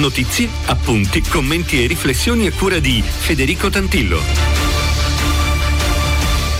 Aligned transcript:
Notizie, 0.00 0.48
appunti, 0.64 1.20
commenti 1.20 1.84
e 1.84 1.86
riflessioni 1.86 2.46
a 2.46 2.52
cura 2.52 2.78
di 2.78 3.02
Federico 3.02 3.68
Tantillo. 3.68 4.18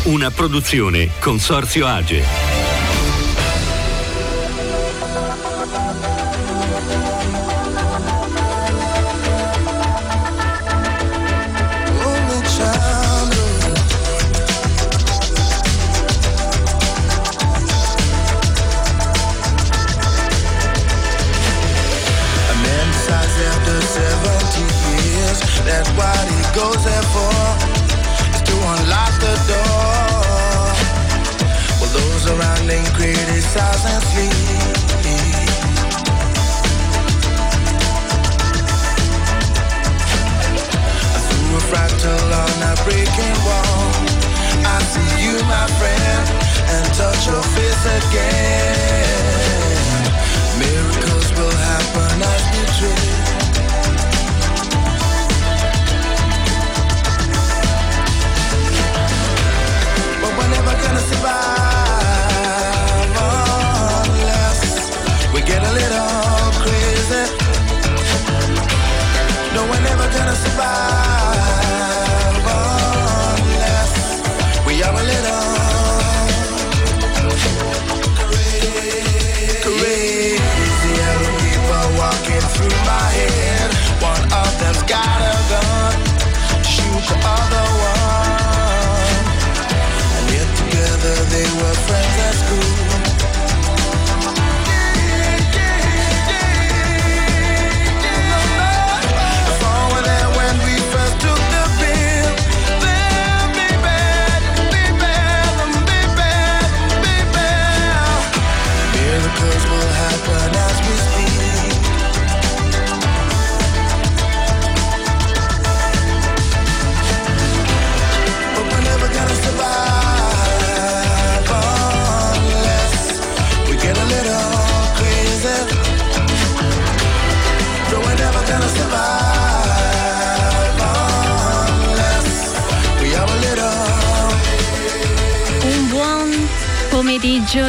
Una 0.04 0.30
produzione 0.30 1.12
Consorzio 1.18 1.86
Age. 1.86 2.49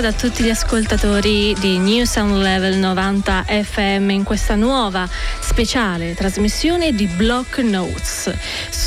Da 0.01 0.13
tutti 0.13 0.43
gli 0.43 0.49
ascoltatori 0.49 1.55
di 1.59 1.77
New 1.77 2.05
Sound 2.05 2.41
Level 2.41 2.77
90 2.77 3.45
FM 3.47 4.09
in 4.09 4.23
questa 4.23 4.55
nuova 4.55 5.07
speciale 5.39 6.15
trasmissione 6.15 6.93
di 6.93 7.05
Block 7.05 7.59
Notes. 7.59 8.33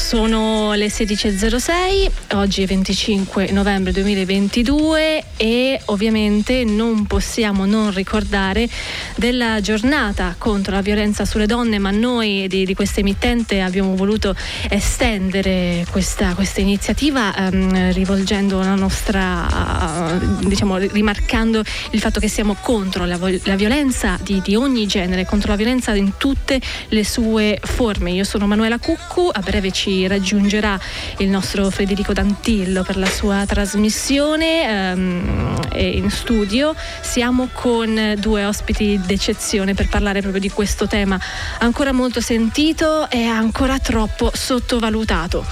Sono 0.05 0.75
le 0.75 0.89
16.06, 0.89 2.35
oggi 2.35 2.63
è 2.63 2.67
25 2.67 3.51
novembre 3.53 3.91
2022 3.91 5.25
e 5.39 5.81
ovviamente 5.87 6.63
non 6.63 7.07
possiamo 7.07 7.65
non 7.65 7.91
ricordare 7.91 8.69
della 9.17 9.63
giornata 9.63 10.35
contro 10.37 10.75
la 10.75 10.83
violenza 10.83 11.25
sulle 11.25 11.47
donne, 11.47 11.79
ma 11.79 11.91
noi 11.91 12.47
di, 12.49 12.67
di 12.67 12.75
questa 12.75 13.01
emittente 13.01 13.63
abbiamo 13.63 13.97
voluto 13.97 14.37
estendere 14.69 15.87
questa, 15.91 16.35
questa 16.35 16.61
iniziativa 16.61 17.35
ehm, 17.35 17.95
rivolgendo 17.95 18.59
la 18.59 18.75
nostra, 18.75 20.21
eh, 20.21 20.47
diciamo, 20.47 20.77
rimarcando 20.77 21.63
il 21.93 22.01
fatto 22.01 22.21
che 22.21 22.29
siamo 22.29 22.59
contro 22.61 23.07
la, 23.07 23.19
la 23.45 23.57
violenza 23.57 24.19
di, 24.23 24.43
di 24.45 24.55
ogni 24.55 24.87
genere, 24.87 25.25
contro 25.25 25.49
la 25.49 25.57
violenza 25.57 25.95
in 25.95 26.19
tutte 26.19 26.61
le 26.89 27.05
sue 27.07 27.59
forme. 27.63 28.11
Io 28.11 28.25
sono 28.25 28.47
Manuela 28.47 28.79
Cuccu, 28.79 29.31
a 29.33 29.41
breve 29.41 29.71
ci 29.71 29.94
raggiungerà 30.07 30.79
il 31.19 31.29
nostro 31.29 31.71
Federico 31.71 32.13
Dantillo 32.13 32.83
per 32.83 32.97
la 32.97 33.07
sua 33.07 33.45
trasmissione 33.47 34.69
ehm, 34.69 35.59
in 35.77 36.11
studio. 36.11 36.75
Siamo 37.01 37.49
con 37.53 38.15
due 38.19 38.45
ospiti 38.45 39.01
d'eccezione 39.05 39.75
per 39.75 39.89
parlare 39.89 40.21
proprio 40.21 40.41
di 40.41 40.51
questo 40.51 40.87
tema 40.87 41.19
ancora 41.59 41.93
molto 41.93 42.21
sentito 42.21 43.09
e 43.11 43.25
ancora 43.25 43.79
troppo 43.79 44.31
sottovalutato. 44.33 45.45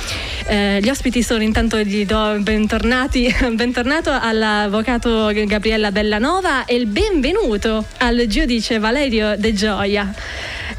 Eh, 0.47 0.81
gli 0.83 0.89
ospiti 0.89 1.23
sono 1.23 1.43
intanto 1.43 1.79
gli 1.79 2.05
do 2.05 2.39
bentornati, 2.41 3.35
bentornato 3.55 4.11
all'avvocato 4.11 5.31
Gabriella 5.47 5.91
Bellanova 5.91 6.65
e 6.65 6.75
il 6.75 6.87
benvenuto 6.87 7.85
al 7.99 8.25
giudice 8.27 8.79
Valerio 8.79 9.37
De 9.37 9.53
Gioia. 9.53 10.13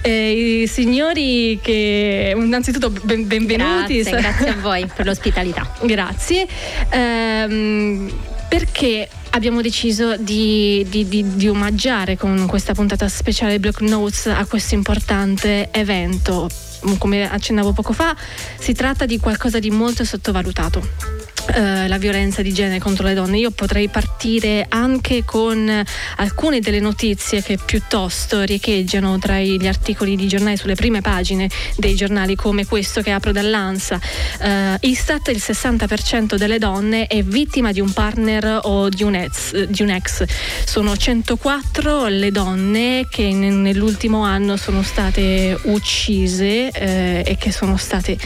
Eh, 0.05 0.63
I 0.63 0.67
signori 0.67 1.57
che 1.61 2.33
innanzitutto 2.35 2.89
ben- 2.89 3.25
benvenuti. 3.25 4.01
Grazie, 4.01 4.19
grazie 4.19 4.49
a 4.49 4.55
voi 4.59 4.85
per 4.93 5.05
l'ospitalità. 5.05 5.71
Grazie. 5.83 6.45
Ehm, 6.89 8.11
perché 8.49 9.07
abbiamo 9.29 9.61
deciso 9.61 10.17
di, 10.17 10.85
di, 10.89 11.07
di, 11.07 11.35
di 11.35 11.47
omaggiare 11.47 12.17
con 12.17 12.45
questa 12.47 12.73
puntata 12.73 13.07
speciale 13.07 13.59
Block 13.59 13.79
Notes 13.79 14.25
a 14.25 14.45
questo 14.45 14.75
importante 14.75 15.69
evento. 15.71 16.49
Come 16.97 17.29
accennavo 17.29 17.71
poco 17.71 17.93
fa, 17.93 18.13
si 18.59 18.73
tratta 18.73 19.05
di 19.05 19.17
qualcosa 19.19 19.59
di 19.59 19.71
molto 19.71 20.03
sottovalutato. 20.03 21.22
Uh, 21.45 21.87
la 21.87 21.97
violenza 21.97 22.41
di 22.41 22.53
genere 22.53 22.79
contro 22.79 23.05
le 23.05 23.13
donne. 23.13 23.37
Io 23.37 23.51
potrei 23.51 23.89
partire 23.89 24.65
anche 24.69 25.25
con 25.25 25.83
alcune 26.15 26.61
delle 26.61 26.79
notizie 26.79 27.43
che 27.43 27.57
piuttosto 27.63 28.41
riecheggiano 28.43 29.19
tra 29.19 29.39
gli 29.39 29.67
articoli 29.67 30.15
di 30.15 30.27
giornali 30.27 30.55
sulle 30.55 30.75
prime 30.75 31.01
pagine 31.01 31.49
dei 31.75 31.95
giornali 31.95 32.35
come 32.35 32.65
questo 32.65 33.01
che 33.01 33.11
apro 33.11 33.33
dall'ANSA. 33.33 33.99
Uh, 34.39 34.87
Istat 34.87 35.27
il 35.27 35.41
60% 35.45 36.35
delle 36.35 36.59
donne 36.59 37.07
è 37.07 37.21
vittima 37.23 37.73
di 37.73 37.81
un 37.81 37.91
partner 37.91 38.61
o 38.63 38.87
di 38.87 39.03
un 39.03 39.15
ex. 39.15 39.65
Di 39.65 39.81
un 39.81 39.89
ex. 39.89 40.23
Sono 40.63 40.95
104 40.95 42.07
le 42.07 42.31
donne 42.31 43.05
che 43.09 43.31
nell'ultimo 43.33 44.23
anno 44.23 44.55
sono 44.55 44.81
state 44.81 45.59
uccise 45.63 46.71
eh, 46.71 47.23
e 47.25 47.37
che 47.37 47.51
sono 47.51 47.77
state 47.77 48.17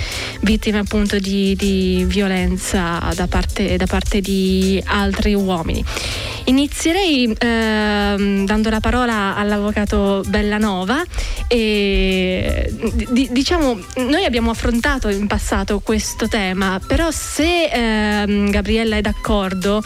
vittime 0.41 0.79
appunto 0.79 1.17
di, 1.17 1.55
di 1.55 2.05
violenza 2.07 3.06
da 3.13 3.27
parte, 3.27 3.77
da 3.77 3.85
parte 3.85 4.21
di 4.21 4.81
altri 4.85 5.33
uomini. 5.33 5.83
Inizierei 6.45 7.35
ehm, 7.37 8.45
dando 8.45 8.69
la 8.69 8.79
parola 8.79 9.35
all'avvocato 9.35 10.23
Bellanova 10.27 11.03
e 11.47 12.71
d- 12.71 13.31
diciamo 13.31 13.77
noi 13.97 14.23
abbiamo 14.23 14.51
affrontato 14.51 15.09
in 15.09 15.27
passato 15.27 15.79
questo 15.79 16.27
tema, 16.27 16.79
però 16.85 17.11
se 17.11 17.65
ehm, 17.65 18.49
Gabriella 18.49 18.95
è 18.95 19.01
d'accordo 19.01 19.83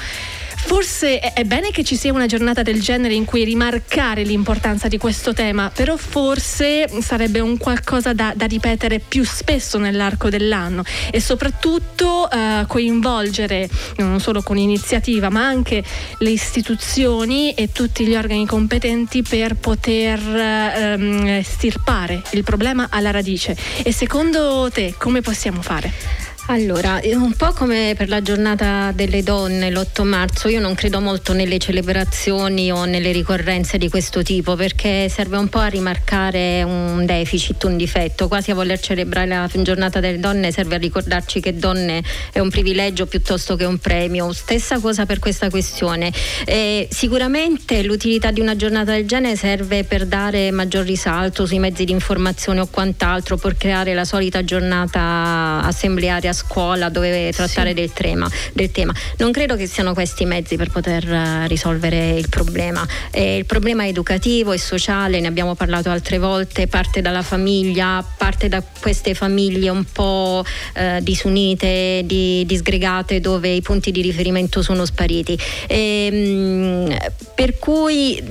Forse 0.63 1.19
è 1.19 1.43
bene 1.43 1.71
che 1.71 1.83
ci 1.83 1.95
sia 1.95 2.13
una 2.13 2.27
giornata 2.27 2.61
del 2.61 2.81
genere 2.81 3.13
in 3.13 3.25
cui 3.25 3.43
rimarcare 3.43 4.23
l'importanza 4.23 4.87
di 4.87 4.97
questo 4.97 5.33
tema, 5.33 5.69
però 5.73 5.97
forse 5.97 6.87
sarebbe 7.01 7.39
un 7.39 7.57
qualcosa 7.57 8.13
da, 8.13 8.33
da 8.35 8.45
ripetere 8.45 8.99
più 8.99 9.25
spesso 9.25 9.77
nell'arco 9.77 10.29
dell'anno 10.29 10.83
e 11.11 11.19
soprattutto 11.19 12.29
eh, 12.31 12.63
coinvolgere 12.67 13.69
non 13.97 14.19
solo 14.19 14.41
con 14.41 14.57
iniziativa 14.57 15.29
ma 15.29 15.45
anche 15.45 15.83
le 16.19 16.29
istituzioni 16.29 17.53
e 17.53 17.71
tutti 17.71 18.05
gli 18.05 18.15
organi 18.15 18.45
competenti 18.45 19.23
per 19.23 19.55
poter 19.55 20.19
ehm, 20.19 21.41
stirpare 21.41 22.21
il 22.31 22.43
problema 22.43 22.87
alla 22.89 23.11
radice. 23.11 23.57
E 23.83 23.91
secondo 23.91 24.69
te 24.71 24.93
come 24.97 25.21
possiamo 25.21 25.61
fare? 25.61 26.30
Allora, 26.51 27.00
un 27.13 27.33
po' 27.38 27.53
come 27.53 27.94
per 27.95 28.09
la 28.09 28.21
giornata 28.21 28.92
delle 28.92 29.24
donne 29.24 29.71
l'8 29.71 30.03
marzo, 30.03 30.50
io 30.50 30.59
non 30.59 30.75
credo 30.75 31.00
molto 31.00 31.31
nelle 31.31 31.59
celebrazioni 31.59 32.69
o 32.69 32.83
nelle 32.83 33.13
ricorrenze 33.13 33.77
di 33.77 33.88
questo 33.88 34.21
tipo 34.21 34.57
perché 34.57 35.07
serve 35.07 35.38
un 35.38 35.48
po' 35.48 35.59
a 35.59 35.68
rimarcare 35.68 36.62
un 36.63 37.06
deficit, 37.06 37.63
un 37.63 37.77
difetto, 37.77 38.27
quasi 38.27 38.51
a 38.51 38.56
voler 38.56 38.81
celebrare 38.81 39.27
la 39.27 39.50
giornata 39.50 40.01
delle 40.01 40.19
donne 40.19 40.51
serve 40.51 40.75
a 40.75 40.77
ricordarci 40.80 41.39
che 41.39 41.56
donne 41.56 42.03
è 42.33 42.39
un 42.39 42.50
privilegio 42.50 43.06
piuttosto 43.06 43.56
che 43.56 43.63
un 43.63 43.77
premio. 43.77 44.33
Stessa 44.33 44.77
cosa 44.80 45.06
per 45.06 45.19
questa 45.19 45.50
questione. 45.50 46.12
Eh, 46.44 46.86
sicuramente 46.92 47.81
l'utilità 47.81 48.31
di 48.31 48.42
una 48.42 48.57
giornata 48.57 48.92
del 48.92 49.07
genere 49.07 49.38
serve 49.38 49.86
per 49.86 50.06
dare 50.06 50.51
maggior 50.51 50.83
risalto 50.83 51.45
sui 51.45 51.59
mezzi 51.59 51.86
di 51.86 51.94
informazione 51.94 52.59
o 52.59 52.68
quant'altro, 52.69 53.38
per 53.38 53.56
creare 53.56 53.94
la 53.94 54.03
solita 54.03 54.44
giornata 54.44 55.62
assemblearia 55.63 56.33
scuola 56.45 56.89
dove 56.89 57.31
trattare 57.31 57.69
sì. 57.69 57.75
del, 57.75 57.91
tema, 57.93 58.29
del, 58.53 58.71
tema, 58.71 58.93
Non 59.17 59.31
credo 59.31 59.55
che 59.55 59.67
siano 59.67 59.93
questi 59.93 60.23
i 60.23 60.25
mezzi 60.25 60.55
per 60.55 60.69
poter 60.69 61.07
uh, 61.07 61.47
risolvere 61.47 62.11
il 62.11 62.29
problema. 62.29 62.85
Eh, 63.11 63.38
il 63.38 63.45
problema 63.45 63.83
è 63.83 63.88
educativo 63.88 64.51
e 64.51 64.57
sociale, 64.57 65.19
ne 65.19 65.27
abbiamo 65.27 65.55
parlato 65.55 65.89
altre 65.89 66.17
volte, 66.17 66.67
parte 66.67 67.01
dalla 67.01 67.21
famiglia, 67.21 68.03
parte 68.17 68.47
da 68.47 68.63
queste 68.79 69.13
famiglie 69.13 69.69
un 69.69 69.85
po' 69.91 70.43
uh, 70.43 71.01
disunite, 71.01 72.01
di, 72.05 72.45
disgregate, 72.45 73.19
dove 73.19 73.49
i 73.49 73.61
punti 73.61 73.91
di 73.91 74.01
riferimento 74.01 74.61
sono 74.61 74.85
spariti. 74.85 75.38
E, 75.67 76.09
ehm, 76.11 76.88
mh, 76.88 76.97
per 77.35 77.57
cui 77.57 78.21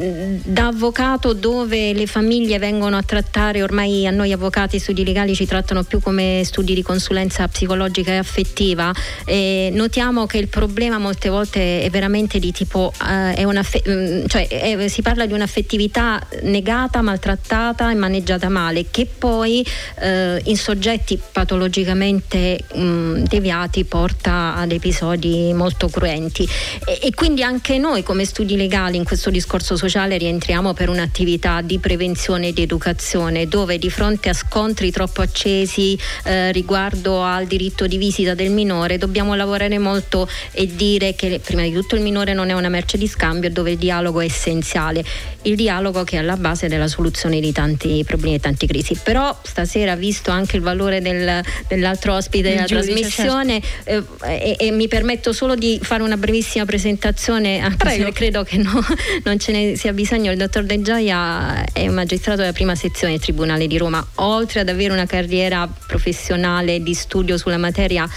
da 0.45 0.69
avvocato 0.69 1.33
dove 1.33 1.93
le 1.93 2.07
famiglie 2.07 2.59
vengono 2.59 2.97
a 2.97 3.03
trattare, 3.03 3.63
ormai 3.63 4.07
a 4.07 4.11
noi 4.11 4.33
avvocati 4.33 4.79
studi 4.79 5.05
legali 5.05 5.35
ci 5.35 5.47
trattano 5.47 5.83
più 5.83 6.01
come 6.01 6.43
studi 6.45 6.75
di 6.75 6.83
consulenza 6.83 7.47
psicologica, 7.49 8.00
psicologica 8.01 8.13
e 8.13 8.17
affettiva, 8.17 8.93
eh, 9.25 9.71
notiamo 9.73 10.27
che 10.27 10.39
il 10.39 10.49
problema 10.49 10.99
molte 10.99 11.29
volte 11.29 11.83
è 11.83 11.91
veramente 11.91 12.39
di 12.39 12.53
tipo, 12.53 12.93
eh, 13.07 13.35
è 13.35 13.45
una, 13.45 13.63
mm, 13.63 14.25
cioè, 14.27 14.49
è, 14.49 14.89
si 14.89 15.03
parla 15.03 15.27
di 15.27 15.33
un'affettività 15.33 16.21
negata, 16.43 17.03
maltrattata 17.03 17.91
e 17.91 17.95
maneggiata 17.95 18.49
male, 18.49 18.87
che 18.91 19.07
poi 19.07 19.65
eh, 20.01 20.41
in 20.45 20.57
soggetti 20.57 21.21
patologicamente 21.33 22.65
mh, 22.75 22.81
mm, 22.81 23.17
deviati 23.25 23.85
porta 23.85 24.55
ad 24.57 24.73
episodi 24.73 25.53
molto 25.55 25.89
cruenti. 25.89 26.49
E, 26.87 26.99
e 27.03 27.15
quindi 27.15 27.43
anche 27.43 27.79
noi 27.79 28.03
come 28.03 28.25
studi 28.25 28.57
legali 28.57 28.97
in 28.97 29.05
questo 29.05 29.31
discorso 29.31 29.77
sociale 29.77 30.17
rientriamo 30.17 30.73
per 30.73 30.89
un'attività 30.89 31.61
di 31.61 31.79
prevenzione 31.79 32.49
e 32.49 32.53
di 32.53 32.63
educazione 32.63 33.47
dove 33.47 33.79
di 33.79 33.91
fronte 33.91 34.29
a 34.29 34.33
scontri 34.33 34.91
troppo 34.91 35.23
accesi 35.23 35.99
eh, 36.25 36.53
riguardo 36.53 37.23
al 37.23 37.47
diritto 37.47 37.80
diritto 37.81 37.87
di 37.87 37.97
visita 37.97 38.35
del 38.35 38.51
minore 38.51 38.99
dobbiamo 38.99 39.35
lavorare 39.35 39.79
molto 39.79 40.29
e 40.53 40.67
dire 40.67 41.15
che 41.15 41.41
prima 41.43 41.63
di 41.63 41.73
tutto 41.73 41.95
il 41.95 42.03
minore 42.03 42.33
non 42.35 42.51
è 42.51 42.53
una 42.53 42.69
merce 42.69 42.99
di 42.99 43.07
scambio 43.07 43.51
dove 43.51 43.73
il 43.73 43.79
dialogo 43.79 44.21
è 44.21 44.25
essenziale, 44.25 45.05
il 45.43 45.57
dialogo 45.57 46.05
che 46.05 46.17
è 46.17 46.19
alla 46.19 46.37
base 46.37 46.69
della 46.69 46.89
soluzione 46.89 47.41
di 47.41 47.53
tanti 47.53 48.03
problemi 48.05 48.37
e 48.37 48.41
tante 48.41 48.67
crisi. 48.67 48.99
Però 49.03 49.39
stasera, 49.43 49.95
visto 49.95 50.31
anche 50.31 50.57
il 50.57 50.63
valore 50.63 51.01
del, 51.01 51.43
dell'altro 51.69 52.15
ospite 52.15 52.51
della 52.51 52.65
giudice, 52.65 52.93
trasmissione, 52.93 53.63
certo. 53.85 54.25
eh, 54.25 54.57
e, 54.59 54.67
e, 54.67 54.71
mi 54.71 54.89
permetto 54.89 55.33
solo 55.33 55.55
di 55.55 55.79
fare 55.83 56.03
una 56.03 56.17
brevissima 56.17 56.65
presentazione, 56.65 57.61
anche 57.61 57.77
Prego. 57.77 58.05
se 58.05 58.13
credo 58.13 58.43
che 58.43 58.57
no, 58.57 58.85
non 59.25 59.39
ce 59.39 59.53
ne 59.53 59.77
sia 59.77 59.93
bisogno. 59.93 60.31
Il 60.31 60.39
dottor 60.39 60.65
De 60.65 60.81
Gioia 60.83 61.65
è 61.73 61.87
un 61.87 61.95
magistrato 61.95 62.41
della 62.41 62.53
prima 62.53 62.75
sezione 62.75 63.15
del 63.15 63.23
Tribunale 63.23 63.67
di 63.67 63.79
Roma, 63.79 64.05
oltre 64.17 64.61
ad 64.61 64.69
avere 64.69 64.93
una 64.93 65.07
carriera 65.07 65.69
professionale 65.87 66.83
di 66.83 66.95
studio 66.95 67.37
sulla 67.37 67.57
materia 67.57 67.70
materia 67.71 68.09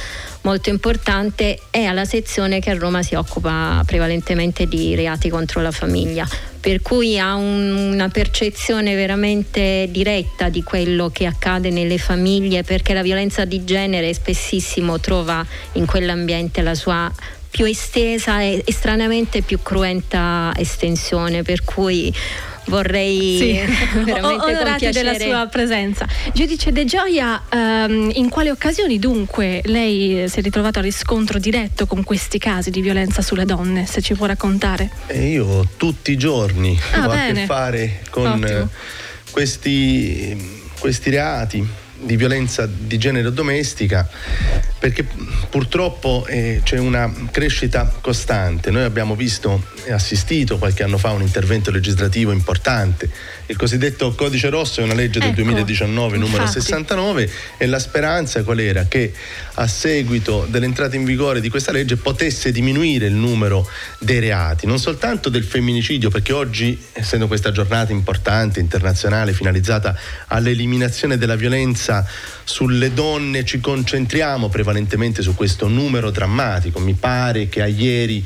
molto 0.41 0.69
importante 0.69 1.59
è 1.69 1.83
alla 1.83 2.05
sezione 2.05 2.59
che 2.59 2.71
a 2.71 2.73
Roma 2.75 3.03
si 3.03 3.15
occupa 3.15 3.81
prevalentemente 3.85 4.67
di 4.67 4.95
reati 4.95 5.29
contro 5.29 5.61
la 5.61 5.71
famiglia 5.71 6.27
per 6.59 6.81
cui 6.81 7.19
ha 7.19 7.35
un, 7.35 7.91
una 7.91 8.09
percezione 8.09 8.95
veramente 8.95 9.87
diretta 9.89 10.49
di 10.49 10.63
quello 10.63 11.09
che 11.09 11.25
accade 11.25 11.69
nelle 11.69 11.97
famiglie 11.97 12.63
perché 12.63 12.93
la 12.93 13.03
violenza 13.03 13.45
di 13.45 13.63
genere 13.63 14.13
spessissimo 14.13 14.99
trova 14.99 15.45
in 15.73 15.85
quell'ambiente 15.85 16.61
la 16.61 16.75
sua 16.75 17.11
più 17.53 17.65
estesa 17.65 18.41
e, 18.41 18.63
stranamente 18.69 19.43
più 19.43 19.61
cruenta 19.61 20.51
estensione 20.57 21.43
per 21.43 21.63
cui 21.63 22.11
vorrei 22.65 23.37
sì. 23.37 23.59
veramente 24.01 24.45
onorati 24.45 24.89
della 24.89 25.13
sua 25.13 25.45
presenza. 25.45 26.07
Giudice 26.33 26.71
De 26.71 26.83
Gioia, 26.83 27.43
ehm, 27.47 28.09
in 28.15 28.29
quali 28.29 28.49
occasioni 28.49 28.97
dunque 28.97 29.61
lei 29.65 30.27
si 30.27 30.39
è 30.39 30.41
ritrovato 30.41 30.79
a 30.79 30.81
riscontro 30.81 31.37
diretto 31.37 31.85
con 31.85 32.03
questi 32.03 32.39
casi 32.39 32.71
di 32.71 32.81
violenza 32.81 33.21
sulle 33.21 33.45
donne, 33.45 33.85
se 33.85 34.01
ci 34.01 34.15
può 34.15 34.25
raccontare? 34.25 34.89
Eh, 35.05 35.27
io 35.27 35.67
tutti 35.77 36.11
i 36.11 36.17
giorni 36.17 36.75
ah, 36.93 37.05
ho 37.05 37.09
bene. 37.09 37.29
a 37.29 37.33
che 37.33 37.45
fare 37.45 38.01
con 38.09 38.69
questi, 39.29 40.35
questi 40.79 41.09
reati 41.11 41.81
di 42.03 42.15
violenza 42.15 42.67
di 42.67 42.97
genere 42.97 43.31
domestica 43.31 44.09
perché 44.83 45.05
purtroppo 45.49 46.25
eh, 46.27 46.59
c'è 46.61 46.77
una 46.77 47.09
crescita 47.31 47.89
costante. 48.01 48.69
Noi 48.69 48.83
abbiamo 48.83 49.15
visto 49.15 49.71
e 49.85 49.91
assistito 49.91 50.57
qualche 50.57 50.83
anno 50.83 50.97
fa 50.97 51.09
a 51.09 51.11
un 51.13 51.21
intervento 51.21 51.71
legislativo 51.71 52.31
importante. 52.31 53.09
Il 53.45 53.55
cosiddetto 53.55 54.13
codice 54.13 54.49
rosso 54.49 54.81
è 54.81 54.83
una 54.83 54.93
legge 54.93 55.19
del 55.19 55.29
ecco, 55.29 55.41
2019 55.41 56.17
numero 56.17 56.43
infatti. 56.43 56.59
69 56.59 57.29
e 57.57 57.65
la 57.65 57.79
speranza 57.79 58.43
qual 58.43 58.59
era? 58.59 58.85
Che 58.85 59.13
a 59.55 59.67
seguito 59.67 60.47
dell'entrata 60.49 60.95
in 60.95 61.03
vigore 61.03 61.39
di 61.39 61.49
questa 61.49 61.71
legge 61.71 61.95
potesse 61.97 62.51
diminuire 62.51 63.05
il 63.05 63.13
numero 63.13 63.67
dei 63.99 64.19
reati, 64.19 64.65
non 64.65 64.79
soltanto 64.79 65.29
del 65.29 65.43
femminicidio, 65.43 66.09
perché 66.09 66.33
oggi, 66.33 66.81
essendo 66.91 67.27
questa 67.27 67.51
giornata 67.51 67.91
importante, 67.91 68.59
internazionale, 68.59 69.33
finalizzata 69.33 69.95
all'eliminazione 70.27 71.17
della 71.17 71.35
violenza 71.35 71.92
sulle 72.45 72.93
donne, 72.93 73.43
ci 73.43 73.59
concentriamo 73.59 74.47
prevalentemente 74.47 75.21
su 75.21 75.35
questo 75.35 75.67
numero 75.67 76.09
drammatico. 76.09 76.79
Mi 76.79 76.93
pare 76.93 77.49
che 77.49 77.61
a 77.61 77.67
ieri 77.67 78.25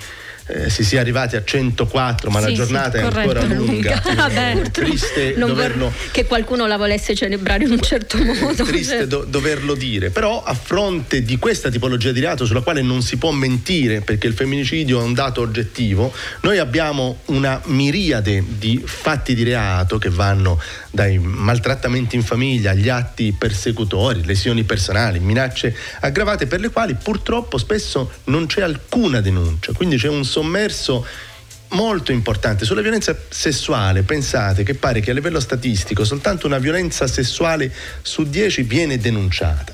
eh, 0.49 0.69
si 0.69 0.85
sia 0.85 1.01
arrivati 1.01 1.35
a 1.35 1.43
104, 1.43 2.29
ma 2.29 2.39
Sì, 2.39 2.43
la 2.45 2.49
sì, 2.51 2.55
giornata 2.55 2.97
è 2.97 3.01
corretto, 3.01 3.19
ancora 3.39 3.53
lunga. 3.53 4.01
lunga. 4.05 4.27
È 4.29 4.71
triste 4.71 5.33
doverlo 5.37 5.91
che 6.11 6.25
qualcuno 6.25 6.65
la 6.67 6.77
volesse 6.77 7.13
celebrare 7.13 7.65
in 7.65 7.71
un 7.71 7.81
certo 7.81 8.17
modo. 8.17 8.63
triste 8.63 9.07
do- 9.07 9.25
doverlo 9.27 9.75
dire, 9.75 10.09
però 10.09 10.41
a 10.41 10.53
fronte 10.53 11.21
di 11.23 11.37
questa 11.37 11.69
tipologia 11.69 12.13
di 12.13 12.21
reato 12.21 12.45
sulla 12.45 12.61
quale 12.61 12.81
non 12.81 13.01
si 13.01 13.17
può 13.17 13.31
mentire 13.31 13.99
perché 13.99 14.27
il 14.27 14.33
femminicidio 14.33 15.01
è 15.01 15.03
un 15.03 15.13
dato 15.13 15.41
oggettivo, 15.41 16.13
noi 16.41 16.59
abbiamo 16.59 17.19
una 17.25 17.59
miriade 17.65 18.41
di 18.47 18.81
fatti 18.85 19.35
di 19.35 19.43
reato 19.43 19.97
che 19.97 20.09
vanno 20.09 20.61
dai 20.97 21.19
maltrattamenti 21.19 22.15
in 22.15 22.23
famiglia 22.23 22.71
agli 22.71 22.89
atti 22.89 23.31
persecutori, 23.31 24.25
lesioni 24.25 24.63
personali, 24.63 25.19
minacce 25.19 25.75
aggravate 25.99 26.47
per 26.47 26.59
le 26.59 26.71
quali 26.71 26.95
purtroppo 26.95 27.59
spesso 27.59 28.13
non 28.25 28.47
c'è 28.47 28.63
alcuna 28.63 29.21
denuncia, 29.21 29.73
quindi 29.73 29.97
c'è 29.97 30.07
un 30.07 30.25
sommerso 30.25 31.05
molto 31.69 32.11
importante 32.11 32.65
sulla 32.65 32.81
violenza 32.81 33.15
sessuale. 33.29 34.01
Pensate 34.01 34.63
che 34.63 34.73
pare 34.73 34.99
che 34.99 35.11
a 35.11 35.13
livello 35.13 35.39
statistico 35.39 36.03
soltanto 36.03 36.47
una 36.47 36.57
violenza 36.57 37.05
sessuale 37.05 37.71
su 38.01 38.23
10 38.23 38.63
viene 38.63 38.97
denunciata. 38.97 39.73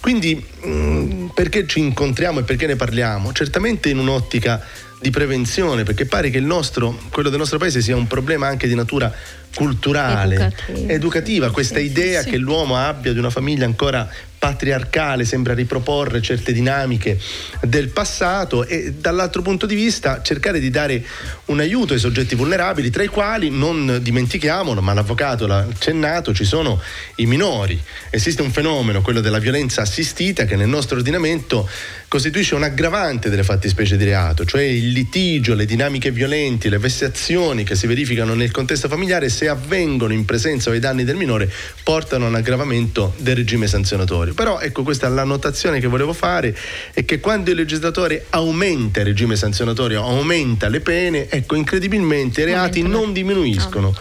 Quindi 0.00 0.34
mh, 0.34 1.32
perché 1.34 1.66
ci 1.66 1.80
incontriamo 1.80 2.38
e 2.38 2.42
perché 2.44 2.66
ne 2.66 2.76
parliamo? 2.76 3.32
Certamente 3.32 3.90
in 3.90 3.98
un'ottica 3.98 4.64
di 5.02 5.10
prevenzione 5.10 5.82
perché 5.82 6.06
pare 6.06 6.30
che 6.30 6.38
il 6.38 6.44
nostro 6.44 6.98
quello 7.10 7.28
del 7.28 7.38
nostro 7.38 7.58
paese 7.58 7.82
sia 7.82 7.96
un 7.96 8.06
problema 8.06 8.46
anche 8.46 8.68
di 8.68 8.74
natura 8.74 9.12
culturale 9.54 10.34
Educativa. 10.34 10.92
educativa. 10.92 11.50
Questa 11.50 11.78
idea 11.78 12.22
che 12.22 12.38
l'uomo 12.38 12.76
abbia 12.76 13.12
di 13.12 13.18
una 13.18 13.28
famiglia 13.28 13.66
ancora 13.66 14.08
patriarcale 14.38 15.24
sembra 15.24 15.54
riproporre 15.54 16.20
certe 16.20 16.52
dinamiche 16.52 17.16
del 17.60 17.90
passato 17.90 18.64
e 18.64 18.94
dall'altro 18.94 19.40
punto 19.42 19.66
di 19.66 19.74
vista 19.74 20.20
cercare 20.22 20.58
di 20.58 20.70
dare 20.70 21.04
un 21.46 21.60
aiuto 21.60 21.92
ai 21.92 22.00
soggetti 22.00 22.34
vulnerabili 22.34 22.90
tra 22.90 23.04
i 23.04 23.08
quali 23.08 23.50
non 23.50 23.98
dimentichiamolo 24.00 24.80
ma 24.80 24.94
l'avvocato 24.94 25.46
l'ha 25.46 25.58
accennato 25.58 26.32
ci 26.34 26.44
sono 26.44 26.80
i 27.16 27.26
minori. 27.26 27.80
Esiste 28.10 28.42
un 28.42 28.50
fenomeno 28.50 29.02
quello 29.02 29.20
della 29.20 29.38
violenza 29.38 29.82
assistita 29.82 30.44
che 30.44 30.56
nel 30.56 30.68
nostro 30.68 30.96
ordinamento 30.96 31.68
costituisce 32.12 32.54
un 32.54 32.62
aggravante 32.62 33.30
delle 33.30 33.42
fattispecie 33.42 33.96
di 33.96 34.04
reato 34.04 34.44
cioè 34.44 34.64
il 34.64 34.90
litigio 34.90 35.54
le 35.54 35.64
dinamiche 35.64 36.10
violenti 36.10 36.68
le 36.68 36.76
vessazioni 36.76 37.64
che 37.64 37.74
si 37.74 37.86
verificano 37.86 38.34
nel 38.34 38.50
contesto 38.50 38.86
familiare 38.86 39.30
se 39.30 39.48
avvengono 39.48 40.12
in 40.12 40.26
presenza 40.26 40.68
o 40.68 40.74
ai 40.74 40.78
danni 40.78 41.04
del 41.04 41.16
minore 41.16 41.50
portano 41.82 42.26
a 42.26 42.28
un 42.28 42.34
aggravamento 42.34 43.14
del 43.16 43.36
regime 43.36 43.66
sanzionatorio. 43.66 44.34
Però 44.34 44.60
ecco 44.60 44.82
questa 44.82 45.06
è 45.06 45.10
la 45.10 45.24
notazione 45.24 45.80
che 45.80 45.86
volevo 45.86 46.12
fare 46.12 46.56
è 46.92 47.04
che 47.04 47.20
quando 47.20 47.50
il 47.50 47.56
legislatore 47.56 48.26
aumenta 48.30 49.00
il 49.00 49.06
regime 49.06 49.36
sanzionatorio 49.36 50.02
aumenta 50.02 50.68
le 50.68 50.80
pene 50.80 51.28
ecco 51.30 51.54
incredibilmente 51.54 52.42
i 52.42 52.44
reati 52.44 52.82
non 52.82 53.12
diminuiscono. 53.12 53.94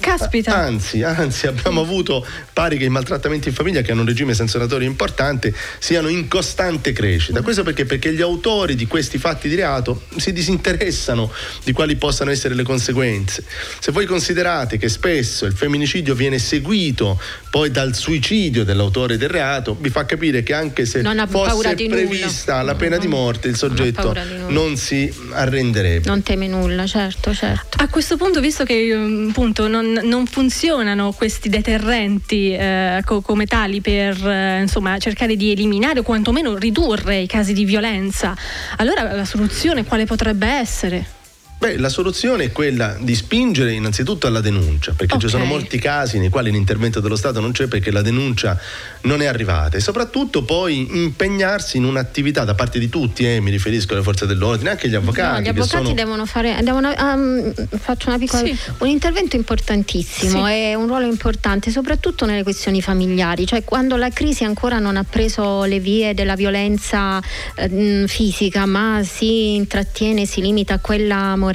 Caspita. 0.00 0.56
Anzi, 0.56 1.02
anzi, 1.02 1.46
abbiamo 1.46 1.82
avuto, 1.82 2.26
pare 2.52 2.76
che 2.76 2.84
i 2.84 2.88
maltrattamenti 2.88 3.48
in 3.48 3.54
famiglia, 3.54 3.82
che 3.82 3.92
hanno 3.92 4.00
un 4.00 4.06
regime 4.06 4.34
sanzionatorio 4.34 4.88
importante, 4.88 5.54
siano 5.78 6.08
in 6.08 6.28
costante 6.28 6.92
crescita. 6.92 7.42
Questo 7.42 7.57
perché? 7.62 7.84
Perché 7.84 8.12
gli 8.12 8.20
autori 8.22 8.74
di 8.74 8.86
questi 8.86 9.18
fatti 9.18 9.48
di 9.48 9.54
reato 9.54 10.02
si 10.16 10.32
disinteressano 10.32 11.30
di 11.64 11.72
quali 11.72 11.96
possano 11.96 12.30
essere 12.30 12.54
le 12.54 12.62
conseguenze. 12.62 13.44
Se 13.78 13.92
voi 13.92 14.06
considerate 14.06 14.76
che 14.78 14.88
spesso 14.88 15.44
il 15.46 15.52
femminicidio 15.54 16.14
viene 16.14 16.38
seguito 16.38 17.20
poi 17.50 17.70
dal 17.70 17.94
suicidio 17.94 18.64
dell'autore 18.64 19.16
del 19.16 19.28
reato, 19.28 19.76
vi 19.80 19.88
fa 19.90 20.04
capire 20.04 20.42
che 20.42 20.52
anche 20.54 20.84
se 20.86 21.00
Non 21.02 21.18
ha 21.18 21.26
paura 21.26 21.50
fosse 21.50 21.74
di 21.74 21.88
nulla. 21.88 21.96
prevista 22.06 22.62
la 22.62 22.74
pena 22.74 22.98
di 22.98 23.06
morte, 23.08 23.48
il 23.48 23.56
soggetto 23.56 24.12
nulla. 24.12 24.48
non 24.48 24.76
si 24.76 25.12
arrenderebbe. 25.32 26.08
Non 26.08 26.22
teme 26.22 26.46
nulla, 26.46 26.86
certo, 26.86 27.34
certo. 27.34 27.78
A 27.82 27.88
questo 27.88 28.16
punto, 28.16 28.40
visto 28.40 28.64
che 28.64 28.92
um, 28.94 29.28
appunto 29.30 29.66
non, 29.68 30.00
non 30.02 30.26
funzionano 30.26 31.12
questi 31.12 31.48
deterrenti 31.48 32.52
eh, 32.54 33.02
co- 33.04 33.20
come 33.20 33.46
tali 33.46 33.80
per 33.80 34.26
eh, 34.26 34.60
insomma, 34.60 34.98
cercare 34.98 35.36
di 35.36 35.52
eliminare 35.52 36.00
o 36.00 36.02
quantomeno 36.02 36.56
ridurre 36.56 37.18
i 37.20 37.26
casi 37.26 37.47
di 37.52 37.64
violenza, 37.64 38.36
allora 38.76 39.12
la 39.12 39.24
soluzione 39.24 39.84
quale 39.84 40.04
potrebbe 40.04 40.46
essere? 40.46 41.17
Beh, 41.58 41.76
la 41.76 41.88
soluzione 41.88 42.44
è 42.44 42.52
quella 42.52 42.96
di 43.00 43.16
spingere 43.16 43.72
innanzitutto 43.72 44.28
alla 44.28 44.40
denuncia, 44.40 44.92
perché 44.96 45.18
ci 45.18 45.24
Ok. 45.24 45.30
sono 45.32 45.44
molti 45.44 45.80
casi 45.80 46.20
nei 46.20 46.28
quali 46.28 46.52
l'intervento 46.52 47.00
dello 47.00 47.16
Stato 47.16 47.40
non 47.40 47.50
c'è 47.50 47.66
perché 47.66 47.90
la 47.90 48.00
denuncia 48.00 48.56
non 49.02 49.22
è 49.22 49.26
arrivata 49.26 49.76
e 49.76 49.80
soprattutto 49.80 50.44
poi 50.44 50.86
impegnarsi 51.02 51.76
in 51.76 51.82
un'attività 51.82 52.44
da 52.44 52.54
parte 52.54 52.78
di 52.78 52.88
tutti, 52.88 53.26
eh, 53.26 53.40
mi 53.40 53.50
riferisco 53.50 53.94
alle 53.94 54.04
forze 54.04 54.24
dell'ordine, 54.26 54.70
anche 54.70 54.88
gli 54.88 54.94
avvocati. 54.94 55.32
No, 55.32 55.40
gli 55.40 55.42
che 55.42 55.48
avvocati 55.50 55.82
sono- 55.82 55.94
devono 55.94 56.26
fare, 56.26 56.56
devono, 56.62 56.94
ehm, 56.96 57.52
faccio 57.76 58.08
una 58.08 58.18
piccola, 58.18 58.44
Sì. 58.44 58.56
un 58.78 58.86
intervento 58.86 59.34
importantissimo 59.34 60.46
Sì. 60.46 60.52
e 60.52 60.74
un 60.76 60.86
ruolo 60.86 61.06
importante 61.06 61.72
soprattutto 61.72 62.24
nelle 62.24 62.44
questioni 62.44 62.80
familiari, 62.80 63.48
cioè 63.48 63.64
quando 63.64 63.96
la 63.96 64.10
crisi 64.10 64.44
ancora 64.44 64.78
non 64.78 64.96
ha 64.96 65.02
preso 65.02 65.64
le 65.64 65.80
vie 65.80 66.14
della 66.14 66.36
violenza 66.36 67.20
ehm, 67.56 68.06
fisica 68.06 68.64
ma 68.64 69.00
si 69.02 69.54
intrattiene, 69.56 70.24
si 70.24 70.40
limita 70.40 70.74
a 70.74 70.78
quella 70.78 71.34
morale 71.34 71.46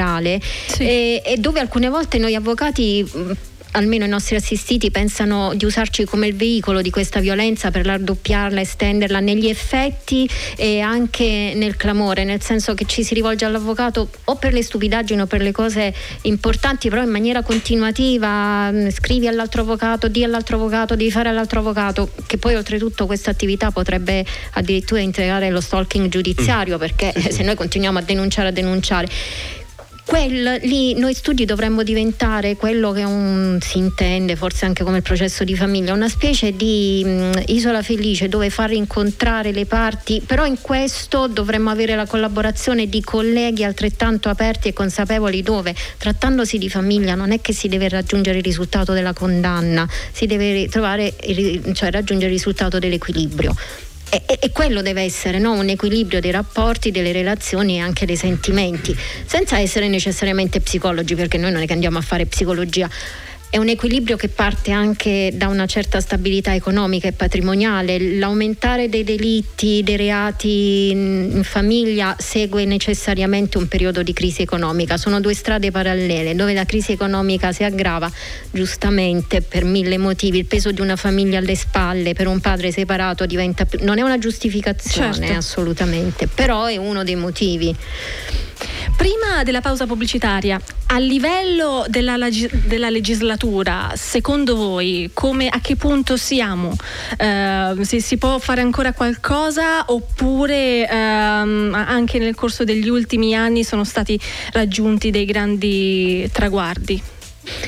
e, 0.77 1.21
e 1.23 1.37
dove 1.37 1.59
alcune 1.59 1.89
volte 1.89 2.17
noi 2.17 2.35
avvocati 2.35 3.03
mh, 3.03 3.31
almeno 3.73 4.05
i 4.05 4.07
nostri 4.07 4.35
assistiti 4.35 4.91
pensano 4.91 5.53
di 5.55 5.65
usarci 5.65 6.05
come 6.05 6.27
il 6.27 6.35
veicolo 6.35 6.81
di 6.81 6.89
questa 6.89 7.19
violenza 7.19 7.71
per 7.71 7.85
raddoppiarla, 7.85 8.61
estenderla 8.61 9.19
negli 9.19 9.47
effetti 9.47 10.29
e 10.55 10.79
anche 10.79 11.53
nel 11.55 11.75
clamore, 11.75 12.23
nel 12.23 12.41
senso 12.41 12.73
che 12.73 12.85
ci 12.85 13.03
si 13.03 13.13
rivolge 13.13 13.45
all'avvocato 13.45 14.09
o 14.25 14.35
per 14.35 14.53
le 14.53 14.63
stupidaggini 14.63 15.21
o 15.21 15.25
per 15.25 15.41
le 15.41 15.51
cose 15.51 15.93
importanti, 16.23 16.89
però 16.89 17.01
in 17.01 17.09
maniera 17.09 17.41
continuativa, 17.41 18.71
mh, 18.71 18.91
scrivi 18.91 19.27
all'altro 19.27 19.61
avvocato, 19.61 20.07
di 20.07 20.23
all'altro 20.23 20.57
avvocato, 20.57 20.95
devi 20.95 21.11
fare 21.11 21.29
all'altro 21.29 21.59
avvocato, 21.59 22.11
che 22.27 22.37
poi 22.37 22.55
oltretutto 22.55 23.05
questa 23.05 23.31
attività 23.31 23.71
potrebbe 23.71 24.25
addirittura 24.51 25.01
integrare 25.01 25.49
lo 25.49 25.61
stalking 25.61 26.09
giudiziario, 26.09 26.77
perché 26.77 27.13
se 27.29 27.43
noi 27.43 27.55
continuiamo 27.55 27.97
a 27.97 28.01
denunciare 28.01 28.49
a 28.49 28.51
denunciare 28.51 29.07
Quel, 30.05 30.59
lì 30.63 30.93
noi 30.95 31.13
studi 31.13 31.45
dovremmo 31.45 31.81
diventare 31.81 32.57
quello 32.57 32.91
che 32.91 33.03
un- 33.03 33.57
si 33.61 33.77
intende 33.77 34.35
forse 34.35 34.65
anche 34.65 34.83
come 34.83 34.97
il 34.97 35.03
processo 35.03 35.45
di 35.45 35.55
famiglia, 35.55 35.93
una 35.93 36.09
specie 36.09 36.55
di 36.55 37.01
mh, 37.05 37.43
isola 37.47 37.81
felice 37.81 38.27
dove 38.27 38.49
far 38.49 38.71
incontrare 38.73 39.51
le 39.53 39.65
parti, 39.65 40.21
però 40.25 40.45
in 40.45 40.57
questo 40.59 41.27
dovremmo 41.27 41.69
avere 41.69 41.95
la 41.95 42.05
collaborazione 42.05 42.87
di 42.89 43.01
colleghi 43.01 43.63
altrettanto 43.63 44.27
aperti 44.27 44.67
e 44.67 44.73
consapevoli 44.73 45.41
dove 45.41 45.73
trattandosi 45.97 46.57
di 46.57 46.69
famiglia 46.69 47.15
non 47.15 47.31
è 47.31 47.39
che 47.39 47.53
si 47.53 47.69
deve 47.69 47.87
raggiungere 47.87 48.39
il 48.39 48.43
risultato 48.43 48.91
della 48.91 49.13
condanna, 49.13 49.87
si 50.11 50.25
deve 50.25 50.67
trovare, 50.67 51.13
cioè 51.73 51.91
raggiungere 51.91 52.31
il 52.31 52.37
risultato 52.37 52.77
dell'equilibrio. 52.77 53.55
E, 54.13 54.21
e- 54.39 54.51
quello 54.51 54.83
deve 54.83 55.01
essere 55.01 55.39
no? 55.39 55.53
un 55.53 55.69
equilibrio 55.69 56.19
dei 56.19 56.29
rapporti, 56.29 56.91
delle 56.91 57.11
relazioni 57.11 57.77
e 57.77 57.79
anche 57.79 58.05
dei 58.05 58.15
sentimenti, 58.15 58.95
senza 59.25 59.57
essere 59.57 59.87
necessariamente 59.87 60.59
psicologi, 60.59 61.15
perché 61.15 61.39
noi 61.39 61.51
non 61.51 61.63
è 61.63 61.65
che 61.65 61.73
andiamo 61.73 61.97
a 61.97 62.01
fare 62.01 62.27
psicologia. 62.27 62.87
È 63.53 63.57
un 63.57 63.69
equilibrio 63.69 64.15
che 64.15 64.29
parte 64.29 64.71
anche 64.71 65.29
da 65.35 65.47
una 65.47 65.67
certa 65.67 65.99
stabilità 65.99 66.55
economica 66.55 67.07
e 67.07 67.11
patrimoniale. 67.11 67.99
L'aumentare 68.17 68.89
dei 68.89 69.03
delitti, 69.03 69.83
dei 69.83 69.95
reati 69.95 70.89
in 70.89 71.41
famiglia 71.43 72.15
segue 72.17 72.65
necessariamente 72.65 73.59
un 73.59 73.67
periodo 73.67 74.01
di 74.01 74.11
crisi 74.11 74.41
economica. 74.41 74.97
Sono 74.97 75.19
due 75.21 75.35
strade 75.35 75.69
parallele 75.69 76.33
dove 76.33 76.55
la 76.55 76.65
crisi 76.65 76.93
economica 76.93 77.51
si 77.51 77.63
aggrava 77.63 78.11
giustamente 78.49 79.41
per 79.41 79.65
mille 79.65 79.99
motivi. 79.99 80.39
Il 80.39 80.45
peso 80.45 80.71
di 80.71 80.81
una 80.81 80.95
famiglia 80.95 81.37
alle 81.37 81.53
spalle 81.53 82.13
per 82.13 82.25
un 82.25 82.39
padre 82.39 82.71
separato 82.71 83.27
diventa 83.27 83.67
non 83.81 83.99
è 83.99 84.01
una 84.01 84.17
giustificazione 84.17 85.13
Certo. 85.13 85.37
assolutamente, 85.37 86.25
però 86.25 86.65
è 86.65 86.77
uno 86.77 87.03
dei 87.03 87.15
motivi. 87.15 87.75
Prima 88.95 89.43
della 89.43 89.61
pausa 89.61 89.85
pubblicitaria, 89.85 90.59
a 90.87 90.97
livello 90.99 91.85
della, 91.87 92.17
della 92.65 92.89
legislatura, 92.89 93.91
secondo 93.95 94.55
voi 94.55 95.09
come, 95.13 95.47
a 95.47 95.59
che 95.59 95.75
punto 95.75 96.17
siamo? 96.17 96.75
Eh, 97.17 97.75
se 97.81 97.99
si 97.99 98.17
può 98.17 98.37
fare 98.39 98.61
ancora 98.61 98.93
qualcosa 98.93 99.85
oppure 99.87 100.87
ehm, 100.87 101.73
anche 101.73 102.19
nel 102.19 102.35
corso 102.35 102.63
degli 102.63 102.89
ultimi 102.89 103.35
anni 103.35 103.63
sono 103.63 103.83
stati 103.83 104.19
raggiunti 104.51 105.09
dei 105.09 105.25
grandi 105.25 106.29
traguardi? 106.31 107.01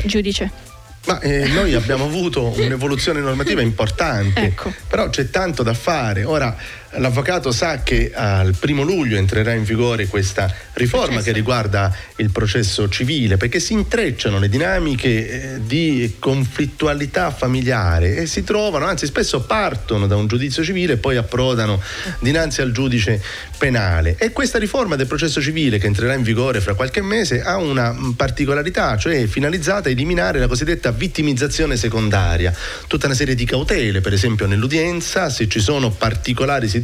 Giudice. 0.04 0.64
Ma 1.06 1.20
eh, 1.20 1.48
noi 1.50 1.75
abbiamo 1.75 2.06
avuto 2.06 2.52
un'evoluzione 2.58 3.20
normativa 3.20 3.62
importante, 3.62 4.42
Ecco. 4.42 4.74
però 4.88 5.10
c'è 5.10 5.30
tanto 5.30 5.62
da 5.62 5.75
fare. 5.75 6.24
Ora, 6.24 6.56
l'avvocato 6.98 7.52
sa 7.52 7.84
che 7.84 8.12
al 8.14 8.56
primo 8.58 8.84
luglio 8.84 9.18
entrerà 9.18 9.54
in 9.54 9.64
vigore 9.64 10.08
questa 10.08 10.54
riforma 10.74 11.06
processo. 11.06 11.25
che 11.25 11.32
riguarda 11.32 11.96
il 12.18 12.30
processo 12.32 12.88
civile, 12.90 13.38
perché 13.38 13.60
si 13.60 13.74
intrecciano 13.74 14.40
le 14.40 14.50
dinamiche 14.50 15.10
eh, 15.56 15.60
di 15.66 16.16
conflittualità 16.20 17.32
familiare 17.32 18.18
e 18.18 18.25
si 18.25 18.44
trovano, 18.44 18.86
anzi 18.86 19.06
spesso 19.06 19.42
partono 19.42 20.08
da 20.08 20.16
un 20.16 20.28
giudizio 20.28 20.64
civile 20.64 20.94
e 20.94 20.98
poi 20.98 21.18
approdano 21.18 21.82
dinanzi 22.20 22.62
al 22.62 22.72
giudice 22.72 23.22
penale. 23.58 24.16
E 24.18 24.32
questa 24.32 24.58
riforma 24.58 24.96
del 24.96 25.08
processo 25.08 25.42
civile 25.42 25.78
che 25.78 25.88
entrerà 25.88 26.14
in 26.14 26.24
vigore 26.24 26.62
fra 26.62 26.74
qualche 26.74 27.02
mese 27.02 27.42
ha 27.42 27.58
una 27.58 27.96
particolarità, 28.16 28.98
cioè 28.98 29.22
è 29.22 29.28
finalizzata 29.28 29.90
a 29.90 29.92
eliminare 29.92 30.40
la 30.40 30.48
cosiddetta 30.48 30.92
vittimizzazione 30.92 31.78
secondaria, 31.78 32.54
tutta 32.88 33.06
una 33.06 33.16
serie 33.16 33.36
di 33.36 33.46
cautele, 33.46 34.02
per 34.02 34.14
esempio 34.14 34.46
nell'udienza, 34.46 35.30
se 35.30 35.48
ci 35.48 35.60
sono 35.60 35.92
particolari 35.92 36.68
situazioni, 36.68 36.84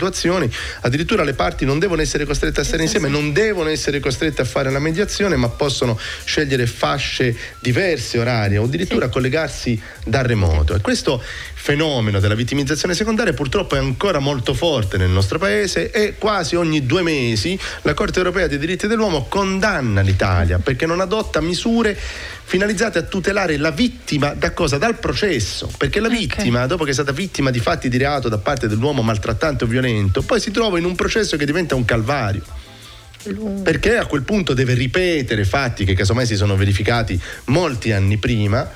addirittura 0.81 1.24
le 1.24 1.34
parti 1.34 1.65
non 1.65 1.79
devono 1.79 2.01
essere 2.01 2.25
costrette 2.25 2.62
a 2.62 2.63
stare 2.63 2.84
insieme, 2.84 3.10
non 3.10 3.34
devono 3.34 3.70
essere 3.70 4.00
costrette 4.00 4.41
a 4.41 4.46
fare 4.46 4.72
la 4.72 4.79
mediazione, 4.79 5.36
ma 5.36 5.50
possono 5.50 6.00
scegliere 6.24 6.65
fasce 6.65 7.36
diverse 7.60 8.20
orarie 8.20 8.58
o 8.58 8.63
addirittura 8.63 9.10
collegarsi 9.10 9.79
da 10.05 10.22
remoto. 10.22 10.75
E 10.75 10.81
questo 10.81 11.22
fenomeno 11.62 12.20
della 12.20 12.34
vittimizzazione 12.34 12.96
secondaria 12.96 13.34
purtroppo 13.34 13.75
è 13.75 13.77
ancora 13.77 14.18
molto 14.18 14.56
forte 14.56 14.98
nel 14.98 15.12
nostro 15.12 15.38
paese 15.38 15.91
e 15.91 16.15
quasi 16.18 16.56
ogni 16.56 16.88
due 16.88 17.03
mesi 17.03 17.58
la 17.84 17.94
Corte 17.94 18.18
europea 18.18 18.48
dei 18.48 18.58
diritti 18.58 18.88
dell'uomo 18.88 19.27
condanna 19.30 20.01
l'Italia 20.01 20.58
perché 20.58 20.88
non 20.88 21.01
adotta 21.01 21.39
misure 21.39 21.96
finalizzate 21.96 22.98
a 22.98 23.03
tutelare 23.03 23.58
la 23.58 23.70
vittima 23.70 24.34
da 24.34 24.53
cosa? 24.53 24.80
Dal 24.80 24.98
processo, 24.98 25.72
perché 25.77 26.00
la 26.00 26.08
okay. 26.08 26.20
vittima, 26.20 26.65
dopo 26.65 26.84
che 26.84 26.89
è 26.89 26.94
stata 26.94 27.12
vittima 27.12 27.51
di 27.51 27.60
fatti 27.60 27.89
di 27.89 27.98
reato 27.98 28.27
da 28.27 28.39
parte 28.39 28.68
dell'uomo 28.68 29.03
maltrattante 29.03 29.63
o 29.63 29.68
violento, 29.68 30.24
poi 30.24 30.39
si 30.39 30.50
trova 30.50 30.80
in 30.80 30.86
un 30.86 30.96
processo 30.96 31.38
che 31.38 31.46
diventa 31.46 31.75
un 31.75 31.86
calvario 31.86 32.44
perché 33.62 33.98
a 33.98 34.08
quel 34.08 34.24
punto 34.24 34.56
deve 34.56 34.74
ripetere 34.74 35.46
fatti 35.46 35.86
che 35.86 35.94
casomai 35.94 36.25
si 36.25 36.36
sono 36.36 36.56
verificati 36.56 37.22
molti 37.46 37.91
anni 37.91 38.18
prima 38.18 38.68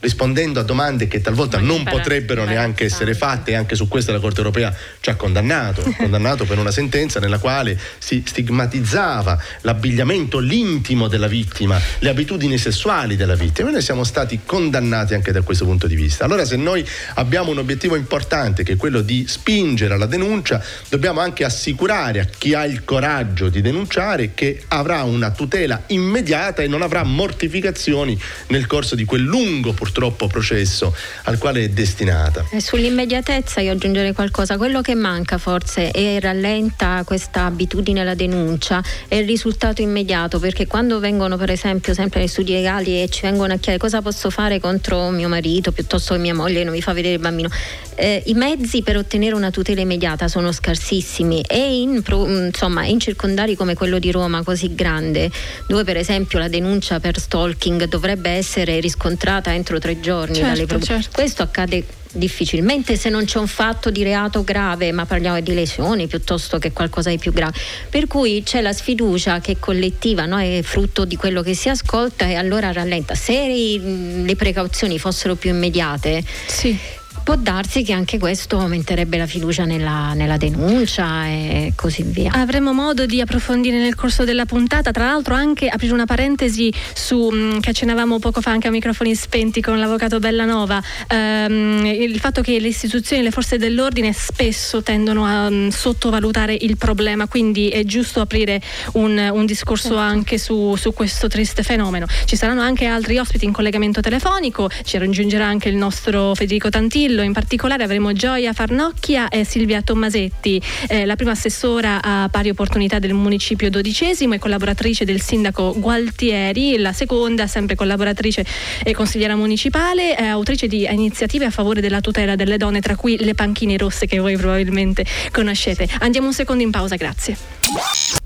rispondendo 0.00 0.60
a 0.60 0.62
domande 0.62 1.08
che 1.08 1.20
talvolta 1.20 1.58
non 1.58 1.82
potrebbero 1.84 2.44
neanche 2.44 2.84
essere 2.84 3.14
fatte 3.14 3.52
e 3.52 3.54
anche 3.54 3.74
su 3.74 3.88
questo 3.88 4.12
la 4.12 4.20
Corte 4.20 4.38
europea 4.38 4.74
ci 5.00 5.10
ha 5.10 5.14
condannato, 5.14 5.82
condannato 5.96 6.44
per 6.44 6.58
una 6.58 6.70
sentenza 6.70 7.18
nella 7.18 7.38
quale 7.38 7.78
si 7.98 8.22
stigmatizzava 8.24 9.40
l'abbigliamento, 9.62 10.38
l'intimo 10.38 11.08
della 11.08 11.26
vittima, 11.26 11.80
le 11.98 12.08
abitudini 12.08 12.58
sessuali 12.58 13.16
della 13.16 13.34
vittima 13.34 13.70
noi 13.70 13.82
siamo 13.82 14.04
stati 14.04 14.40
condannati 14.44 15.14
anche 15.14 15.32
da 15.32 15.42
questo 15.42 15.64
punto 15.64 15.86
di 15.86 15.96
vista. 15.96 16.24
Allora 16.24 16.44
se 16.44 16.56
noi 16.56 16.86
abbiamo 17.14 17.50
un 17.50 17.58
obiettivo 17.58 17.96
importante 17.96 18.62
che 18.62 18.72
è 18.72 18.76
quello 18.76 19.00
di 19.00 19.24
spingere 19.26 19.94
alla 19.94 20.06
denuncia, 20.06 20.62
dobbiamo 20.88 21.20
anche 21.20 21.44
assicurare 21.44 22.20
a 22.20 22.24
chi 22.24 22.54
ha 22.54 22.64
il 22.64 22.84
coraggio 22.84 23.48
di 23.48 23.60
denunciare 23.60 24.34
che 24.34 24.62
avrà 24.68 25.02
una 25.02 25.30
tutela 25.30 25.82
immediata 25.88 26.62
e 26.62 26.68
non 26.68 26.82
avrà 26.82 27.02
mortificazioni 27.02 28.18
nel 28.48 28.66
corso 28.66 28.94
di 28.94 29.04
quel 29.04 29.22
lungo 29.22 29.72
purtroppo 29.72 29.85
purtroppo 29.86 30.26
processo 30.26 30.94
al 31.24 31.38
quale 31.38 31.62
è 31.62 31.68
destinata. 31.68 32.44
E 32.50 32.60
sull'immediatezza 32.60 33.60
io 33.60 33.72
aggiungerei 33.72 34.12
qualcosa, 34.12 34.56
quello 34.56 34.80
che 34.80 34.96
manca 34.96 35.38
forse 35.38 35.92
e 35.92 36.18
rallenta 36.18 37.02
questa 37.04 37.44
abitudine 37.44 38.00
alla 38.00 38.14
denuncia 38.14 38.82
è 39.06 39.14
il 39.14 39.26
risultato 39.26 39.82
immediato 39.82 40.40
perché 40.40 40.66
quando 40.66 40.98
vengono 40.98 41.36
per 41.36 41.50
esempio 41.50 41.94
sempre 41.94 42.20
nei 42.20 42.28
studi 42.28 42.52
legali 42.52 43.00
e 43.00 43.08
ci 43.08 43.22
vengono 43.22 43.52
a 43.52 43.56
chiedere 43.56 43.78
cosa 43.78 44.02
posso 44.02 44.28
fare 44.30 44.58
contro 44.58 45.10
mio 45.10 45.28
marito 45.28 45.70
piuttosto 45.70 46.14
che 46.14 46.20
mia 46.20 46.34
moglie 46.34 46.64
non 46.64 46.72
mi 46.72 46.82
fa 46.82 46.92
vedere 46.92 47.14
il 47.14 47.20
bambino, 47.20 47.48
eh, 47.94 48.22
i 48.26 48.34
mezzi 48.34 48.82
per 48.82 48.96
ottenere 48.96 49.36
una 49.36 49.50
tutela 49.50 49.80
immediata 49.80 50.26
sono 50.26 50.50
scarsissimi 50.50 51.42
e 51.42 51.80
in, 51.80 52.02
insomma, 52.06 52.84
in 52.86 52.98
circondari 52.98 53.54
come 53.54 53.74
quello 53.74 53.98
di 53.98 54.10
Roma 54.10 54.42
così 54.42 54.74
grande 54.74 55.30
dove 55.68 55.84
per 55.84 55.96
esempio 55.96 56.38
la 56.40 56.48
denuncia 56.48 56.98
per 56.98 57.18
stalking 57.18 57.84
dovrebbe 57.84 58.30
essere 58.30 58.80
riscontrata 58.80 59.54
entro 59.54 59.75
tre 59.78 60.00
giorni 60.00 60.36
certo, 60.36 60.48
dalle 60.48 60.66
pro- 60.66 60.80
certo. 60.80 61.10
questo 61.12 61.42
accade 61.42 61.84
difficilmente 62.12 62.96
se 62.96 63.08
non 63.08 63.24
c'è 63.24 63.38
un 63.38 63.46
fatto 63.46 63.90
di 63.90 64.02
reato 64.02 64.42
grave, 64.42 64.90
ma 64.92 65.04
parliamo 65.04 65.40
di 65.40 65.54
lesioni 65.54 66.06
piuttosto 66.06 66.58
che 66.58 66.72
qualcosa 66.72 67.10
di 67.10 67.18
più 67.18 67.32
grave. 67.32 67.56
Per 67.88 68.06
cui 68.06 68.42
c'è 68.42 68.60
la 68.60 68.72
sfiducia 68.72 69.40
che 69.40 69.52
è 69.52 69.56
collettiva, 69.58 70.26
no? 70.26 70.38
è 70.38 70.60
frutto 70.62 71.04
di 71.04 71.16
quello 71.16 71.42
che 71.42 71.54
si 71.54 71.68
ascolta 71.68 72.26
e 72.26 72.34
allora 72.34 72.72
rallenta. 72.72 73.14
Se 73.14 73.32
le 73.34 74.36
precauzioni 74.36 74.98
fossero 74.98 75.34
più 75.34 75.50
immediate, 75.50 76.24
sì 76.46 76.78
può 77.26 77.34
darsi 77.34 77.82
che 77.82 77.92
anche 77.92 78.20
questo 78.20 78.56
aumenterebbe 78.60 79.18
la 79.18 79.26
fiducia 79.26 79.64
nella, 79.64 80.12
nella, 80.12 80.36
denuncia 80.36 81.26
e 81.26 81.72
così 81.74 82.04
via. 82.04 82.30
Avremo 82.32 82.72
modo 82.72 83.04
di 83.04 83.20
approfondire 83.20 83.78
nel 83.78 83.96
corso 83.96 84.22
della 84.22 84.44
puntata, 84.44 84.92
tra 84.92 85.06
l'altro 85.06 85.34
anche 85.34 85.66
aprire 85.66 85.92
una 85.92 86.04
parentesi 86.04 86.72
su 86.94 87.28
mm, 87.32 87.58
che 87.58 87.70
accennavamo 87.70 88.20
poco 88.20 88.40
fa 88.40 88.52
anche 88.52 88.68
a 88.68 88.70
microfoni 88.70 89.12
spenti 89.16 89.60
con 89.60 89.76
l'avvocato 89.76 90.20
Bellanova, 90.20 90.80
ehm, 91.08 91.84
il 91.86 92.16
fatto 92.20 92.42
che 92.42 92.60
le 92.60 92.68
istituzioni, 92.68 93.24
le 93.24 93.32
forze 93.32 93.58
dell'ordine 93.58 94.12
spesso 94.12 94.84
tendono 94.84 95.26
a 95.26 95.48
um, 95.48 95.68
sottovalutare 95.70 96.56
il 96.60 96.76
problema, 96.76 97.26
quindi 97.26 97.70
è 97.70 97.82
giusto 97.82 98.20
aprire 98.20 98.62
un, 98.92 99.18
un 99.32 99.46
discorso 99.46 99.88
certo. 99.88 100.00
anche 100.00 100.38
su, 100.38 100.76
su, 100.76 100.92
questo 100.92 101.26
triste 101.26 101.64
fenomeno. 101.64 102.06
Ci 102.24 102.36
saranno 102.36 102.60
anche 102.60 102.84
altri 102.84 103.18
ospiti 103.18 103.46
in 103.46 103.50
collegamento 103.50 104.00
telefonico, 104.00 104.70
ci 104.84 104.96
raggiungerà 104.96 105.44
anche 105.44 105.68
il 105.68 105.74
nostro 105.74 106.32
Federico 106.36 106.68
Tantillo 106.68 107.15
Castello, 107.16 107.22
in 107.22 107.32
particolare 107.32 107.82
avremo 107.82 108.12
Gioia 108.12 108.52
Farnocchia 108.52 109.28
e 109.28 109.44
Silvia 109.44 109.80
Tommasetti, 109.80 110.60
eh, 110.88 111.06
la 111.06 111.16
prima 111.16 111.32
assessora 111.32 112.02
a 112.02 112.28
pari 112.30 112.50
opportunità 112.50 112.98
del 112.98 113.14
municipio 113.14 113.70
dodicesimo 113.70 114.34
e 114.34 114.38
collaboratrice 114.38 115.04
del 115.04 115.20
sindaco 115.20 115.74
Gualtieri, 115.76 116.76
la 116.78 116.92
seconda 116.92 117.46
sempre 117.46 117.74
collaboratrice 117.74 118.44
e 118.82 118.92
consigliera 118.92 119.34
municipale, 119.34 120.16
eh, 120.16 120.26
autrice 120.26 120.66
di 120.66 120.84
iniziative 120.84 121.46
a 121.46 121.50
favore 121.50 121.80
della 121.80 122.00
tutela 122.00 122.36
delle 122.36 122.58
donne, 122.58 122.80
tra 122.80 122.96
cui 122.96 123.16
le 123.18 123.34
panchine 123.34 123.76
rosse 123.76 124.06
che 124.06 124.18
voi 124.18 124.36
probabilmente 124.36 125.04
conoscete. 125.32 125.88
Andiamo 126.00 126.26
un 126.26 126.34
secondo 126.34 126.62
in 126.62 126.70
pausa, 126.70 126.96
grazie. 126.96 127.36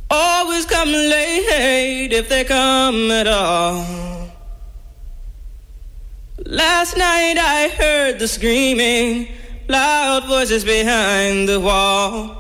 Always 0.09 0.67
come 0.67 0.91
late 0.91 2.13
if 2.13 2.27
they 2.27 2.45
come 2.45 3.13
at 3.13 3.29
all. 3.29 4.20
Last 6.47 6.97
night 6.97 7.37
I 7.37 7.69
heard 7.69 8.19
the 8.19 8.27
screaming, 8.27 9.29
loud 9.69 10.27
voices 10.27 10.65
behind 10.65 11.49
the 11.49 11.61
wall. 11.61 12.37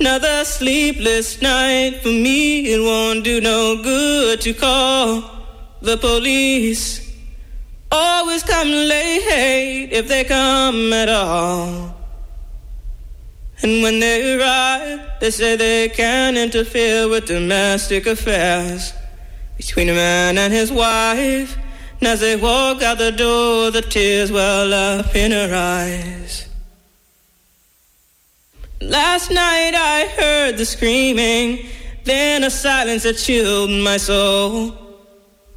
Another 0.00 0.44
sleepless 0.44 1.42
night 1.42 2.00
for 2.02 2.08
me, 2.08 2.72
it 2.72 2.80
won't 2.80 3.22
do 3.22 3.40
no 3.40 3.82
good 3.82 4.40
to 4.42 4.54
call 4.54 5.22
the 5.82 5.98
police. 5.98 7.14
Always 7.92 8.42
come 8.42 8.68
late 8.68 9.88
if 9.92 10.08
they 10.08 10.24
come 10.24 10.92
at 10.92 11.10
all. 11.10 11.94
And 13.62 13.82
when 13.82 14.00
they 14.00 14.38
arrive, 14.38 15.20
they 15.20 15.30
say 15.30 15.56
they 15.56 15.90
can't 15.90 16.36
interfere 16.36 17.08
with 17.08 17.26
domestic 17.26 18.06
affairs 18.06 18.92
between 19.56 19.90
a 19.90 19.94
man 19.94 20.38
and 20.38 20.52
his 20.52 20.72
wife. 20.72 21.58
And 22.00 22.08
as 22.08 22.20
they 22.20 22.36
walk 22.36 22.82
out 22.82 22.98
the 22.98 23.12
door, 23.12 23.70
the 23.70 23.82
tears 23.82 24.30
well 24.30 24.72
up 24.72 25.14
in 25.16 25.32
her 25.32 25.54
eyes. 25.54 26.48
Last 28.80 29.30
night 29.30 29.72
I 29.74 30.06
heard 30.18 30.58
the 30.58 30.66
screaming, 30.66 31.66
then 32.04 32.44
a 32.44 32.50
silence 32.50 33.04
that 33.04 33.16
chilled 33.16 33.70
my 33.70 33.96
soul. 33.96 34.70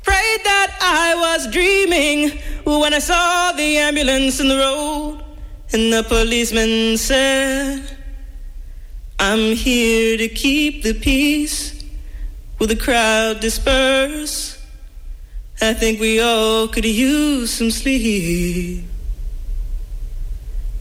Prayed 0.03 0.41
that 0.43 0.77
I 0.81 1.15
was 1.15 1.51
dreaming 1.51 2.39
when 2.63 2.93
I 2.93 2.99
saw 2.99 3.51
the 3.51 3.77
ambulance 3.77 4.39
in 4.39 4.47
the 4.47 4.57
road, 4.57 5.23
and 5.73 5.91
the 5.91 6.03
policeman 6.03 6.97
said, 6.97 7.97
I'm 9.19 9.53
here 9.53 10.17
to 10.17 10.29
keep 10.29 10.83
the 10.83 10.93
peace. 10.93 11.83
Will 12.57 12.67
the 12.67 12.75
crowd 12.75 13.41
disperse? 13.41 14.58
I 15.61 15.73
think 15.73 15.99
we 15.99 16.21
all 16.21 16.69
could 16.69 16.85
use 16.85 17.51
some 17.51 17.69
sleep. 17.69 18.85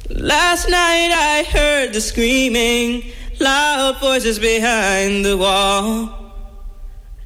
Last 0.09 0.69
night 0.69 1.11
I 1.13 1.45
heard 1.51 1.93
the 1.93 2.01
screaming, 2.01 3.11
loud 3.41 4.01
voices 4.01 4.39
behind 4.39 5.25
the 5.25 5.37
wall. 5.37 6.15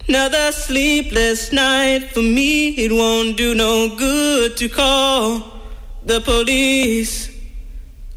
Another 0.08 0.50
sleepless 0.50 1.52
night 1.52 2.10
for 2.12 2.22
me, 2.22 2.70
it 2.70 2.90
won't 2.90 3.36
do 3.36 3.54
no 3.54 3.96
good 3.96 4.56
to 4.56 4.68
call 4.70 5.60
the 6.04 6.22
police. 6.22 7.30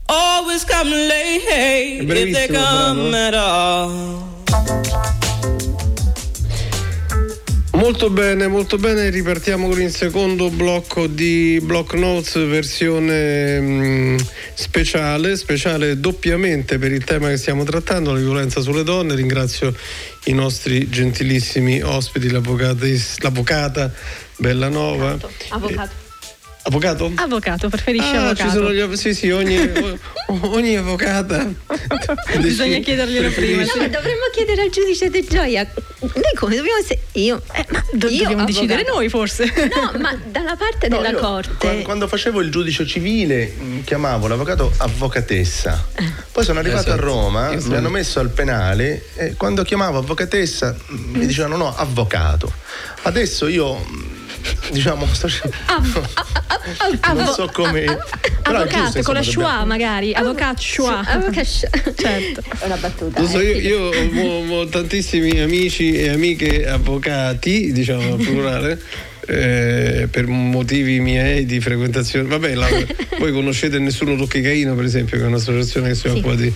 Always 0.07 0.63
come 0.63 0.89
late 0.89 1.41
if 1.99 2.33
they 2.33 2.47
come 2.47 3.13
at 3.13 3.33
all. 3.35 5.24
Molto 7.85 8.09
bene, 8.09 8.47
molto 8.47 8.77
bene, 8.77 9.11
ripartiamo 9.11 9.69
con 9.69 9.79
il 9.79 9.93
secondo 9.93 10.49
blocco 10.49 11.05
di 11.05 11.59
Block 11.61 11.93
Notes 11.93 12.33
versione 12.47 13.59
mh, 13.59 13.65
mm, 13.67 14.17
speciale, 14.55 15.37
speciale 15.37 15.99
doppiamente 15.99 16.79
per 16.79 16.91
il 16.91 17.03
tema 17.03 17.27
che 17.27 17.37
stiamo 17.37 17.63
trattando, 17.63 18.11
la 18.11 18.17
violenza 18.17 18.59
sulle 18.61 18.81
donne. 18.81 19.13
Ringrazio 19.13 19.71
i 20.23 20.33
nostri 20.33 20.89
gentilissimi 20.89 21.79
ospiti, 21.83 22.31
l'avvocata 22.31 23.91
Bellanova. 24.37 25.11
Avvocato. 25.11 25.31
Avvocato. 25.49 26.04
Avvocato? 26.67 27.11
Avvocato, 27.13 27.69
preferisce 27.69 28.15
ah, 28.15 28.25
avvocato. 28.25 28.49
Ci 28.49 28.55
sono 28.55 28.73
gli, 28.73 28.95
sì, 28.97 29.13
sì, 29.13 29.29
ogni, 29.29 29.71
ogni 30.41 30.75
avvocata. 30.75 31.47
Bisogna 32.41 32.79
chiederglielo 32.79 33.29
prima. 33.29 33.61
No, 33.61 33.67
sì. 33.67 33.77
ma 33.77 33.87
dovremmo 33.87 34.23
chiedere 34.33 34.63
al 34.63 34.69
giudice 34.71 35.11
di 35.11 35.23
gioia. 35.29 35.69
Noi 35.99 36.33
come 36.33 36.55
dobbiamo 36.55 36.79
essere. 36.79 37.01
Io. 37.13 37.39
Eh, 37.53 37.65
ma 37.69 37.83
do- 37.91 38.07
io, 38.07 38.23
dobbiamo 38.23 38.41
avvocato. 38.41 38.45
decidere 38.45 38.83
noi 38.83 39.09
forse. 39.09 39.45
No, 39.45 39.99
ma 39.99 40.17
dalla 40.25 40.55
parte 40.55 40.87
No, 40.95 40.97
della 40.97 41.09
io 41.09 41.19
corte. 41.19 41.55
Quando, 41.59 41.83
quando 41.83 42.07
facevo 42.07 42.41
il 42.41 42.49
giudice 42.49 42.87
civile 42.87 43.45
mh, 43.45 43.83
chiamavo 43.83 44.25
l'avvocato 44.27 44.71
avvocatessa. 44.77 45.87
Poi 46.31 46.43
sono 46.43 46.57
arrivato 46.57 46.87
Esatto. 46.87 46.99
a 46.99 47.05
Roma, 47.05 47.51
Io 47.51 47.61
mi 47.67 47.75
hanno 47.75 47.89
messo 47.89 48.19
al 48.19 48.29
penale 48.29 49.05
e 49.13 49.35
quando 49.35 49.61
chiamavo 49.61 49.99
avvocatessa 49.99 50.75
mh, 50.87 50.95
mi 51.17 51.27
dicevano 51.27 51.57
no, 51.57 51.75
avvocato. 51.75 52.51
Adesso 53.03 53.47
io 53.47 53.75
mh, 53.75 54.14
diciamo 54.71 55.07
sto 55.11 55.29
non 57.13 57.27
so 57.33 57.49
come 57.51 57.97
però 58.41 58.61
è 58.61 58.67
giusto, 58.67 58.77
Avvocato 58.77 59.01
con 59.03 59.13
la 59.15 59.23
schwa 59.23 59.41
dobbiamo- 59.43 59.65
magari, 59.65 60.13
avvocato 60.13 60.61
schwa. 60.61 60.99
Avvocato. 60.99 61.41
Certo. 61.95 62.41
È 62.59 62.65
una 62.65 62.75
battuta. 62.75 63.19
Lo 63.21 63.27
so, 63.27 63.39
eh. 63.39 63.57
io, 63.57 63.91
io 63.91 64.29
ho 64.29 64.43
mo 64.43 64.65
tantissimi 64.67 65.39
amici 65.39 65.93
e 65.93 66.09
amiche 66.09 66.67
avvocati, 66.67 67.71
diciamo 67.71 68.13
al 68.13 68.19
plurale, 68.19 68.79
eh, 69.27 70.07
per 70.09 70.27
motivi 70.27 70.99
miei 70.99 71.45
di 71.45 71.59
frequentazione. 71.59 72.27
Vabbè, 72.27 72.53
la- 72.55 72.67
voi 73.19 73.31
conoscete 73.31 73.79
Nessuno 73.79 74.15
Tocchi 74.15 74.41
Caino, 74.41 74.75
per 74.75 74.85
esempio, 74.85 75.17
che 75.17 75.23
è 75.23 75.27
un'associazione 75.27 75.89
che 75.89 75.95
si 75.95 76.01
Sì. 76.01 76.07
occupa 76.09 76.35
di, 76.35 76.51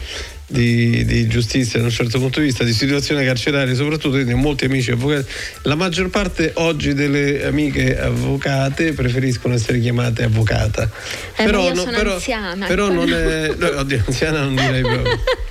di- 0.47 1.05
di 1.05 1.27
giustizia 1.27 1.79
da 1.79 1.86
un 1.86 1.91
certo 1.91 2.19
punto 2.19 2.39
di 2.39 2.45
vista, 2.47 2.63
di 2.63 2.73
situazione 2.73 3.23
carceraria, 3.25 3.73
soprattutto 3.75 4.10
quindi 4.12 4.34
ho 4.34 4.38
molti 4.38 4.65
amici 4.65 4.91
avvocati. 4.91 5.25
La 5.63 5.75
maggior 5.75 6.10
parte 6.10 6.51
oggi 6.55 6.93
delle 6.93 7.45
amiche 7.45 7.99
avvocate 7.99 8.93
preferiscono 8.93 9.53
essere 9.53 9.79
chiamate 9.79 10.23
avvocata. 10.23 10.89
Eh, 11.36 11.43
io 11.45 11.73
no- 11.73 11.84
però, 11.86 12.13
anziana. 12.13 12.65
però 12.67 12.91
non 12.91 13.12
è. 13.13 13.53
no, 13.58 13.79
oddio, 13.79 14.03
anziana 14.05 14.41
non 14.41 14.55
direi 14.55 14.82
proprio. 14.82 15.19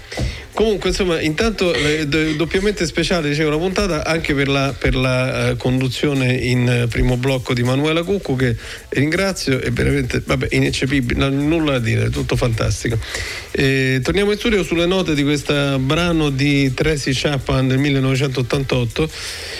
Comunque, 0.58 0.88
insomma, 0.88 1.20
intanto 1.20 1.72
eh, 1.72 2.08
do- 2.08 2.32
doppiamente 2.32 2.84
speciale, 2.84 3.28
dicevo, 3.28 3.50
la 3.50 3.58
puntata 3.58 4.04
anche 4.04 4.34
per 4.34 4.48
la, 4.48 4.74
per 4.76 4.96
la, 4.96 5.50
eh, 5.50 5.56
conduzione 5.56 6.32
in 6.32 6.68
eh, 6.68 6.86
primo 6.88 7.16
blocco 7.16 7.54
di 7.54 7.62
Manuela 7.62 8.02
Cuccu, 8.02 8.34
che 8.34 8.56
ringrazio, 8.88 9.60
è 9.60 9.70
veramente 9.70 10.20
vabbè, 10.26 10.48
ineccepibile, 10.50 11.28
nulla 11.28 11.74
da 11.74 11.78
dire, 11.78 12.10
tutto 12.10 12.34
fantastico. 12.34 12.98
Eh, 13.52 14.00
torniamo 14.02 14.32
in 14.32 14.36
studio 14.36 14.64
sulle 14.64 14.86
note 14.86 15.14
di 15.14 15.22
questo 15.22 15.78
brano 15.78 16.28
di 16.30 16.74
Tracy 16.74 17.12
Chapman 17.14 17.68
del 17.68 17.78
1988, 17.78 19.10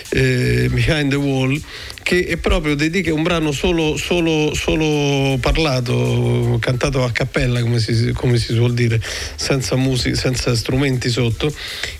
eh, 0.08 0.68
Behind 0.68 1.11
the 1.11 1.16
Wall, 1.16 1.62
che 2.09 2.25
è 2.25 2.38
proprio 2.38 2.75
dedica 2.75 3.12
un 3.12 3.23
brano 3.23 3.53
solo, 3.53 3.99
solo, 3.99 4.55
solo 4.55 5.37
parlato, 5.42 6.57
cantato 6.59 7.05
a 7.05 7.11
cappella 7.12 7.61
come 7.61 7.81
si, 7.81 8.12
come 8.12 8.38
si 8.38 8.55
suol 8.55 8.73
dire, 8.73 8.99
senza 9.37 9.77
musica, 9.77 10.16
senza 10.16 10.57
strumenti 10.57 11.11
sotto, 11.11 11.53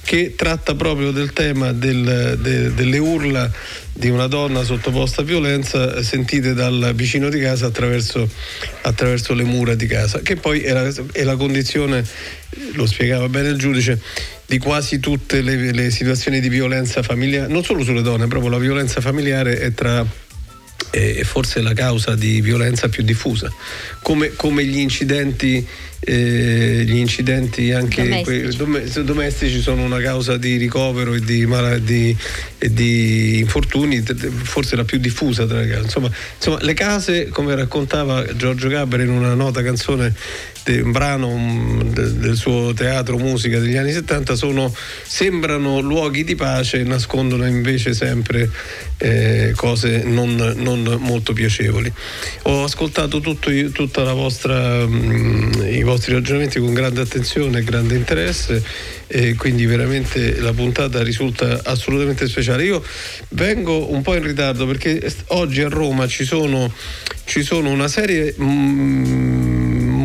che 0.03 0.33
tratta 0.35 0.75
proprio 0.75 1.11
del 1.11 1.35
tema 1.35 1.73
del- 1.73 2.39
de- 2.41 2.73
delle 2.73 2.97
urla 2.97 3.53
di 3.99 4.11
una 4.11 4.29
donna 4.29 4.63
sottoposta 4.63 5.23
a 5.23 5.25
violenza 5.25 6.01
sentite 6.05 6.55
dal 6.55 6.93
vicino 6.95 7.29
di 7.29 7.41
casa 7.41 7.67
attraverso, 7.67 8.29
attraverso 8.83 9.35
le 9.35 9.43
mura 9.43 9.75
di 9.75 9.87
casa, 9.87 10.21
che 10.21 10.37
poi 10.37 10.61
è 10.61 10.73
la, 10.73 10.89
è 11.13 11.25
la 11.25 11.35
condizione, 11.35 12.05
lo 12.75 12.87
spiegava 12.87 13.29
bene 13.29 13.49
il 13.49 13.59
giudice, 13.59 14.01
di 14.47 14.59
quasi 14.59 15.01
tutte 15.01 15.43
le, 15.43 15.73
le 15.73 15.91
situazioni 15.91 16.39
di 16.39 16.49
violenza 16.49 17.03
familiare, 17.03 17.53
non 17.53 17.65
solo 17.65 17.83
sulle 17.83 18.03
donne, 18.03 18.29
proprio 18.29 18.51
la 18.51 18.59
violenza 18.59 19.01
familiare 19.01 19.59
è 19.59 19.75
tra 19.75 20.07
è 20.91 21.23
forse 21.23 21.61
la 21.61 21.75
causa 21.75 22.15
di 22.15 22.41
violenza 22.41 22.89
più 22.89 23.03
diffusa, 23.03 23.53
come, 24.03 24.33
come 24.35 24.65
gli 24.65 24.79
incidenti. 24.79 25.67
eh, 26.01 26.85
gli 26.87 26.95
incidenti 26.97 27.73
anche 27.73 28.03
Domestici. 28.05 28.57
dome- 28.57 28.85
domestici 29.05 29.61
sono 29.61 29.83
una 29.83 29.99
causa 30.01 30.37
di 30.37 30.57
ricovero 30.57 31.13
e 31.13 31.21
di, 31.21 31.45
mala- 31.45 31.79
di- 31.79 32.17
e 32.57 32.73
di 32.73 33.41
infortuni, 33.41 34.03
forse 34.45 34.77
la 34.77 34.85
più 34.85 34.99
diffusa 34.99 35.45
tra 35.45 35.59
le 35.61 35.67
case. 35.67 35.83
Insomma, 35.83 36.11
insomma, 36.37 36.59
le 36.63 36.75
case, 36.75 37.29
come 37.29 37.53
raccontava 37.57 38.25
Giorgio 38.37 38.69
Gaber 38.69 39.01
in 39.01 39.11
una 39.11 39.35
nota 39.35 39.61
canzone 39.61 40.15
un 40.77 40.93
brano 40.93 41.83
de- 41.85 42.19
del 42.19 42.37
suo 42.37 42.73
teatro 42.75 43.17
musica 43.17 43.59
degli 43.59 43.77
anni 43.77 43.93
70 43.93 44.35
sono, 44.35 44.75
sembrano 45.03 45.81
luoghi 45.81 46.25
di 46.25 46.35
pace 46.35 46.81
e 46.81 46.85
nascondono 46.85 47.47
invece 47.47 47.95
sempre 47.95 48.51
eh, 48.99 49.53
cose 49.55 50.03
non, 50.05 50.35
non 50.57 50.97
molto 51.01 51.33
piacevoli. 51.33 51.93
Ho 52.43 52.65
ascoltato 52.65 53.21
tutto, 53.21 53.51
vostra 54.13 54.87
mm, 54.87 55.63
i 55.71 55.83
vostri 55.83 56.13
ragionamenti 56.15 56.59
con 56.59 56.75
grande 56.75 57.01
attenzione 57.01 57.59
e 57.59 57.65
grande 57.65 57.95
interesse 57.95 58.63
e 59.07 59.35
quindi 59.37 59.65
veramente 59.65 60.39
la 60.41 60.53
puntata 60.53 61.03
risulta 61.03 61.61
assolutamente 61.65 62.29
speciale. 62.29 62.65
Io 62.65 62.83
vengo 63.31 63.91
un 63.91 64.03
po' 64.03 64.15
in 64.15 64.23
ritardo 64.23 64.67
perché 64.67 65.13
oggi 65.29 65.63
a 65.63 65.69
Roma 65.69 66.07
ci 66.07 66.25
sono, 66.25 66.73
ci 67.25 67.43
sono 67.43 67.71
una 67.71 67.89
serie 67.89 68.35
mm, 68.39 69.38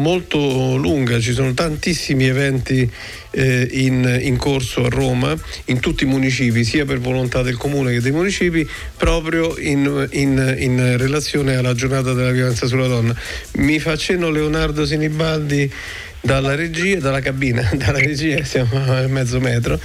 molto 0.04 0.76
lunga, 0.76 1.20
ci 1.22 1.32
sono 1.32 1.54
tantissimi 1.54 2.28
eventi 2.28 2.89
eh, 3.32 3.68
in, 3.72 4.20
in 4.22 4.36
corso 4.36 4.84
a 4.84 4.89
Roma, 4.89 5.34
in 5.66 5.80
tutti 5.80 6.04
i 6.04 6.08
municipi, 6.08 6.66
sia 6.66 6.84
per 6.84 7.00
volontà 7.00 7.42
del 7.42 7.56
comune 7.56 7.94
che 7.94 8.02
dei 8.02 8.12
municipi, 8.12 8.68
proprio 8.98 9.58
in, 9.58 10.08
in- 10.12 10.56
in 10.60 10.98
relazione 10.98 11.56
alla 11.56 11.74
giornata 11.74 12.12
della 12.12 12.32
violenza 12.32 12.68
sulla 12.68 12.88
donna. 12.88 13.16
Mi 13.54 13.80
fa 13.80 13.96
cenno 13.96 14.30
Leonardo 14.30 14.86
Sinibaldi 14.86 15.72
dalla 16.20 16.54
regia, 16.56 17.00
dalla 17.00 17.22
cabina, 17.22 17.70
dalla 17.74 18.00
regia 18.00 18.44
siamo 18.44 18.84
a 18.84 19.08
mezzo 19.08 19.39
metro, 19.39 19.80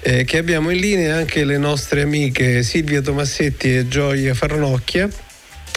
eh, 0.00 0.24
che 0.24 0.38
abbiamo 0.38 0.70
in 0.70 0.78
linea 0.80 1.16
anche 1.16 1.44
le 1.44 1.58
nostre 1.58 2.02
amiche 2.02 2.64
Silvia 2.64 3.00
Tomassetti 3.00 3.76
e 3.76 3.88
Gioia 3.88 4.34
Farnocchia. 4.34 5.08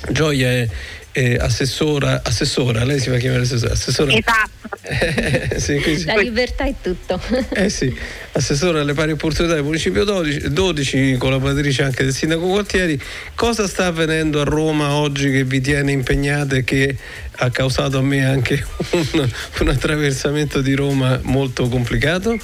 Gioia 0.09 0.51
è, 0.51 0.67
è 1.13 1.35
assessora, 1.35 2.21
assessora, 2.23 2.83
lei 2.83 2.99
si 2.99 3.11
fa 3.11 3.17
chiamare 3.17 3.43
assessora. 3.43 3.73
assessora 3.73 4.11
Esatto. 4.11 5.59
sì, 5.59 5.79
quindi- 5.79 6.05
La 6.05 6.15
libertà 6.15 6.65
è 6.65 6.73
tutto. 6.81 7.21
eh 7.53 7.69
sì, 7.69 7.95
assessore 8.31 8.79
alle 8.79 8.93
pari 8.93 9.11
opportunità 9.11 9.53
del 9.53 9.63
municipio 9.63 10.03
12, 10.03 10.51
12, 10.51 11.15
collaboratrice 11.17 11.83
anche 11.83 12.03
del 12.03 12.13
sindaco 12.13 12.47
Gualtieri. 12.47 12.99
Cosa 13.35 13.67
sta 13.67 13.85
avvenendo 13.85 14.41
a 14.41 14.43
Roma 14.43 14.95
oggi 14.95 15.29
che 15.29 15.43
vi 15.43 15.61
tiene 15.61 15.91
impegnate 15.91 16.57
e 16.57 16.63
che 16.63 16.97
ha 17.37 17.49
causato 17.51 17.99
a 17.99 18.01
me 18.01 18.25
anche 18.25 18.65
un, 18.91 19.29
un 19.59 19.67
attraversamento 19.67 20.61
di 20.61 20.73
Roma 20.73 21.19
molto 21.21 21.69
complicato? 21.69 22.37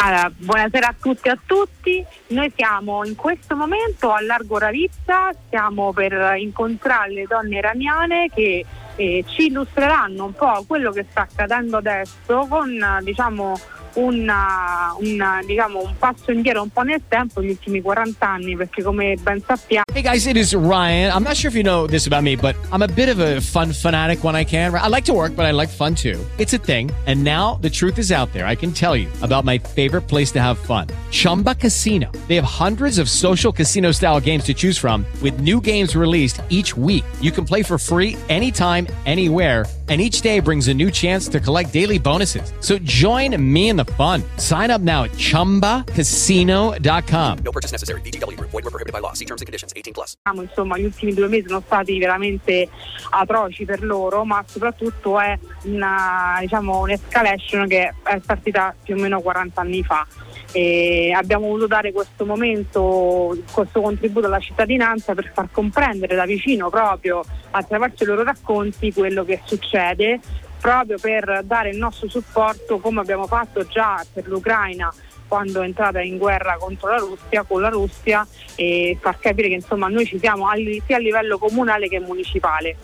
Allora, 0.00 0.30
buonasera 0.32 0.86
a 0.86 0.94
tutti 0.96 1.26
e 1.26 1.30
a 1.32 1.38
tutti. 1.44 2.04
Noi 2.28 2.52
siamo 2.54 3.04
in 3.04 3.16
questo 3.16 3.56
momento 3.56 4.12
a 4.12 4.20
Largo 4.20 4.56
Ravizza, 4.56 5.34
stiamo 5.46 5.92
per 5.92 6.36
incontrare 6.36 7.12
le 7.12 7.24
donne 7.26 7.56
iraniane 7.56 8.30
che 8.32 8.64
eh, 8.94 9.24
ci 9.26 9.46
illustreranno 9.46 10.26
un 10.26 10.34
po' 10.34 10.64
quello 10.68 10.92
che 10.92 11.04
sta 11.10 11.22
accadendo 11.22 11.78
adesso 11.78 12.46
con 12.48 12.78
diciamo 13.02 13.58
una- 13.94 14.94
una- 15.00 15.40
diciamo, 15.44 15.80
un 15.82 15.94
passo 15.98 16.30
indietro 16.32 16.62
un 16.62 16.70
po' 16.70 16.82
nel 16.82 17.02
tempo, 17.08 17.40
ultimi 17.40 17.80
40 17.80 18.28
anni, 18.28 18.56
perché 18.56 18.82
come 18.82 19.16
ben 19.20 19.42
sappiamo 19.46 19.84
Hey 19.94 20.02
guys, 20.02 20.26
it 20.26 20.36
is 20.36 20.54
Ryan. 20.54 21.10
I'm 21.12 21.24
not 21.24 21.34
sure 21.34 21.48
if 21.48 21.56
you 21.56 21.62
know 21.62 21.86
this 21.86 22.06
about 22.06 22.22
me, 22.22 22.36
but 22.36 22.54
I'm 22.72 22.82
a 22.82 22.86
bit 22.88 23.08
of 23.08 23.18
a 23.18 23.40
fun 23.40 23.72
fanatic 23.72 24.22
when 24.22 24.36
I 24.36 24.44
can. 24.44 24.72
I 24.74 24.86
like 24.88 25.04
to 25.06 25.12
work, 25.12 25.34
but 25.34 25.44
I 25.44 25.50
like 25.52 25.68
fun 25.70 25.94
too. 25.94 26.18
It's 26.38 26.52
a 26.52 26.58
thing. 26.58 26.90
And 27.06 27.24
now 27.24 27.58
the 27.62 27.70
truth 27.70 27.98
is 27.98 28.12
out 28.12 28.32
there. 28.32 28.46
I 28.46 28.54
can 28.54 28.70
tell 28.72 28.94
you 28.94 29.08
about 29.22 29.44
my 29.44 29.58
favorite 29.58 30.02
place 30.02 30.30
to 30.32 30.40
have 30.40 30.58
fun 30.58 30.86
Chumba 31.10 31.54
Casino. 31.56 32.10
They 32.28 32.36
have 32.36 32.44
hundreds 32.44 32.98
of 32.98 33.08
social 33.08 33.52
casino 33.52 33.90
style 33.92 34.20
games 34.20 34.44
to 34.44 34.54
choose 34.54 34.78
from, 34.78 35.04
with 35.20 35.40
new 35.40 35.60
games 35.60 35.96
released 35.96 36.40
each 36.48 36.76
week. 36.76 37.04
You 37.20 37.32
can 37.32 37.44
play 37.44 37.62
for 37.64 37.78
free 37.78 38.16
anytime, 38.28 38.86
anywhere. 39.06 39.64
And 39.88 40.02
each 40.02 40.20
day 40.20 40.40
brings 40.40 40.68
a 40.68 40.74
new 40.74 40.90
chance 40.90 41.28
to 41.28 41.40
collect 41.40 41.72
daily 41.72 41.98
bonuses. 41.98 42.52
So 42.60 42.78
join 42.80 43.34
me 43.40 43.70
in 43.70 43.76
the 43.76 43.86
fun. 43.96 44.22
Sign 44.36 44.70
up 44.70 44.82
now 44.82 45.04
at 45.04 45.12
chumbacasino.com. 45.12 47.38
No 47.42 47.52
purchase 47.52 47.72
necessary. 47.72 48.02
VGW 48.02 48.36
Group. 48.36 48.50
Void 48.50 48.64
were 48.64 48.70
prohibited 48.70 48.92
by 48.92 48.98
law. 48.98 49.14
See 49.14 49.24
terms 49.24 49.40
and 49.40 49.46
conditions. 49.46 49.72
18 49.74 49.94
plus. 49.94 50.14
insomma 50.34 50.76
gli 50.76 50.84
ultimi 50.84 51.14
due 51.14 51.28
mesi 51.28 51.46
sono 51.46 51.62
stati 51.64 51.98
veramente 51.98 52.68
atroci 53.10 53.64
per 53.64 53.82
loro, 53.82 54.26
ma 54.26 54.44
soprattutto 54.46 55.18
è 55.18 55.38
una, 55.62 56.36
diciamo, 56.40 56.80
un'escalation 56.80 57.66
che 57.66 57.94
è 58.02 58.18
partita 58.18 58.74
più 58.82 58.94
o 58.94 58.98
meno 58.98 59.22
40 59.22 59.58
anni 59.60 59.82
fa. 59.82 60.06
E 60.52 61.12
abbiamo 61.12 61.46
voluto 61.46 61.66
dare 61.66 61.92
questo 61.92 62.24
momento, 62.24 63.36
questo 63.52 63.80
contributo 63.80 64.26
alla 64.26 64.38
cittadinanza 64.38 65.14
per 65.14 65.30
far 65.32 65.48
comprendere 65.50 66.14
da 66.14 66.24
vicino 66.24 66.70
proprio 66.70 67.22
attraverso 67.50 68.04
i 68.04 68.06
loro 68.06 68.22
racconti 68.22 68.92
quello 68.92 69.24
che 69.24 69.40
succede 69.44 70.20
proprio 70.60 70.98
per 70.98 71.42
dare 71.44 71.70
il 71.70 71.76
nostro 71.76 72.08
supporto 72.08 72.78
come 72.78 73.00
abbiamo 73.00 73.26
fatto 73.26 73.64
già 73.66 74.04
per 74.12 74.26
l'Ucraina 74.26 74.92
quando 75.28 75.60
è 75.60 75.64
entrata 75.64 76.00
in 76.00 76.16
guerra 76.16 76.56
contro 76.58 76.88
la 76.88 76.96
Russia, 76.96 77.42
con 77.42 77.60
la 77.60 77.68
Russia 77.68 78.26
e 78.54 78.96
far 78.98 79.18
capire 79.18 79.48
che 79.48 79.54
insomma 79.54 79.86
noi 79.88 80.06
ci 80.06 80.18
siamo 80.18 80.46
sia 80.86 80.96
a 80.96 80.98
livello 80.98 81.38
comunale 81.38 81.86
che 81.86 82.00
municipale. 82.00 82.76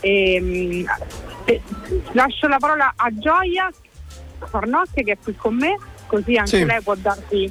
Ehm, 0.00 0.84
eh, 1.44 1.60
lascio 2.12 2.46
la 2.46 2.58
parola 2.58 2.92
a 2.96 3.10
Gioia 3.12 3.68
Farnocchia 4.38 5.02
che 5.02 5.12
è 5.12 5.18
qui 5.22 5.34
con 5.34 5.56
me, 5.56 5.76
così 6.10 6.36
anche 6.36 6.58
Sì. 6.58 6.64
lei 6.64 6.82
può 6.82 6.94
darti 6.96 7.50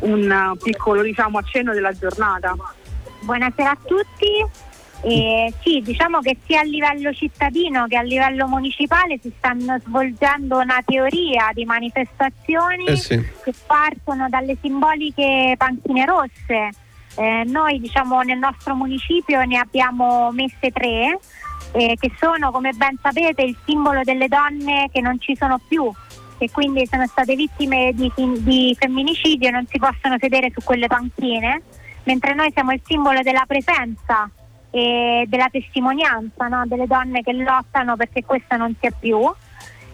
un 0.00 0.30
eh, 0.30 0.56
piccolo 0.60 1.02
diciamo, 1.02 1.38
accenno 1.38 1.72
della 1.72 1.92
giornata. 1.92 2.54
Buonasera 3.20 3.70
a 3.70 3.78
tutti. 3.86 4.68
Eh, 5.02 5.50
sì, 5.62 5.80
diciamo 5.80 6.18
che 6.20 6.36
sia 6.44 6.60
a 6.60 6.64
livello 6.64 7.10
cittadino 7.14 7.86
che 7.86 7.96
a 7.96 8.02
livello 8.02 8.46
municipale 8.46 9.18
si 9.22 9.32
stanno 9.38 9.78
svolgendo 9.82 10.58
una 10.58 10.82
teoria 10.84 11.50
di 11.54 11.64
manifestazioni 11.64 12.84
Eh 12.84 12.96
sì. 12.96 13.18
che 13.42 13.54
partono 13.66 14.28
dalle 14.28 14.58
simboliche 14.60 15.54
panchine 15.56 16.04
rosse. 16.04 16.68
Eh, 17.16 17.44
noi 17.46 17.80
diciamo 17.80 18.20
nel 18.22 18.38
nostro 18.38 18.74
municipio 18.74 19.42
ne 19.44 19.58
abbiamo 19.58 20.30
messe 20.32 20.70
tre 20.70 21.18
eh, 21.72 21.96
che 21.98 22.12
sono 22.20 22.50
come 22.50 22.72
ben 22.72 22.96
sapete 23.02 23.42
il 23.42 23.56
simbolo 23.64 24.02
delle 24.04 24.28
donne 24.28 24.88
che 24.92 25.00
non 25.00 25.18
ci 25.20 25.34
sono 25.34 25.58
più 25.66 25.90
e 26.40 26.50
quindi 26.50 26.86
sono 26.86 27.06
state 27.06 27.34
vittime 27.34 27.92
di, 27.92 28.10
di 28.14 28.74
femminicidio 28.78 29.48
e 29.48 29.50
non 29.50 29.66
si 29.66 29.78
possono 29.78 30.16
sedere 30.18 30.50
su 30.50 30.62
quelle 30.64 30.86
panchine, 30.86 31.62
mentre 32.04 32.32
noi 32.32 32.50
siamo 32.52 32.72
il 32.72 32.80
simbolo 32.82 33.20
della 33.20 33.44
presenza 33.46 34.30
e 34.70 35.26
della 35.28 35.48
testimonianza 35.50 36.46
no? 36.48 36.62
delle 36.66 36.86
donne 36.86 37.20
che 37.20 37.32
lottano 37.34 37.96
perché 37.96 38.24
questa 38.24 38.56
non 38.56 38.74
sia 38.80 38.90
più. 38.98 39.18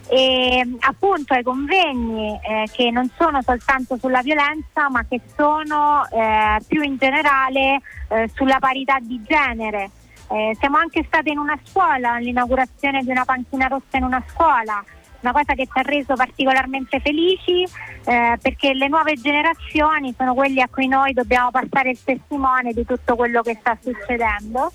E 0.08 0.64
appunto 0.82 1.34
ai 1.34 1.42
convegni 1.42 2.38
eh, 2.40 2.68
che 2.70 2.92
non 2.92 3.10
sono 3.18 3.42
soltanto 3.42 3.96
sulla 3.98 4.22
violenza 4.22 4.88
ma 4.88 5.04
che 5.04 5.20
sono 5.34 6.06
eh, 6.08 6.60
più 6.64 6.80
in 6.80 6.96
generale 6.96 7.80
eh, 8.08 8.30
sulla 8.32 8.58
parità 8.60 8.98
di 9.00 9.20
genere. 9.26 9.90
Eh, 10.30 10.56
siamo 10.60 10.76
anche 10.76 11.02
state 11.08 11.30
in 11.30 11.38
una 11.38 11.58
scuola, 11.64 12.12
all'inaugurazione 12.12 13.02
di 13.02 13.10
una 13.10 13.24
panchina 13.24 13.66
rossa 13.66 13.96
in 13.96 14.04
una 14.04 14.22
scuola, 14.28 14.84
una 15.26 15.32
cosa 15.32 15.54
che 15.54 15.64
ci 15.64 15.78
ha 15.78 15.82
reso 15.82 16.14
particolarmente 16.14 17.00
felici 17.00 17.62
eh, 17.62 18.38
perché 18.40 18.72
le 18.74 18.86
nuove 18.86 19.14
generazioni 19.14 20.14
sono 20.16 20.34
quelli 20.34 20.60
a 20.60 20.68
cui 20.68 20.86
noi 20.86 21.12
dobbiamo 21.12 21.50
passare 21.50 21.90
il 21.90 21.98
testimone 22.02 22.72
di 22.72 22.84
tutto 22.84 23.16
quello 23.16 23.42
che 23.42 23.56
sta 23.58 23.76
succedendo. 23.80 24.70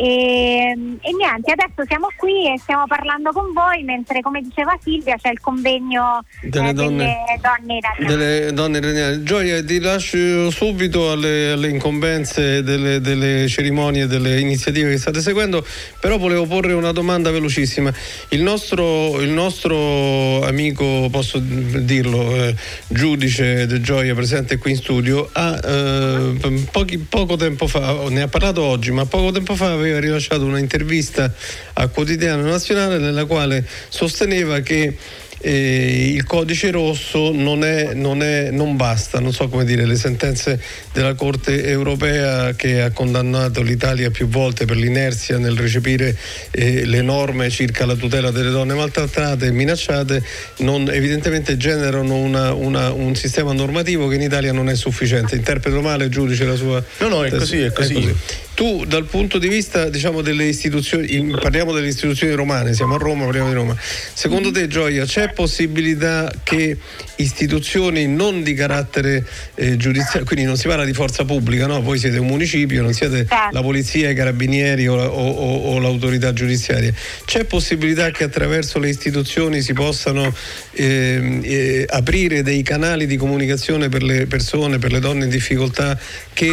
E, 0.00 0.70
e 1.00 1.10
niente, 1.12 1.50
adesso 1.50 1.82
siamo 1.88 2.06
qui 2.16 2.46
e 2.46 2.56
stiamo 2.60 2.84
parlando 2.86 3.32
con 3.32 3.52
voi 3.52 3.82
mentre 3.82 4.20
come 4.20 4.40
diceva 4.40 4.78
Silvia 4.80 5.16
c'è 5.20 5.30
il 5.30 5.40
convegno 5.40 6.24
Delle 6.40 6.68
eh, 6.68 6.72
donne- 6.72 7.04
delle 7.26 7.40
donne 7.42 7.76
italiane. 7.78 8.06
delle 8.06 8.52
donne 8.52 8.78
iraniane. 8.78 9.22
Gioia, 9.24 9.64
ti 9.64 9.80
lascio 9.80 10.52
subito 10.52 11.10
alle, 11.10 11.50
alle 11.50 11.68
incombenze 11.70 12.62
delle, 12.62 13.00
delle 13.00 13.48
cerimonie, 13.48 14.06
delle 14.06 14.38
iniziative 14.38 14.90
che 14.90 14.98
state 14.98 15.20
seguendo, 15.20 15.66
però 15.98 16.16
volevo 16.16 16.46
porre 16.46 16.74
una 16.74 16.92
domanda 16.92 17.32
velocissima. 17.32 17.92
Il 18.28 18.42
nostro, 18.42 19.20
il 19.20 19.30
nostro 19.30 20.42
amico, 20.44 21.08
posso 21.10 21.40
dirlo, 21.40 22.36
eh, 22.36 22.54
giudice 22.86 23.66
De 23.66 23.80
Gioia 23.80 24.14
presente 24.14 24.58
qui 24.58 24.70
in 24.70 24.76
studio, 24.76 25.28
ha, 25.32 25.58
eh, 25.60 26.66
pochi- 26.70 26.98
poco 26.98 27.34
tempo 27.34 27.66
fa, 27.66 28.08
ne 28.10 28.22
ha 28.22 28.28
parlato 28.28 28.62
oggi, 28.62 28.92
ma 28.92 29.04
poco 29.04 29.32
tempo 29.32 29.56
fa 29.56 29.72
aveva 29.72 29.86
rilasciato 29.96 30.44
una 30.44 30.58
intervista 30.58 31.32
a 31.74 31.88
Quotidiano 31.88 32.42
Nazionale 32.42 32.98
nella 32.98 33.24
quale 33.24 33.66
sosteneva 33.88 34.60
che 34.60 34.96
eh, 35.40 36.12
il 36.14 36.24
codice 36.24 36.70
rosso 36.70 37.32
non, 37.32 37.64
è, 37.64 37.94
non, 37.94 38.22
è, 38.22 38.50
non 38.50 38.76
basta, 38.76 39.20
non 39.20 39.32
so 39.32 39.48
come 39.48 39.64
dire, 39.64 39.84
le 39.86 39.96
sentenze 39.96 40.60
della 40.92 41.14
Corte 41.14 41.64
europea 41.66 42.54
che 42.54 42.82
ha 42.82 42.90
condannato 42.90 43.62
l'Italia 43.62 44.10
più 44.10 44.28
volte 44.28 44.64
per 44.64 44.76
l'inerzia 44.76 45.38
nel 45.38 45.56
recepire 45.56 46.16
eh, 46.50 46.84
le 46.84 47.02
norme 47.02 47.50
circa 47.50 47.86
la 47.86 47.94
tutela 47.94 48.30
delle 48.30 48.50
donne 48.50 48.74
maltrattate 48.74 49.46
e 49.46 49.52
minacciate, 49.52 50.22
non, 50.58 50.88
evidentemente 50.90 51.56
generano 51.56 52.16
una- 52.16 52.52
una- 52.52 52.92
un 52.92 53.14
sistema 53.14 53.52
normativo 53.52 54.08
che 54.08 54.16
in 54.16 54.22
Italia 54.22 54.52
non 54.52 54.68
è 54.68 54.74
sufficiente. 54.74 55.36
Interpreto 55.36 55.80
male, 55.80 56.08
giudice, 56.08 56.44
la 56.44 56.56
sua... 56.56 56.82
No, 56.98 57.08
no, 57.08 57.24
è 57.24 57.30
così, 57.30 57.60
è 57.60 57.72
così. 57.72 58.14
Tu 58.54 58.84
dal 58.86 59.04
punto 59.04 59.38
di 59.38 59.46
vista 59.46 59.88
diciamo, 59.88 60.20
delle 60.20 60.44
istituzioni, 60.44 61.06
parliamo 61.40 61.72
delle 61.72 61.86
istituzioni 61.86 62.32
romane, 62.34 62.74
siamo 62.74 62.96
a 62.96 62.98
Roma, 62.98 63.24
parliamo 63.24 63.48
di 63.48 63.54
Roma. 63.54 63.76
Secondo 63.78 64.50
te 64.50 64.66
Gioia 64.66 65.04
c'è 65.04 65.27
possibilità 65.34 66.32
che 66.42 66.76
istituzioni 67.16 68.06
non 68.06 68.42
di 68.42 68.54
carattere 68.54 69.26
eh, 69.54 69.76
giudiziario, 69.76 70.24
quindi 70.24 70.44
non 70.44 70.56
si 70.56 70.68
parla 70.68 70.84
di 70.84 70.92
forza 70.92 71.24
pubblica, 71.24 71.66
no? 71.66 71.80
voi 71.82 71.98
siete 71.98 72.18
un 72.18 72.26
municipio, 72.26 72.82
non 72.82 72.92
siete 72.92 73.26
la 73.50 73.60
polizia, 73.62 74.10
i 74.10 74.14
carabinieri 74.14 74.86
o, 74.88 74.94
la- 74.96 75.10
o- 75.10 75.30
o- 75.30 75.74
o 75.74 75.78
l'autorità 75.78 76.32
giudiziaria, 76.32 76.92
c'è 77.24 77.44
possibilità 77.44 78.10
che 78.10 78.24
attraverso 78.24 78.78
le 78.78 78.88
istituzioni 78.88 79.60
si 79.62 79.72
possano 79.72 80.34
ehm, 80.72 81.40
eh, 81.44 81.84
aprire 81.88 82.42
dei 82.42 82.62
canali 82.62 83.06
di 83.06 83.16
comunicazione 83.16 83.88
per 83.88 84.02
le 84.02 84.26
persone, 84.26 84.78
per 84.78 84.92
le 84.92 85.00
donne 85.00 85.24
in 85.24 85.30
difficoltà 85.30 85.98
che 86.32 86.50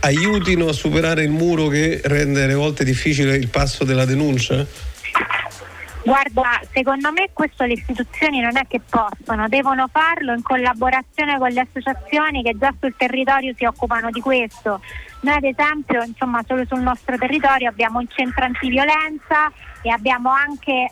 aiutino 0.00 0.68
a 0.68 0.72
superare 0.72 1.22
il 1.22 1.30
muro 1.30 1.68
che 1.68 2.00
rende 2.04 2.42
alle 2.42 2.54
volte 2.54 2.84
difficile 2.84 3.36
il 3.36 3.48
passo 3.48 3.84
della 3.84 4.04
denuncia? 4.04 4.66
Guarda, 6.04 6.60
secondo 6.72 7.12
me 7.12 7.30
questo 7.32 7.64
le 7.64 7.74
istituzioni 7.74 8.40
non 8.40 8.56
è 8.56 8.66
che 8.66 8.80
possono, 8.80 9.48
devono 9.48 9.88
farlo 9.90 10.32
in 10.32 10.42
collaborazione 10.42 11.38
con 11.38 11.50
le 11.50 11.60
associazioni 11.60 12.42
che 12.42 12.56
già 12.58 12.74
sul 12.80 12.94
territorio 12.96 13.54
si 13.56 13.64
occupano 13.64 14.10
di 14.10 14.20
questo. 14.20 14.80
Noi 15.20 15.36
ad 15.36 15.44
esempio, 15.44 16.02
insomma, 16.02 16.42
solo 16.46 16.64
sul 16.66 16.80
nostro 16.80 17.16
territorio 17.16 17.68
abbiamo 17.68 18.00
un 18.00 18.08
centro 18.08 18.44
antiviolenza 18.44 19.52
e 19.82 19.90
abbiamo 19.90 20.30
anche 20.30 20.90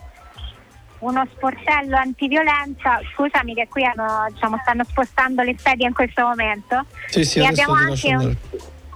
uno 1.01 1.27
sportello 1.35 1.97
antiviolenza. 1.97 3.01
Scusami 3.13 3.55
che 3.55 3.67
qui 3.69 3.85
hanno, 3.85 4.27
diciamo, 4.33 4.59
stanno 4.63 4.85
spostando 4.85 5.43
le 5.43 5.57
sedie 5.59 5.89
in 5.89 5.95
questo 5.95 6.23
momento. 6.23 6.85
Sì, 7.09 7.25
sì, 7.25 7.41
e 7.41 7.47
abbiamo 7.47 7.75
anche 7.75 8.15
un. 8.15 8.37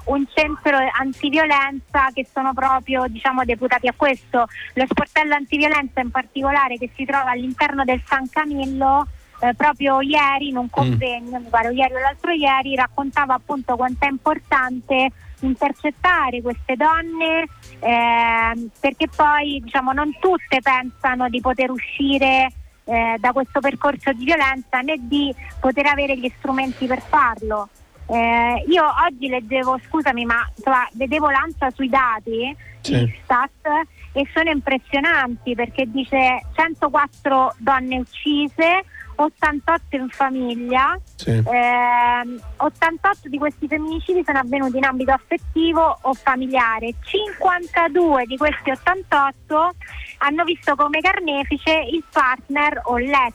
Un 0.05 0.27
centro 0.33 0.77
antiviolenza 0.99 2.11
che 2.13 2.27
sono 2.31 2.53
proprio 2.53 3.07
diciamo, 3.09 3.45
deputati 3.45 3.89
a 3.89 3.95
questo. 3.97 4.47
Lo 4.75 4.85
sportello 4.89 5.35
antiviolenza 5.35 6.01
in 6.01 6.11
particolare 6.11 6.77
che 6.77 6.91
si 6.95 7.05
trova 7.05 7.31
all'interno 7.31 7.85
del 7.85 8.03
San 8.07 8.29
Camillo. 8.29 9.07
eh, 9.41 9.53
proprio 9.55 10.01
ieri 10.01 10.49
in 10.49 10.57
un 10.57 10.71
convegno, 10.71 11.39
mi 11.39 11.49
pare 11.49 11.73
ieri 11.73 11.95
o 11.95 11.99
l'altro 11.99 12.31
ieri, 12.31 12.77
raccontava 12.77 13.35
appunto 13.35 13.77
quanto 13.77 14.07
è 14.07 14.09
importante 14.09 15.11
intercettare 15.41 16.41
queste 16.41 16.77
donne 16.77 17.47
ehm, 17.81 18.71
perché 18.81 19.09
poi 19.15 19.61
diciamo 19.63 19.93
non 19.93 20.17
tutte 20.19 20.61
pensano 20.63 21.29
di 21.29 21.41
poter 21.41 21.71
uscire 21.71 22.51
eh, 22.85 23.17
da 23.19 23.33
questo 23.33 23.61
percorso 23.61 24.13
di 24.13 24.25
violenza 24.25 24.81
né 24.81 24.97
di 24.99 25.35
poter 25.61 25.87
avere 25.87 26.17
gli 26.17 26.31
strumenti 26.39 26.87
per 26.87 27.01
farlo. 27.01 27.69
Eh, 28.07 28.65
io 28.69 28.85
oggi 29.07 29.29
leggevo, 29.29 29.79
scusami, 29.89 30.25
ma 30.25 30.47
insomma, 30.55 30.87
vedevo 30.93 31.31
l'ANSA 31.31 31.71
sui 31.71 31.89
dati 31.89 32.55
Istat 32.83 33.87
e 34.13 34.29
sono 34.33 34.51
impressionanti 34.51 35.55
perché 35.55 35.91
dice 35.91 36.43
104 36.55 37.55
donne 37.59 37.99
uccise, 37.99 38.85
88 39.17 39.97
in 39.97 40.09
famiglia, 40.11 40.99
ehm, 41.25 42.41
88 42.57 43.29
di 43.29 43.39
questi 43.39 43.67
femminicidi 43.67 44.23
sono 44.25 44.41
avvenuti 44.41 44.77
in 44.77 44.85
ambito 44.85 45.13
affettivo 45.13 45.99
o 46.03 46.13
familiare, 46.15 46.95
52 47.05 48.27
di 48.27 48.37
questi 48.37 48.71
88 48.71 49.75
hanno 50.19 50.45
visto 50.45 50.75
come 50.75 51.01
carnefice 51.01 51.87
il 51.91 52.05
partner 52.11 52.81
o 52.85 52.97
l'ex. 52.99 53.35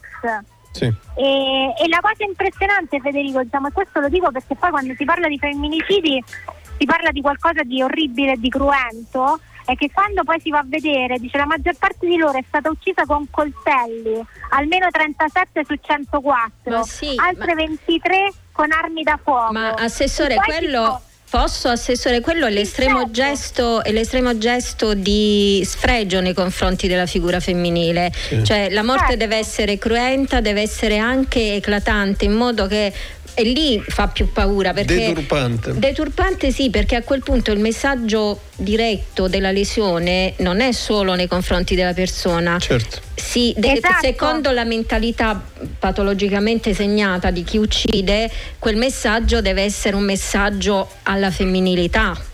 Sì. 0.72 0.86
E, 0.86 1.74
e 1.78 1.88
la 1.88 2.00
cosa 2.02 2.24
impressionante 2.24 3.00
Federico, 3.00 3.42
diciamo, 3.44 3.68
e 3.68 3.72
questo 3.72 4.00
lo 4.00 4.10
dico 4.10 4.32
perché 4.32 4.56
poi 4.56 4.70
quando 4.70 4.94
si 4.96 5.06
parla 5.06 5.28
di 5.28 5.38
femminicidi 5.38 6.24
si 6.78 6.86
parla 6.86 7.12
di 7.12 7.22
qualcosa 7.22 7.64
di 7.64 7.82
orribile 7.82 8.34
e 8.34 8.38
di 8.40 8.50
cruento, 8.50 9.40
è 9.66 9.76
che 9.76 9.92
quando 9.92 10.24
poi 10.24 10.40
si 10.40 10.50
va 10.50 10.60
a 10.60 10.66
vedere, 10.66 11.20
dice 11.20 11.38
la 11.38 11.46
maggior 11.46 11.76
parte 11.78 12.08
di 12.08 12.18
loro 12.18 12.38
è 12.38 12.44
stata 12.48 12.70
uccisa 12.70 13.04
con 13.06 13.28
coltelli, 13.30 14.26
almeno 14.52 14.88
37 14.90 15.66
su 15.66 15.76
104, 15.80 16.50
Ma 16.72 16.84
sì, 16.84 17.14
altre 17.18 17.54
23 17.54 18.34
con 18.52 18.72
armi 18.72 19.04
da 19.04 19.20
fuoco. 19.22 19.52
Ma 19.52 19.74
assessore, 19.74 20.36
quello 20.36 21.02
posso 21.30 21.68
assessore, 21.68 22.22
quello 22.22 22.48
è 22.48 22.50
l'estremo 22.50 23.12
gesto, 23.12 23.84
è 23.84 23.92
l'estremo 23.92 24.38
gesto 24.38 24.94
di 24.94 25.62
sfregio 25.66 26.22
nei 26.22 26.34
confronti 26.34 26.88
della 26.88 27.06
figura 27.06 27.40
femminile. 27.40 28.12
Sì. 28.28 28.44
Cioè 28.44 28.70
la 28.72 28.84
morte 28.84 29.02
Certo. 29.12 29.18
deve 29.18 29.36
essere 29.38 29.78
cruenta, 29.78 30.42
deve 30.42 30.62
essere 30.62 30.98
anche 30.98 31.56
eclatante 31.56 32.26
in 32.26 32.34
modo 32.34 32.66
che 32.68 32.92
e 33.36 33.44
lì 33.44 33.82
fa 33.88 34.08
più 34.08 34.34
paura 34.34 34.74
perché 34.74 34.96
Deturpante. 34.96 35.78
Deturpante 35.80 36.52
sì, 36.52 36.70
perché 36.70 36.98
a 36.98 37.04
quel 37.04 37.24
punto 37.24 37.52
il 37.54 37.60
messaggio 37.60 38.42
diretto 38.58 39.30
della 39.30 39.52
lesione 39.52 40.34
non 40.40 40.60
è 40.60 40.74
solo 40.74 41.14
nei 41.14 41.28
confronti 41.28 41.74
della 41.74 41.94
persona, 41.94 42.60
Certo. 42.60 43.00
Sì, 43.16 43.54
de- 43.56 43.74
Esatto. 43.74 44.00
secondo 44.02 44.52
la 44.52 44.66
mentalità 44.66 45.42
patologicamente 45.80 46.74
segnata 46.74 47.32
di 47.32 47.44
chi 47.44 47.58
uccide, 47.58 48.30
quel 48.60 48.76
messaggio 48.76 49.42
deve 49.42 49.64
essere 49.64 49.96
un 49.96 50.04
messaggio 50.04 50.88
alla 51.04 51.32
femminilità. 51.32 52.29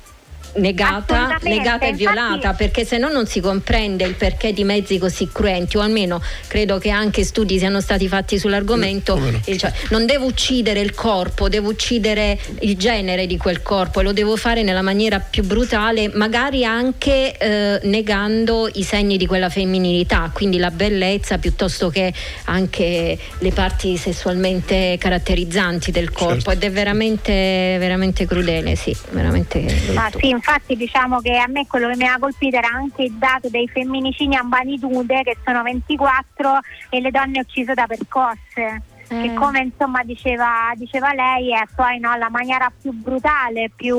Negata, 0.56 1.38
negata 1.44 1.86
e 1.86 1.89
infatti- 1.89 1.96
violata 1.96 2.54
perché 2.54 2.86
se 2.86 2.98
no 2.98 3.10
non 3.10 3.26
si 3.28 3.39
comprende 3.39 4.06
il 4.06 4.15
perché 4.15 4.54
di 4.54 4.63
mezzi 4.63 4.98
così 4.98 5.30
cruenti 5.32 5.78
o 5.78 5.82
almeno 5.82 6.22
credo 6.48 6.78
che 6.78 6.89
anche 6.89 7.24
studi 7.24 7.58
siano 7.58 7.82
stati 7.82 8.08
fatti 8.08 8.38
sull'argomento. 8.39 9.20
Eh, 9.46 9.58
cioè, 9.58 9.72
non 9.89 10.06
devo 10.06 10.26
uccidere 10.26 10.80
il 10.80 10.94
corpo 10.94 11.50
devo 11.50 11.70
uccidere 11.70 12.39
il 12.60 12.78
genere 12.78 13.28
di 13.28 13.38
quel 13.38 13.62
corpo 13.62 14.00
e 14.00 14.04
lo 14.04 14.13
devo 14.13 14.36
fare 14.38 14.63
nella 14.63 14.82
maniera 14.82 15.20
più 15.20 15.44
brutale 15.44 16.10
magari 16.13 16.63
anche 16.65 17.36
eh, 17.38 17.80
negando 17.84 18.70
i 18.74 18.84
segni 18.84 19.18
di 19.18 19.26
quella 19.26 19.50
femminilità 19.50 20.30
quindi 20.34 20.58
la 20.58 20.72
bellezza 20.72 21.38
piuttosto 21.38 21.89
che 21.89 22.13
anche 22.46 23.18
le 23.39 23.52
parti 23.52 23.98
sessualmente 23.98 24.98
caratterizzanti 25.00 25.91
del 25.91 26.12
corpo. 26.12 26.52
Ed 26.52 26.63
è 26.63 26.72
veramente 26.72 27.76
veramente 27.80 28.26
crudele 28.26 28.76
sì 28.76 28.96
veramente 29.12 29.60
brutto. 29.60 30.20
sì, 30.20 30.36
infatti 30.46 30.76
diciamo 30.76 31.20
che 31.22 31.38
a 31.38 31.48
me 31.48 31.66
quello 31.66 31.90
che 31.90 31.96
mi 31.96 32.08
ha 32.08 32.20
colpito 32.20 32.58
era 32.58 32.70
anche 32.70 33.04
il 33.04 33.14
dato 33.14 33.50
dei 33.50 33.68
femminicidi 33.68 34.36
a 34.36 34.44
magnitude 34.44 35.24
che 35.24 35.38
sono 35.44 35.64
24 35.64 36.60
e 36.90 37.02
le 37.02 37.10
donne 37.10 37.40
uccise 37.40 37.74
da 37.74 37.88
percosse. 37.88 38.84
Che 39.08 39.34
come 39.36 39.60
insomma 39.60 40.04
diceva, 40.04 40.72
diceva 40.76 41.14
lei 41.14 41.54
è 41.54 41.64
poi 41.76 42.00
no, 42.00 42.16
la 42.16 42.30
maniera 42.30 42.72
più 42.82 42.92
brutale, 42.92 43.72
più, 43.76 43.96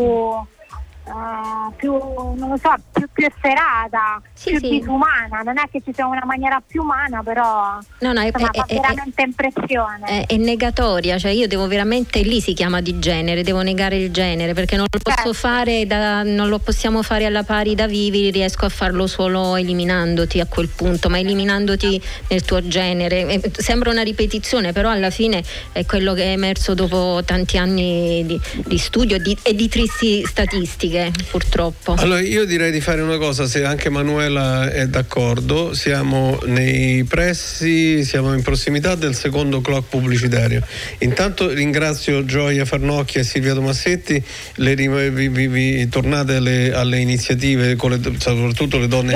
eh, 1.07 1.73
più 1.77 1.93
non 1.93 2.49
lo 2.51 2.57
so, 2.61 2.75
più, 2.93 3.07
più 3.13 3.27
efferata, 3.27 4.21
più 4.43 4.59
sì. 4.59 4.69
disumana. 4.69 5.41
Non 5.45 5.59
è 5.59 5.69
che 5.71 5.81
ci 5.85 5.93
sia 5.95 6.07
una 6.07 6.25
maniera 6.25 6.61
più 6.67 6.83
umana, 6.83 7.23
però 7.23 7.79
No, 8.01 8.13
no, 8.13 8.21
è- 8.21 8.27
insomma, 8.27 8.51
è- 8.51 8.65
è- 8.67 8.75
veramente 8.81 9.23
impressione. 9.23 10.05
è, 10.05 10.27
è 10.27 10.37
negatoria, 10.37 11.19
cioè 11.19 11.31
io 11.31 11.47
devo 11.47 11.67
veramente, 11.69 12.21
lì 12.23 12.41
si 12.41 12.53
chiama 12.55 12.81
di 12.81 12.99
genere, 12.99 13.43
devo 13.43 13.63
negare 13.63 13.97
il 13.97 14.11
genere 14.11 14.53
perché 14.55 14.77
non 14.77 14.87
lo 14.91 14.99
Certo. 14.99 15.23
posso 15.23 15.33
fare, 15.39 15.87
da- 15.87 16.23
non 16.23 16.49
lo 16.49 16.59
possiamo 16.59 17.03
fare 17.03 17.25
alla 17.27 17.43
pari 17.45 17.75
da 17.75 17.87
vivi, 17.87 18.31
riesco 18.31 18.65
a 18.65 18.69
farlo 18.69 19.07
solo 19.07 19.57
eliminandoti 19.57 20.41
a 20.41 20.47
quel 20.47 20.69
punto, 20.69 21.09
ma 21.09 21.19
eliminandoti 21.19 22.01
nel 22.29 22.43
tuo 22.45 22.67
genere. 22.67 23.41
Sembra 23.57 23.91
una 23.91 24.03
ripetizione, 24.03 24.73
però 24.73 24.91
alla 24.91 25.11
fine 25.11 25.43
è 25.73 25.85
quello 25.87 26.15
che 26.15 26.25
è 26.25 26.29
emerso 26.31 26.75
dopo 26.75 27.21
tanti 27.25 27.59
anni 27.59 28.25
di, 28.27 28.41
di 28.67 28.79
studio 28.79 29.19
di, 29.19 29.37
e 29.43 29.55
di 29.55 29.69
tristi 29.69 30.25
statistiche, 30.25 30.96
purtroppo. 31.31 31.95
Allora 31.99 32.21
io 32.21 32.45
direi 32.45 32.71
di 32.71 32.81
fare 32.81 33.01
una 33.01 33.19
cosa, 33.19 33.47
se 33.47 33.65
anche 33.65 33.89
Manuela 33.91 34.71
è 34.71 34.87
d'accordo, 34.87 35.75
siamo 35.75 36.39
nei 36.47 37.05
pressi, 37.05 38.05
siamo 38.05 38.33
in 38.35 38.43
prossimità 38.43 38.95
del 38.95 39.15
secondo 39.15 39.61
clock 39.61 39.89
pubblicitario. 39.89 40.63
Intanto 40.99 41.49
ringrazio 41.49 42.25
Gioia 42.25 42.65
Farnocchia 42.65 43.21
e 43.21 43.25
Silvia 43.25 43.55
Tomassetti, 43.55 44.23
le 44.57 44.75
vi, 44.75 45.29
vi- 45.29 45.49
vi- 45.49 45.89
tornate 45.89 46.37
alle, 46.37 46.73
alle 46.73 46.99
iniziative, 46.99 47.77
con 47.77 47.91
le- 47.91 48.01
soprattutto 48.19 48.79
le 48.79 48.89
donne, 48.89 49.13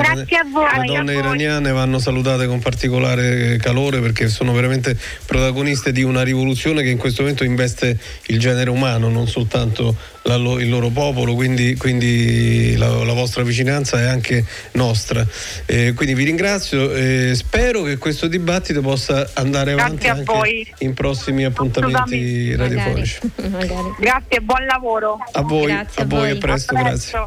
voi. 0.51 0.65
le 0.79 0.85
donne 0.85 1.11
a 1.11 1.13
voi. 1.13 1.23
iraniane 1.23 1.71
vanno 1.71 1.99
salutate 1.99 2.47
con 2.47 2.59
particolare 2.59 3.57
calore 3.57 3.99
perché 3.99 4.27
sono 4.29 4.53
veramente 4.53 4.97
protagoniste 5.25 5.91
di 5.91 6.03
una 6.03 6.23
rivoluzione 6.23 6.83
che 6.83 6.89
in 6.89 6.97
questo 6.97 7.21
momento 7.21 7.43
investe 7.43 7.97
il 8.27 8.39
genere 8.39 8.69
umano, 8.69 9.09
non 9.09 9.27
soltanto 9.27 9.95
la 10.23 10.35
il 10.41 10.69
loro 10.69 10.89
popolo, 10.89 11.35
quindi, 11.35 11.70
quindi 11.77 12.75
la, 12.77 13.03
la 13.03 13.13
vostra 13.13 13.43
vicinanza 13.43 13.99
è 13.99 14.05
anche 14.05 14.45
nostra. 14.73 15.25
Eh, 15.65 15.93
quindi 15.93 16.13
vi 16.15 16.23
ringrazio 16.23 16.93
e 16.93 17.33
spero 17.35 17.83
che 17.83 17.97
questo 17.97 18.27
dibattito 18.27 18.81
possa 18.81 19.29
andare 19.33 19.73
avanti 19.73 20.05
Grazie 20.05 20.09
a 20.09 20.13
anche 20.13 20.33
voi. 20.33 20.73
in 20.79 20.93
prossimi 20.93 21.45
appuntamenti 21.45 22.55
radiofonici. 22.55 23.19
Grazie 23.99 24.37
e 24.37 24.41
buon 24.41 24.65
lavoro. 24.65 25.17
A 25.31 25.41
voi, 25.41 25.67
Grazie 25.67 26.03
a 26.03 26.05
voi, 26.05 26.29
a 26.31 26.35
presto, 26.35 26.75
grazie. 26.75 27.19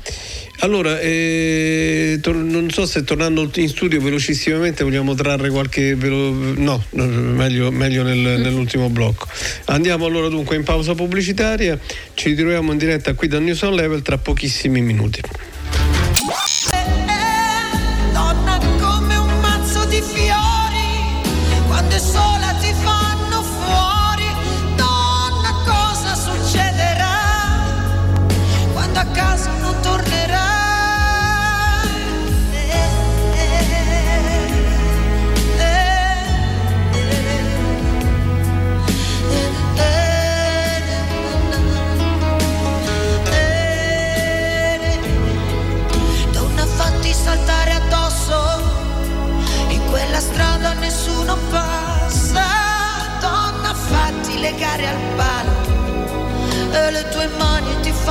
Allora, 0.64 0.98
eh, 0.98 2.18
tor- 2.22 2.36
non 2.36 2.70
so 2.70 2.86
se 2.86 3.04
tornando 3.04 3.50
in 3.56 3.68
studio 3.68 4.00
velocissimamente 4.00 4.82
vogliamo 4.82 5.12
trarre 5.12 5.50
qualche... 5.50 5.94
velo- 5.94 6.54
no, 6.56 6.82
meglio, 6.92 7.70
meglio 7.70 8.02
nel- 8.02 8.40
nell'ultimo 8.40 8.88
blocco. 8.88 9.26
Andiamo 9.66 10.06
allora 10.06 10.28
dunque 10.28 10.56
in 10.56 10.62
pausa 10.62 10.94
pubblicitaria, 10.94 11.78
ci 12.14 12.30
ritroviamo 12.30 12.72
in 12.72 12.78
diretta 12.78 13.12
qui 13.12 13.28
da 13.28 13.38
News 13.40 13.60
on 13.60 13.74
Level 13.74 14.00
tra 14.00 14.16
pochissimi 14.16 14.80
minuti. 14.80 15.20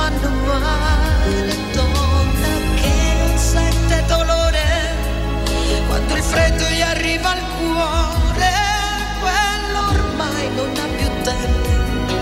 Fanno 0.04 0.28
male. 0.44 1.56
Donna, 1.72 2.52
che 2.74 3.14
non 3.18 3.38
sente 3.38 4.04
dolore, 4.06 4.64
quando 5.86 6.14
il 6.14 6.22
freddo 6.22 6.64
gli 6.68 6.82
arriva 6.82 7.30
al 7.30 7.42
cuore, 7.58 8.52
quello 9.20 9.80
ormai 9.88 10.50
non 10.54 10.70
ha 10.76 10.86
più 10.98 11.08
tempo, 11.22 12.14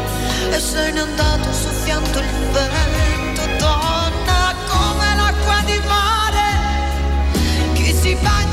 e 0.51 0.61
se 0.61 0.92
n'è 0.92 1.01
andato 1.01 1.53
soffiando 1.53 2.18
il 2.18 2.31
vento. 2.53 3.42
Donna, 3.59 4.55
come 4.68 5.14
l'acqua 5.16 5.62
di 5.64 5.81
mare, 5.87 6.49
chi 7.75 7.95
si 7.95 8.14
bagna 8.21 8.52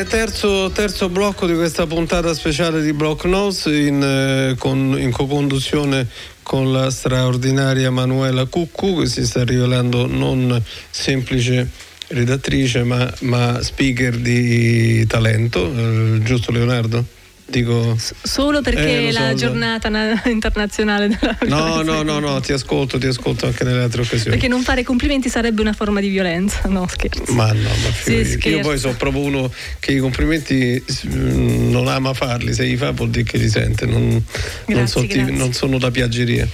Bene, 0.00 0.12
terzo, 0.12 0.70
terzo 0.70 1.10
blocco 1.10 1.46
di 1.46 1.52
questa 1.54 1.86
puntata 1.86 2.32
speciale 2.32 2.80
di 2.80 2.94
Block 2.94 3.26
Notes 3.26 3.66
in, 3.66 4.02
eh, 4.02 4.54
con- 4.56 4.96
in 4.98 5.10
co-conduzione 5.10 6.08
con 6.42 6.72
la 6.72 6.90
straordinaria 6.90 7.90
Manuela 7.90 8.46
Cuccu 8.46 9.00
che 9.00 9.06
si 9.06 9.26
sta 9.26 9.44
rivelando 9.44 10.06
non 10.06 10.58
semplice 10.88 11.68
redattrice 12.08 12.82
ma, 12.82 13.12
ma 13.20 13.62
speaker 13.62 14.16
di 14.16 15.06
talento, 15.06 15.70
eh, 15.70 16.22
giusto 16.22 16.50
Leonardo? 16.50 17.04
Dico... 17.50 17.96
Solo 18.22 18.62
perché 18.62 19.08
Eh, 19.08 19.12
so, 19.12 19.18
la 19.18 19.34
giornata 19.34 19.88
na- 19.88 20.22
internazionale 20.30 21.08
della 21.08 21.36
No, 21.46 21.82
no, 21.82 22.02
no, 22.02 22.20
no, 22.20 22.40
ti 22.40 22.52
ascolto, 22.52 22.96
ti 22.98 23.06
ascolto 23.08 23.46
anche 23.46 23.64
nelle 23.64 23.82
altre 23.82 24.02
occasioni. 24.02 24.30
Perché 24.30 24.46
non 24.46 24.62
fare 24.62 24.84
complimenti 24.84 25.28
sarebbe 25.28 25.60
una 25.60 25.72
forma 25.72 26.00
di 26.00 26.08
violenza, 26.08 26.62
no 26.68 26.86
scherzo. 26.88 27.32
Ma 27.32 27.52
no, 27.52 27.68
ma 27.68 27.92
scherzo. 27.92 28.48
io 28.48 28.60
poi 28.60 28.78
sono 28.78 28.94
proprio 28.94 29.22
uno 29.22 29.52
che 29.80 29.92
i 29.92 29.98
complimenti 29.98 30.82
mm, 31.08 31.70
non 31.70 31.88
ama 31.88 32.14
farli, 32.14 32.54
se 32.54 32.62
li 32.62 32.76
fa 32.76 32.92
vuol 32.92 33.10
dire 33.10 33.24
che 33.24 33.36
li 33.36 33.48
sente, 33.48 33.84
non, 33.84 34.08
non 34.08 34.22
Grazie, 34.66 34.86
so 35.00 35.06
ti- 35.06 35.32
non 35.36 35.52
sono 35.52 35.78
da 35.78 35.90
piaggeria. 35.90 36.46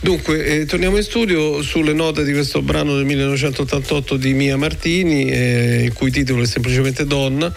Dunque, 0.00 0.44
eh, 0.44 0.64
torniamo 0.64 0.96
in 0.96 1.02
studio 1.02 1.60
sulle 1.60 1.92
note 1.92 2.24
di 2.24 2.32
questo 2.32 2.62
brano 2.62 2.94
del 2.94 3.04
1988 3.04 4.16
di 4.16 4.32
Mia 4.32 4.56
Martini, 4.56 5.28
eh, 5.28 5.82
il 5.84 5.92
cui 5.92 6.10
titolo 6.10 6.42
è 6.42 6.46
semplicemente 6.46 7.04
Donna. 7.04 7.52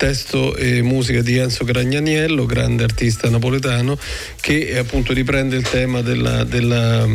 Testo 0.00 0.56
e 0.56 0.80
musica 0.80 1.20
di 1.20 1.36
Enzo 1.36 1.62
Gragnaniello, 1.62 2.46
grande 2.46 2.84
artista 2.84 3.28
napoletano, 3.28 3.98
che 4.40 4.68
eh, 4.68 4.78
appunto 4.78 5.12
riprende 5.12 5.56
il 5.56 5.68
tema 5.68 6.00
della, 6.00 6.42
della, 6.44 7.06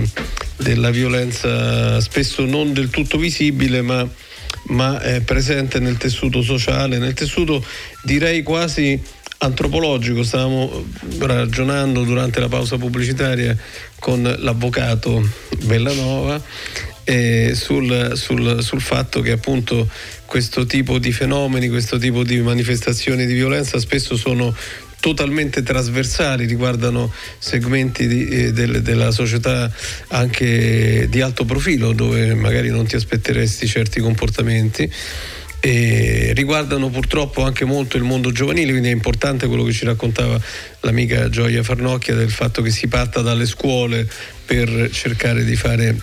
della 0.55 0.91
violenza 0.91 1.99
spesso 1.99 2.45
non 2.45 2.73
del 2.73 2.91
tutto 2.91 3.17
visibile, 3.17 3.81
ma 3.81 4.07
ma 4.67 4.99
è 5.01 5.21
presente 5.21 5.79
nel 5.79 5.97
tessuto 5.97 6.43
sociale, 6.43 6.99
nel 6.99 7.13
tessuto 7.15 7.63
direi 8.03 8.43
quasi 8.43 9.01
antropologico. 9.39 10.21
Stavamo 10.21 10.85
ragionando 11.19 12.03
durante 12.03 12.39
la 12.39 12.47
pausa 12.47 12.77
pubblicitaria 12.77 13.57
con 13.97 14.21
l'avvocato 14.21 15.27
Bellanova 15.63 16.39
eh, 17.05 17.53
sul, 17.53 18.13
sul, 18.15 18.61
sul 18.61 18.81
fatto 18.81 19.21
che 19.21 19.31
appunto 19.31 19.87
questo 20.25 20.65
tipo 20.65 20.99
di 20.99 21.11
fenomeni, 21.11 21.69
questo 21.69 21.97
tipo 21.97 22.23
di 22.23 22.39
manifestazioni 22.41 23.25
di 23.25 23.33
violenza 23.33 23.79
spesso 23.79 24.15
sono 24.17 24.55
totalmente 24.99 25.61
trasversali, 25.61 26.47
riguardano 26.47 27.13
segmenti 27.37 28.07
di, 28.07 28.27
eh, 28.27 28.51
del, 28.53 28.81
della 28.81 29.11
società 29.11 29.71
anche 30.07 31.07
di 31.07 31.21
alto 31.21 31.45
profilo 31.45 31.91
dove 31.91 32.33
magari 32.33 32.69
non 32.69 32.87
ti 32.87 32.95
aspetteresti 32.95 33.67
certi 33.67 33.99
comportamenti. 33.99 34.91
E 35.59 36.31
riguardano 36.35 36.89
purtroppo 36.89 37.43
anche 37.43 37.65
molto 37.65 37.97
il 37.97 38.03
mondo 38.03 38.31
giovanile, 38.31 38.69
quindi 38.69 38.89
è 38.89 38.91
importante 38.91 39.47
quello 39.47 39.63
che 39.63 39.73
ci 39.73 39.85
raccontava 39.85 40.39
l'amica 40.81 41.29
Gioia 41.29 41.63
Farnocchia 41.63 42.13
del 42.13 42.29
fatto 42.29 42.61
che 42.61 42.69
si 42.69 42.87
parta 42.87 43.21
dalle 43.21 43.47
scuole 43.47 44.07
per 44.45 44.89
cercare 44.91 45.43
di 45.43 45.55
fare 45.55 45.95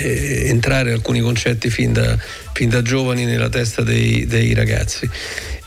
eh, 0.00 0.48
entrare 0.48 0.92
alcuni 0.92 1.20
concetti 1.20 1.70
fin 1.70 1.92
da, 1.92 2.16
fin 2.52 2.68
da 2.68 2.82
giovani 2.82 3.24
nella 3.24 3.48
testa 3.48 3.82
dei, 3.82 4.26
dei 4.26 4.54
ragazzi. 4.54 5.08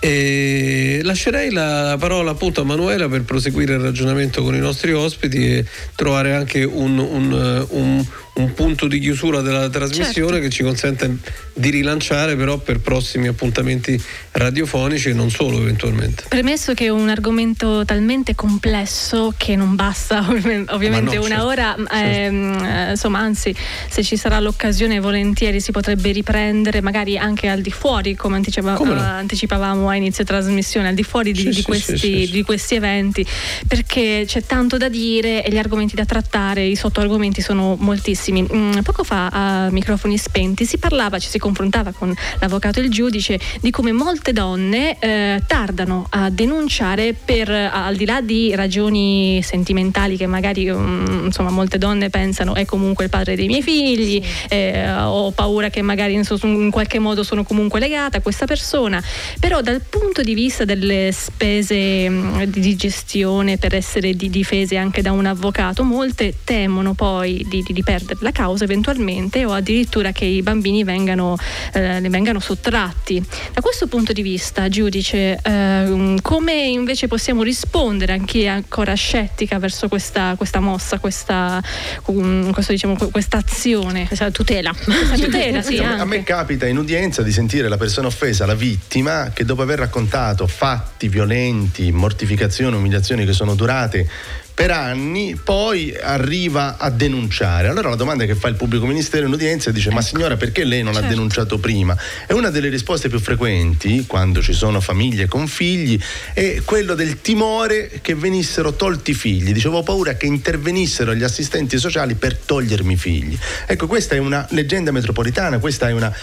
E 0.05 0.99
lascerei 1.03 1.49
la 1.49 1.95
parola 1.97 2.31
appunto 2.31 2.59
a 2.59 2.65
Manuela 2.65 3.07
per 3.07 3.21
proseguire 3.23 3.75
il 3.75 3.79
ragionamento 3.79 4.43
con 4.43 4.53
i 4.53 4.59
nostri 4.59 4.91
ospiti 4.91 5.47
e 5.47 5.65
trovare 5.95 6.33
anche 6.33 6.65
un, 6.65 6.97
un, 6.97 7.65
un, 7.69 8.05
un 8.33 8.53
punto 8.53 8.87
di 8.87 8.99
chiusura 8.99 9.39
della 9.39 9.69
trasmissione 9.69 10.31
Certo. 10.33 10.43
che 10.43 10.49
ci 10.49 10.63
consente 10.63 11.17
di 11.53 11.69
rilanciare 11.69 12.35
però 12.35 12.57
per 12.57 12.79
prossimi 12.81 13.27
appuntamenti 13.27 13.97
radiofonici 14.31 15.09
e 15.09 15.13
non 15.13 15.29
solo 15.29 15.61
eventualmente. 15.61 16.25
Premesso 16.27 16.73
che 16.73 16.85
è 16.85 16.89
un 16.89 17.07
argomento 17.07 17.85
talmente 17.85 18.35
complesso 18.35 19.33
che 19.37 19.55
non 19.55 19.75
basta 19.75 20.19
ovvi- 20.29 20.65
ovviamente 20.67 21.15
no, 21.15 21.21
una 21.21 21.35
certo, 21.35 21.45
ora, 21.45 21.75
ehm, 21.91 22.63
eh, 22.65 22.89
insomma 22.91 23.19
anzi 23.19 23.55
se 23.87 24.03
ci 24.03 24.17
sarà 24.17 24.39
l'occasione 24.41 24.99
volentieri 24.99 25.61
si 25.61 25.71
potrebbe 25.71 26.11
riprendere 26.11 26.81
magari 26.81 27.17
anche 27.17 27.47
al 27.47 27.61
di 27.61 27.71
fuori 27.71 28.15
come 28.15 28.35
anticipa- 28.35 28.73
Come 28.73 28.95
no? 28.95 28.99
eh, 28.99 29.03
anticipavamo 29.03 29.91
a 29.93 29.97
inizio 29.97 30.23
trasmissione, 30.23 30.89
al 30.89 30.93
di 30.93 31.03
fuori 31.03 31.31
di, 31.31 31.39
Sì, 31.39 31.47
di 31.47 31.53
sì, 31.53 31.63
questi, 31.63 31.97
sì, 31.97 32.29
di 32.31 32.43
questi 32.43 32.75
eventi 32.75 33.25
perché 33.67 34.23
c'è 34.25 34.43
tanto 34.43 34.77
da 34.77 34.89
dire 34.89 35.43
e 35.43 35.51
gli 35.51 35.57
argomenti 35.57 35.95
da 35.95 36.05
trattare, 36.05 36.63
i 36.65 36.75
sottoargomenti 36.75 37.41
sono 37.41 37.75
moltissimi. 37.79 38.47
Mm, 38.53 38.79
poco 38.83 39.03
fa 39.03 39.27
a 39.27 39.69
microfoni 39.69 40.17
spenti 40.17 40.65
si 40.65 40.77
parlava, 40.77 41.19
ci 41.19 41.29
si 41.29 41.39
confrontava 41.39 41.91
con 41.91 42.13
l'avvocato 42.39 42.79
e 42.79 42.83
il 42.83 42.89
giudice 42.89 43.39
di 43.61 43.71
come 43.71 43.91
molte 43.91 44.33
donne 44.33 44.97
eh, 44.99 45.41
tardano 45.47 46.07
a 46.09 46.29
denunciare 46.29 47.13
per 47.13 47.49
al 47.49 47.95
di 47.95 48.05
là 48.05 48.21
di 48.21 48.53
ragioni 48.55 49.41
sentimentali 49.43 50.17
che 50.17 50.27
magari 50.27 50.69
mm, 50.71 51.25
insomma 51.25 51.49
molte 51.49 51.77
donne 51.77 52.09
pensano 52.09 52.55
è 52.55 52.65
comunque 52.65 53.05
il 53.05 53.09
padre 53.09 53.35
dei 53.35 53.47
miei 53.47 53.61
figli, 53.61 54.23
eh, 54.49 54.89
ho 54.91 55.31
paura 55.31 55.69
che 55.69 55.81
magari 55.81 56.13
in 56.13 56.69
qualche 56.71 56.99
modo 56.99 57.23
sono 57.23 57.43
comunque 57.43 57.79
legata 57.79 58.17
a 58.17 58.21
questa 58.21 58.45
persona, 58.45 59.01
però 59.39 59.61
dal 59.61 59.81
punto 59.89 60.21
di 60.21 60.33
vista 60.33 60.65
delle 60.65 61.11
spese 61.11 62.09
mm, 62.09 62.41
di 62.43 62.75
gestione 62.75 63.57
per 63.57 63.75
essere 63.75 64.13
di- 64.13 64.29
difese 64.29 64.77
anche 64.77 65.01
da 65.01 65.11
un 65.11 65.25
avvocato, 65.25 65.83
molte 65.83 66.35
temono 66.43 66.93
poi 66.93 67.45
di, 67.47 67.63
di- 67.63 67.73
di 67.73 67.83
perdere 67.83 68.19
la 68.21 68.31
causa 68.31 68.63
eventualmente 68.63 69.45
o 69.45 69.53
addirittura 69.53 70.11
che 70.11 70.25
i 70.25 70.41
bambini 70.41 70.83
vengano, 70.83 71.37
eh, 71.73 71.99
ne 71.99 72.09
vengano 72.09 72.39
sottratti. 72.39 73.23
Da 73.53 73.61
questo 73.61 73.87
punto 73.87 74.13
di 74.13 74.21
vista, 74.21 74.69
giudice, 74.69 75.39
ehm, 75.41 76.21
come 76.21 76.53
invece 76.53 77.07
possiamo 77.07 77.43
rispondere 77.43 78.13
a 78.13 78.17
chi 78.19 78.43
è 78.43 78.47
ancora 78.47 78.93
scettica 78.93 79.59
verso 79.59 79.87
questa, 79.87 80.35
questa 80.37 80.59
mossa, 80.59 80.99
questa, 80.99 81.61
um, 82.05 82.51
questo, 82.51 82.71
diciamo, 82.71 82.95
questa 83.11 83.37
azione? 83.37 84.07
Questa 84.07 84.31
tutela. 84.31 84.73
Questa 84.73 85.15
tutela, 85.15 85.61
sì, 85.61 85.77
a, 85.77 85.95
me, 85.95 85.99
a 86.01 86.05
me 86.05 86.23
capita 86.23 86.67
in 86.67 86.77
udienza 86.77 87.21
di 87.21 87.31
sentire 87.31 87.67
la 87.67 87.77
persona 87.77 88.07
offesa, 88.07 88.45
la 88.45 88.55
vittima, 88.55 89.31
che 89.33 89.45
dopo 89.45 89.61
aver 89.61 89.72
raccontato 89.75 90.47
fatti 90.47 91.07
violenti, 91.07 91.91
mortificazioni, 91.91 92.75
umiliazioni 92.75 93.25
che 93.25 93.33
sono 93.33 93.55
durate 93.55 94.07
per 94.53 94.69
anni, 94.69 95.35
poi 95.43 95.97
arriva 95.99 96.77
a 96.77 96.91
denunciare. 96.91 97.69
Allora 97.69 97.89
la 97.89 97.95
domanda 97.95 98.25
che 98.25 98.35
fa 98.35 98.49
il 98.49 98.55
pubblico 98.55 98.85
ministero 98.85 99.25
in 99.25 99.33
udienza 99.33 99.71
dice: 99.71 99.89
Ma 99.89 100.01
signora, 100.01 100.37
perché 100.37 100.63
lei 100.63 100.83
non 100.83 100.93
ha 100.93 100.99
Certo. 100.99 101.09
denunciato 101.09 101.57
prima? 101.57 101.97
E 102.27 102.35
una 102.35 102.51
delle 102.51 102.69
risposte 102.69 103.09
più 103.09 103.19
frequenti, 103.19 104.05
quando 104.05 104.43
ci 104.43 104.53
sono 104.53 104.79
famiglie 104.79 105.27
con 105.27 105.47
figli, 105.47 105.99
è 106.33 106.61
quello 106.63 106.93
del 106.93 107.19
timore 107.21 107.99
che 108.03 108.13
venissero 108.13 108.73
tolti 108.73 109.11
i 109.11 109.15
figli. 109.15 109.53
Dicevo, 109.53 109.79
ho 109.79 109.83
paura 109.83 110.13
che 110.13 110.27
intervenissero 110.27 111.15
gli 111.15 111.23
assistenti 111.23 111.79
sociali 111.79 112.13
per 112.13 112.37
togliermi 112.37 112.93
i 112.93 112.97
figli. 112.97 113.35
Ecco, 113.65 113.87
questa 113.87 114.13
è 114.13 114.19
una 114.19 114.45
leggenda 114.51 114.91
metropolitana, 114.91 115.57
questa 115.57 115.89
è 115.89 115.93
una 115.93 116.15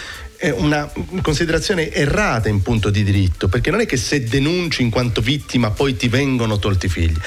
una 0.49 0.91
considerazione 1.21 1.91
errata 1.91 2.49
in 2.49 2.61
punto 2.61 2.89
di 2.89 3.03
diritto, 3.03 3.47
perché 3.47 3.69
non 3.71 3.81
è 3.81 3.85
che 3.85 3.97
se 3.97 4.23
denunci 4.23 4.81
in 4.81 4.89
quanto 4.89 5.21
vittima 5.21 5.71
poi 5.71 5.95
ti 5.95 6.07
vengono 6.07 6.57
tolti 6.57 6.87
i 6.87 6.89
figli. 6.89 7.17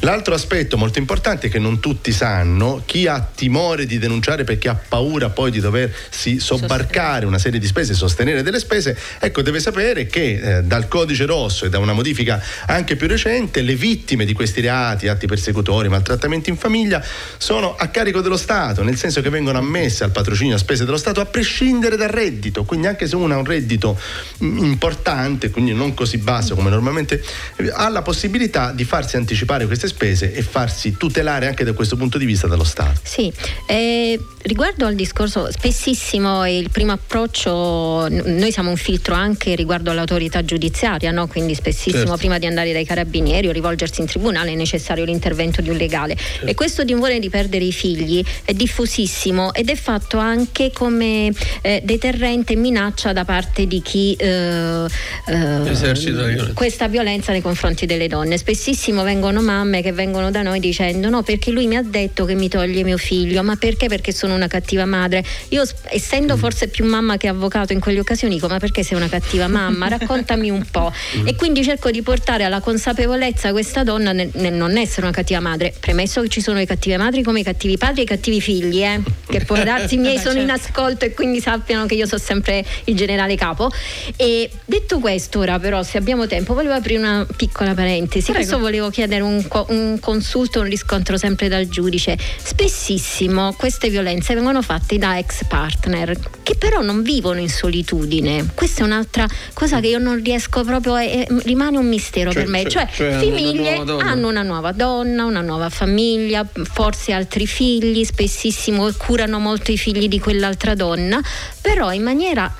L'altro 0.00 0.34
aspetto 0.34 0.76
molto 0.76 0.98
importante 0.98 1.46
è 1.46 1.50
che 1.50 1.58
non 1.58 1.80
tutti 1.80 2.12
sanno, 2.12 2.82
chi 2.84 3.06
ha 3.06 3.20
timore 3.34 3.86
di 3.86 3.98
denunciare 3.98 4.44
perché 4.44 4.68
ha 4.68 4.74
paura 4.74 5.30
poi 5.30 5.50
di 5.50 5.60
doversi 5.60 6.40
sobbarcare 6.40 7.26
una 7.26 7.38
serie 7.38 7.60
di 7.60 7.66
spese, 7.66 7.94
sostenere 7.94 8.42
delle 8.42 8.58
spese, 8.58 8.96
ecco 9.20 9.42
deve 9.42 9.60
sapere 9.60 10.06
che 10.06 10.58
eh, 10.58 10.62
dal 10.62 10.88
codice 10.88 11.26
rosso 11.26 11.64
e 11.66 11.68
da 11.68 11.78
una 11.78 11.92
modifica 11.92 12.42
anche 12.66 12.96
più 12.96 13.06
recente 13.06 13.62
le 13.62 13.74
vittime 13.74 14.24
di 14.24 14.32
questi 14.32 14.60
reati, 14.60 15.08
atti 15.08 15.26
persecutori, 15.26 15.88
maltrattamenti 15.88 16.50
in 16.50 16.56
famiglia 16.56 17.02
sono 17.38 17.74
a 17.76 17.88
carico 17.88 18.20
dello 18.20 18.36
Stato, 18.36 18.82
nel 18.82 18.96
senso 18.96 19.20
che 19.20 19.30
vengono 19.30 19.58
ammesse 19.58 20.04
al 20.04 20.10
patrocinio 20.10 20.56
a 20.56 20.58
spese 20.58 20.84
dello 20.84 20.96
Stato 20.96 21.20
a 21.20 21.26
prescindere 21.26 21.96
dal 21.96 22.08
reddito, 22.08 22.63
quindi 22.64 22.86
anche 22.86 23.06
se 23.06 23.16
uno 23.16 23.34
ha 23.34 23.38
un 23.38 23.44
reddito 23.44 23.98
mm, 24.42 24.58
importante, 24.58 25.50
quindi 25.50 25.72
non 25.72 25.94
così 25.94 26.18
basso 26.18 26.54
come 26.54 26.70
normalmente, 26.70 27.22
eh, 27.56 27.70
ha 27.72 27.88
la 27.88 28.02
possibilità 28.02 28.72
di 28.72 28.84
farsi 28.84 29.16
anticipare 29.16 29.66
queste 29.66 29.88
spese 29.88 30.32
e 30.32 30.42
farsi 30.42 30.96
tutelare 30.96 31.46
anche 31.46 31.64
da 31.64 31.72
questo 31.72 31.96
punto 31.96 32.18
di 32.18 32.24
vista 32.24 32.46
dallo 32.46 32.64
Stato. 32.64 33.00
Sì, 33.02 33.32
eh, 33.66 34.18
riguardo 34.42 34.86
al 34.86 34.94
discorso, 34.94 35.50
spessissimo 35.50 36.46
il 36.46 36.70
primo 36.70 36.92
approccio, 36.92 38.08
noi 38.08 38.52
siamo 38.52 38.70
un 38.70 38.76
filtro 38.76 39.14
anche 39.14 39.54
riguardo 39.54 39.90
all'autorità 39.90 40.44
giudiziaria, 40.44 41.10
no? 41.10 41.26
quindi 41.26 41.54
spessissimo 41.54 42.02
Certo. 42.04 42.16
prima 42.16 42.38
di 42.38 42.46
andare 42.46 42.72
dai 42.72 42.84
carabinieri 42.84 43.48
o 43.48 43.52
rivolgersi 43.52 44.00
in 44.00 44.06
tribunale 44.06 44.52
è 44.52 44.54
necessario 44.54 45.04
l'intervento 45.04 45.60
di 45.60 45.70
un 45.70 45.76
legale. 45.76 46.16
E 46.44 46.54
questo 46.54 46.84
timore 46.84 47.18
di 47.18 47.28
perdere 47.30 47.64
i 47.64 47.72
figli 47.72 48.22
è 48.44 48.52
diffusissimo 48.52 49.52
ed 49.52 49.68
è 49.68 49.76
fatto 49.76 50.18
anche 50.18 50.70
come 50.72 51.32
eh, 51.62 51.80
deterrente 51.84 52.53
e 52.54 52.56
minaccia 52.56 53.12
da 53.12 53.24
parte 53.24 53.66
di 53.66 53.82
chi 53.82 54.14
eh, 54.14 54.86
eh, 55.26 56.52
questa 56.54 56.88
violenza 56.88 57.32
nei 57.32 57.42
confronti 57.42 57.84
delle 57.84 58.08
donne. 58.08 58.38
Spessissimo 58.38 59.02
vengono 59.02 59.42
mamme 59.42 59.82
che 59.82 59.92
vengono 59.92 60.30
da 60.30 60.42
noi 60.42 60.60
dicendo 60.60 61.08
no 61.08 61.22
perché 61.22 61.50
lui 61.50 61.66
mi 61.66 61.76
ha 61.76 61.82
detto 61.82 62.24
che 62.24 62.34
mi 62.34 62.48
toglie 62.48 62.82
mio 62.84 62.96
figlio, 62.96 63.42
ma 63.42 63.56
perché? 63.56 63.88
Perché 63.88 64.12
sono 64.12 64.34
una 64.34 64.46
cattiva 64.46 64.84
madre. 64.84 65.24
Io 65.48 65.64
essendo 65.84 66.36
forse 66.36 66.68
più 66.68 66.84
mamma 66.84 67.16
che 67.16 67.28
avvocato 67.28 67.72
in 67.72 67.80
quelle 67.80 68.00
occasioni 68.00 68.34
dico 68.34 68.48
ma 68.48 68.58
perché 68.58 68.82
sei 68.82 68.96
una 68.96 69.08
cattiva 69.08 69.48
mamma? 69.48 69.88
Raccontami 69.88 70.50
un 70.50 70.64
po'. 70.70 70.92
E 71.24 71.34
quindi 71.34 71.62
cerco 71.62 71.90
di 71.90 72.02
portare 72.02 72.44
alla 72.44 72.60
consapevolezza 72.60 73.50
questa 73.50 73.82
donna 73.82 74.12
nel, 74.12 74.30
nel 74.34 74.54
non 74.54 74.76
essere 74.76 75.02
una 75.02 75.14
cattiva 75.14 75.40
madre, 75.40 75.74
premesso 75.78 76.22
che 76.22 76.28
ci 76.28 76.40
sono 76.40 76.58
le 76.58 76.66
cattive 76.66 76.96
madri 76.96 77.22
come 77.22 77.40
i 77.40 77.42
cattivi 77.42 77.76
padri 77.76 78.00
e 78.00 78.04
i 78.04 78.06
cattivi 78.06 78.40
figli, 78.40 78.82
eh, 78.82 79.00
che 79.28 79.40
può 79.44 79.56
darsi 79.62 79.94
i 79.94 79.98
miei 79.98 80.18
sono 80.18 80.40
in 80.40 80.50
ascolto 80.50 81.04
e 81.04 81.12
quindi 81.12 81.40
sappiano 81.40 81.86
che 81.86 81.94
io 81.94 82.06
sono 82.06 82.20
sempre 82.20 82.43
il 82.84 82.96
generale 82.96 83.36
capo. 83.36 83.70
E 84.16 84.50
detto 84.64 84.98
questo, 84.98 85.38
ora 85.40 85.58
però, 85.58 85.82
se 85.82 85.98
abbiamo 85.98 86.26
tempo, 86.26 86.54
volevo 86.54 86.74
aprire 86.74 86.98
una 86.98 87.26
piccola 87.36 87.74
parentesi. 87.74 88.30
Prego. 88.32 88.38
Questo 88.38 88.58
volevo 88.58 88.90
chiedere 88.90 89.22
un, 89.22 89.44
un 89.68 89.98
consulto, 90.00 90.60
un 90.60 90.66
riscontro 90.66 91.16
sempre 91.16 91.48
dal 91.48 91.66
giudice. 91.68 92.16
Spessissimo 92.36 93.54
queste 93.54 93.88
violenze 93.90 94.34
vengono 94.34 94.62
fatte 94.62 94.98
da 94.98 95.18
ex 95.18 95.44
partner 95.46 96.16
che 96.42 96.56
però 96.56 96.82
non 96.82 97.02
vivono 97.02 97.38
in 97.40 97.48
solitudine. 97.48 98.50
Questa 98.54 98.82
è 98.82 98.84
un'altra 98.84 99.26
cosa 99.52 99.80
che 99.80 99.88
io 99.88 99.98
non 99.98 100.20
riesco 100.22 100.62
proprio, 100.64 100.94
a- 100.94 101.02
eh, 101.02 101.26
rimane 101.44 101.78
un 101.78 101.86
mistero 101.88 102.32
Cioè- 102.32 102.42
per 102.42 102.50
me. 102.50 102.68
cioè- 102.68 102.86
Cioè, 102.86 102.88
cioè 102.94 103.08
una 103.08 103.18
famiglie 103.18 103.84
donna. 103.84 104.04
hanno 104.04 104.28
una 104.28 104.42
nuova 104.42 104.72
donna, 104.72 105.24
una 105.24 105.40
nuova 105.40 105.70
famiglia, 105.70 106.46
forse 106.72 107.12
altri 107.12 107.46
figli, 107.46 108.04
spessissimo 108.04 108.90
curano 108.96 109.38
molto 109.38 109.72
i 109.72 109.78
figli 109.78 110.08
di 110.08 110.18
quell'altra 110.18 110.74
donna, 110.74 111.20
però 111.64 111.94
in 111.94 112.02
maniera 112.02 112.54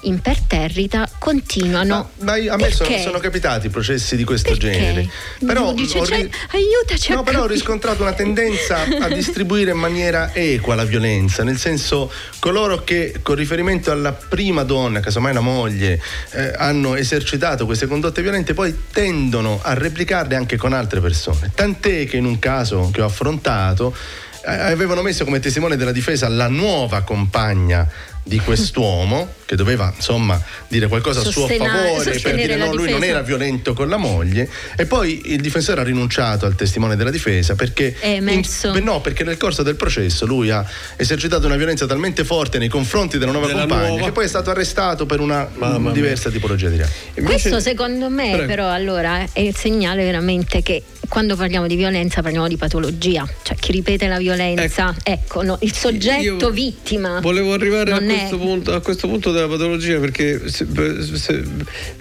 imperterrita 0.00 1.08
continuano. 1.16 2.10
Ma 2.22 2.34
io- 2.34 2.52
a 2.52 2.56
me 2.56 2.72
sono, 2.72 2.96
sono 2.98 3.18
capitati 3.20 3.68
processi 3.68 4.16
di 4.16 4.24
questo 4.24 4.50
Perché? 4.50 4.72
genere. 4.72 5.08
Però 5.46 5.72
dice, 5.72 5.98
ho 6.00 6.04
cioè, 6.04 6.28
aiutaci 6.50 7.12
a 7.12 7.14
No, 7.14 7.22
però 7.22 7.42
ho 7.42 7.46
riscontrato 7.46 8.02
una 8.02 8.14
tendenza 8.14 8.82
a 9.00 9.08
distribuire 9.08 9.70
in 9.70 9.76
maniera 9.78 10.32
equa 10.34 10.74
la 10.74 10.84
violenza, 10.84 11.44
nel 11.44 11.56
senso 11.56 12.10
coloro 12.40 12.82
che 12.82 13.20
con 13.22 13.36
riferimento 13.36 13.92
alla 13.92 14.12
prima 14.12 14.64
donna, 14.64 14.98
casomai 14.98 15.32
la 15.32 15.40
moglie, 15.40 16.00
eh, 16.32 16.52
hanno 16.56 16.96
esercitato 16.96 17.64
queste 17.64 17.86
condotte 17.86 18.22
violente 18.22 18.54
poi 18.54 18.76
tendono 18.92 19.60
a 19.62 19.74
replicarle 19.74 20.34
anche 20.34 20.56
con 20.56 20.72
altre 20.72 21.00
persone. 21.00 21.52
Tant'è 21.54 22.06
che 22.06 22.16
in 22.16 22.24
un 22.24 22.40
caso 22.40 22.90
che 22.92 23.02
ho 23.02 23.06
affrontato 23.06 23.94
eh, 24.44 24.50
avevano 24.50 25.02
messo 25.02 25.24
come 25.24 25.40
testimone 25.40 25.76
della 25.76 25.92
difesa 25.92 26.28
la 26.28 26.48
nuova 26.48 27.02
compagna 27.02 27.86
di 28.28 28.38
quest'uomo 28.40 29.32
che 29.46 29.56
doveva 29.56 29.90
insomma 29.96 30.40
dire 30.68 30.86
qualcosa 30.88 31.20
a 31.20 31.22
suo 31.22 31.46
Sostena- 31.46 31.72
favore 31.74 32.18
per 32.20 32.34
dire 32.34 32.56
no, 32.56 32.66
lui 32.74 32.90
non 32.90 33.00
difesa." 33.00 33.06
era 33.06 33.22
violento 33.22 33.72
con 33.72 33.88
la 33.88 33.96
moglie 33.96 34.48
e 34.76 34.84
poi 34.84 35.32
il 35.32 35.40
difensore 35.40 35.80
ha 35.80 35.84
rinunciato 35.84 36.44
al 36.44 36.54
testimone 36.54 36.94
della 36.96 37.10
difesa 37.10 37.54
perché 37.54 37.96
in- 38.02 38.24
beh, 38.72 38.80
no, 38.80 39.00
perché 39.00 39.24
nel 39.24 39.38
corso 39.38 39.62
del 39.62 39.76
processo 39.76 40.26
lui 40.26 40.50
ha 40.50 40.64
esercitato 40.96 41.46
una 41.46 41.56
violenza 41.56 41.86
talmente 41.86 42.24
forte 42.24 42.58
nei 42.58 42.68
confronti 42.68 43.16
della 43.16 43.32
nuova 43.32 43.46
Della 43.46 43.60
compagna 43.60 43.86
nuova. 43.88 44.04
che 44.04 44.12
poi 44.12 44.24
è 44.26 44.28
stato 44.28 44.50
arrestato 44.50 45.06
per 45.06 45.20
una 45.20 45.48
Mamma 45.54 45.78
mia. 45.78 45.90
diversa 45.92 46.28
tipologia 46.30 46.68
di 46.68 46.76
reato. 46.76 46.92
Questo 47.22 47.58
secondo 47.60 48.10
me 48.10 48.32
Prego. 48.32 48.46
però 48.46 48.68
allora 48.70 49.24
è 49.32 49.40
il 49.40 49.56
segnale 49.56 50.04
veramente 50.04 50.60
che 50.62 50.82
quando 51.08 51.36
parliamo 51.36 51.66
di 51.66 51.74
violenza 51.76 52.22
parliamo 52.22 52.46
di 52.48 52.56
patologia, 52.56 53.26
cioè 53.42 53.56
chi 53.56 53.72
ripete 53.72 54.06
la 54.06 54.18
violenza, 54.18 54.94
ecco, 55.02 55.42
no, 55.42 55.56
il 55.62 55.72
soggetto 55.72 56.50
vittima. 56.50 57.20
Volevo 57.20 57.52
arrivare 57.54 57.92
a 57.92 57.98
non 57.98 58.10
è- 58.10 58.18
questo, 58.18 58.38
punto, 58.38 58.74
a 58.74 58.80
questo 58.80 59.08
punto 59.08 59.32
della 59.32 59.48
patologia 59.48 59.98
perché 59.98 60.48
se- 60.48 60.66
se- 61.14 61.42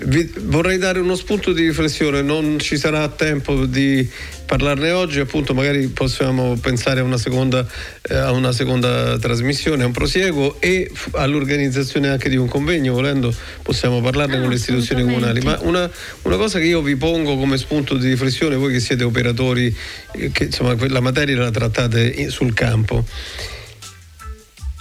vi- 0.03 0.31
vorrei 0.41 0.77
dare 0.77 0.99
uno 0.99 1.15
spunto 1.15 1.53
di 1.53 1.63
riflessione, 1.67 2.21
non 2.21 2.59
ci 2.59 2.77
sarà 2.77 3.07
tempo 3.07 3.65
di 3.65 4.07
parlarne 4.47 4.91
oggi, 4.91 5.19
appunto 5.19 5.53
magari 5.53 5.87
possiamo 5.89 6.57
pensare 6.59 7.01
a 7.01 7.03
una 7.03 7.17
seconda, 7.17 7.67
eh, 8.09 8.15
a 8.15 8.31
una 8.31 8.51
seconda 8.51 9.19
trasmissione, 9.19 9.83
a 9.83 9.85
un 9.85 9.91
prosieguo 9.91 10.59
e 10.59 10.89
f- 10.91 11.09
all'organizzazione 11.13 12.07
anche 12.07 12.29
di 12.29 12.37
un 12.37 12.47
convegno, 12.47 12.93
volendo 12.93 13.31
possiamo 13.61 14.01
parlarne 14.01 14.37
Ah, 14.37 14.39
con 14.39 14.49
le 14.49 14.55
istituzioni 14.55 15.03
comunali. 15.03 15.41
Ma 15.41 15.59
una, 15.61 15.87
una 16.23 16.37
cosa 16.37 16.57
che 16.57 16.65
io 16.65 16.81
vi 16.81 16.95
pongo 16.95 17.37
come 17.37 17.57
spunto 17.57 17.95
di 17.95 18.07
riflessione, 18.07 18.55
voi 18.55 18.71
che 18.71 18.79
siete 18.79 19.03
operatori, 19.03 19.75
eh, 20.13 20.31
che 20.31 20.45
insomma 20.45 20.75
la 20.87 21.01
materia 21.01 21.37
la 21.37 21.51
trattate 21.51 22.01
in- 22.07 22.29
sul 22.31 22.53
campo. 22.53 23.05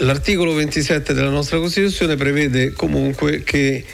L'articolo 0.01 0.53
27 0.53 1.13
della 1.13 1.31
nostra 1.31 1.59
Costituzione 1.59 2.17
prevede 2.17 2.73
comunque 2.73 3.43
che 3.43 3.85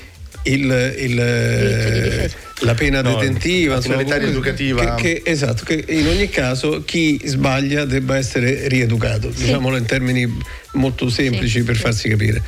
il, 0.44 0.94
il, 0.98 2.30
la 2.60 2.74
pena 2.74 3.02
No, 3.02 3.14
detentiva, 3.16 3.72
la 3.72 3.76
insomma, 3.76 3.96
comunque 3.96 4.18
rieducativa. 4.18 4.94
Che, 4.94 5.22
che- 5.22 5.30
esatto, 5.30 5.64
che 5.64 5.84
in 5.88 6.06
ogni 6.06 6.28
caso 6.28 6.82
chi 6.84 7.20
sbaglia 7.24 7.84
debba 7.84 8.16
essere 8.16 8.68
rieducato, 8.68 9.28
diciamolo 9.28 9.76
in 9.76 9.84
termini 9.84 10.30
molto 10.72 11.08
semplici 11.08 11.62
per 11.62 11.76
farsi 11.76 12.08
capire. 12.08 12.42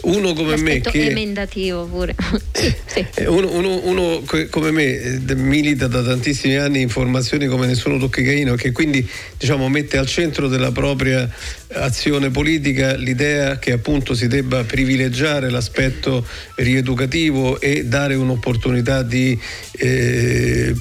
Uno 0.00 0.32
come 0.32 0.56
me 0.56 0.80
che 0.80 1.10
emendativo 1.10 1.84
pure. 1.86 2.14
sì. 2.86 3.04
eh, 3.14 3.26
Uno, 3.26 3.50
uno- 3.50 3.80
uno 3.84 4.22
come 4.50 4.70
me 4.70 4.84
eh, 4.84 5.34
milita 5.34 5.86
da 5.88 6.02
tantissimi 6.02 6.56
anni 6.56 6.80
in 6.80 6.88
formazioni 6.88 7.46
come 7.46 7.66
Nessuno 7.66 7.98
tocchi 7.98 8.22
Caino 8.22 8.54
che 8.54 8.70
quindi 8.72 9.06
diciamo, 9.36 9.68
mette 9.68 9.98
al 9.98 10.06
centro 10.06 10.46
della 10.48 10.70
propria 10.72 11.28
azione 11.72 12.30
politica 12.30 12.94
l'idea 12.96 13.58
che 13.58 13.72
appunto 13.72 14.14
si 14.14 14.28
debba 14.28 14.62
privilegiare 14.64 15.50
l'aspetto 15.50 16.24
rieducativo 16.54 17.60
e 17.60 17.84
dare 17.84 18.14
un'opportunità 18.14 19.02
di 19.02 19.38
eh, 19.72 20.74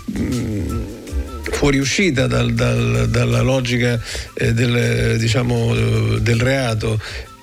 fuoriuscita 1.49 2.27
dal- 2.27 2.53
dal- 2.53 3.07
dalla 3.09 3.41
logica 3.41 3.99
eh, 4.35 4.53
del, 4.53 5.17
diciamo, 5.17 5.75
eh, 5.75 6.21
del 6.21 6.39
reato 6.39 6.99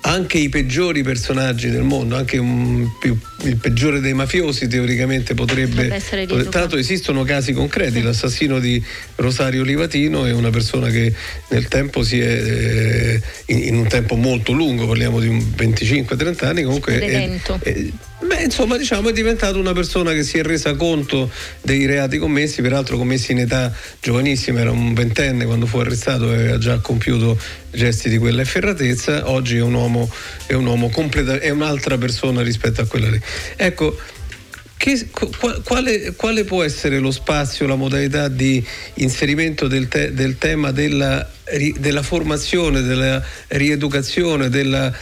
anche 0.07 0.37
i 0.37 0.49
peggiori 0.49 1.01
personaggi 1.01 1.69
del 1.69 1.81
mondo, 1.81 2.15
anche 2.15 2.37
un 2.37 2.87
più- 2.99 3.17
il 3.43 3.57
peggiore 3.57 3.99
dei 3.99 4.13
mafiosi 4.13 4.67
teoricamente 4.67 5.33
potrebbe... 5.33 5.91
Essere 5.93 6.25
Tra 6.27 6.59
l'altro 6.59 6.77
esistono 6.77 7.23
casi 7.23 7.53
concreti, 7.53 8.01
l'assassino 8.01 8.59
di 8.59 8.81
Rosario 9.15 9.63
Livatino 9.63 10.25
è 10.25 10.31
una 10.31 10.51
persona 10.51 10.89
che 10.89 11.11
nel 11.49 11.67
tempo 11.67 12.03
si 12.03 12.19
è, 12.19 12.27
eh, 12.27 13.21
in, 13.47 13.63
in 13.63 13.75
un 13.75 13.87
tempo 13.87 14.15
molto 14.15 14.51
lungo, 14.51 14.85
parliamo 14.87 15.19
di 15.19 15.27
un 15.27 15.39
25-30 15.39 16.45
anni, 16.45 16.63
comunque... 16.63 16.99
è- 16.99 17.39
è- 17.61 17.89
Beh, 18.25 18.43
insomma, 18.43 18.75
diciamo, 18.75 19.09
è 19.09 19.13
diventato 19.13 19.59
una 19.59 19.73
persona 19.73 20.11
che 20.11 20.23
si 20.23 20.37
è 20.39 20.43
resa 20.43 20.73
conto 20.75 21.29
dei 21.61 21.85
reati 21.85 22.17
commessi, 22.17 22.61
peraltro 22.61 22.97
commessi 22.97 23.33
in 23.33 23.39
età 23.39 23.71
giovanissima, 24.01 24.61
era 24.61 24.71
un 24.71 24.93
ventenne 24.93 25.45
quando 25.45 25.67
fu 25.67 25.77
arrestato 25.77 26.31
e 26.31 26.35
aveva 26.35 26.57
già 26.57 26.79
compiuto 26.79 27.39
gesti 27.71 28.09
di 28.09 28.17
quella 28.17 28.41
efferratezza, 28.41 29.29
oggi 29.29 29.57
è 29.57 29.61
un 29.61 29.73
uomo, 29.75 30.09
è 30.47 30.53
un 30.53 30.65
uomo 30.65 30.89
completa, 30.89 31.39
è 31.39 31.49
un'altra 31.49 31.97
persona 31.97 32.41
rispetto 32.41 32.81
a 32.81 32.85
quella 32.85 33.09
lì. 33.09 33.21
Ecco, 33.57 33.95
che- 34.77 35.07
qua- 35.11 35.61
quale, 35.61 36.13
quale 36.15 36.43
può 36.43 36.63
essere 36.63 36.99
lo 36.99 37.11
spazio, 37.11 37.67
la 37.67 37.75
modalità 37.75 38.27
di 38.27 38.63
inserimento 38.95 39.67
del, 39.67 39.87
te- 39.87 40.13
del 40.13 40.37
tema 40.37 40.71
della, 40.71 41.29
della 41.77 42.01
formazione, 42.01 42.81
della 42.81 43.23
rieducazione, 43.49 44.49
della- 44.49 44.93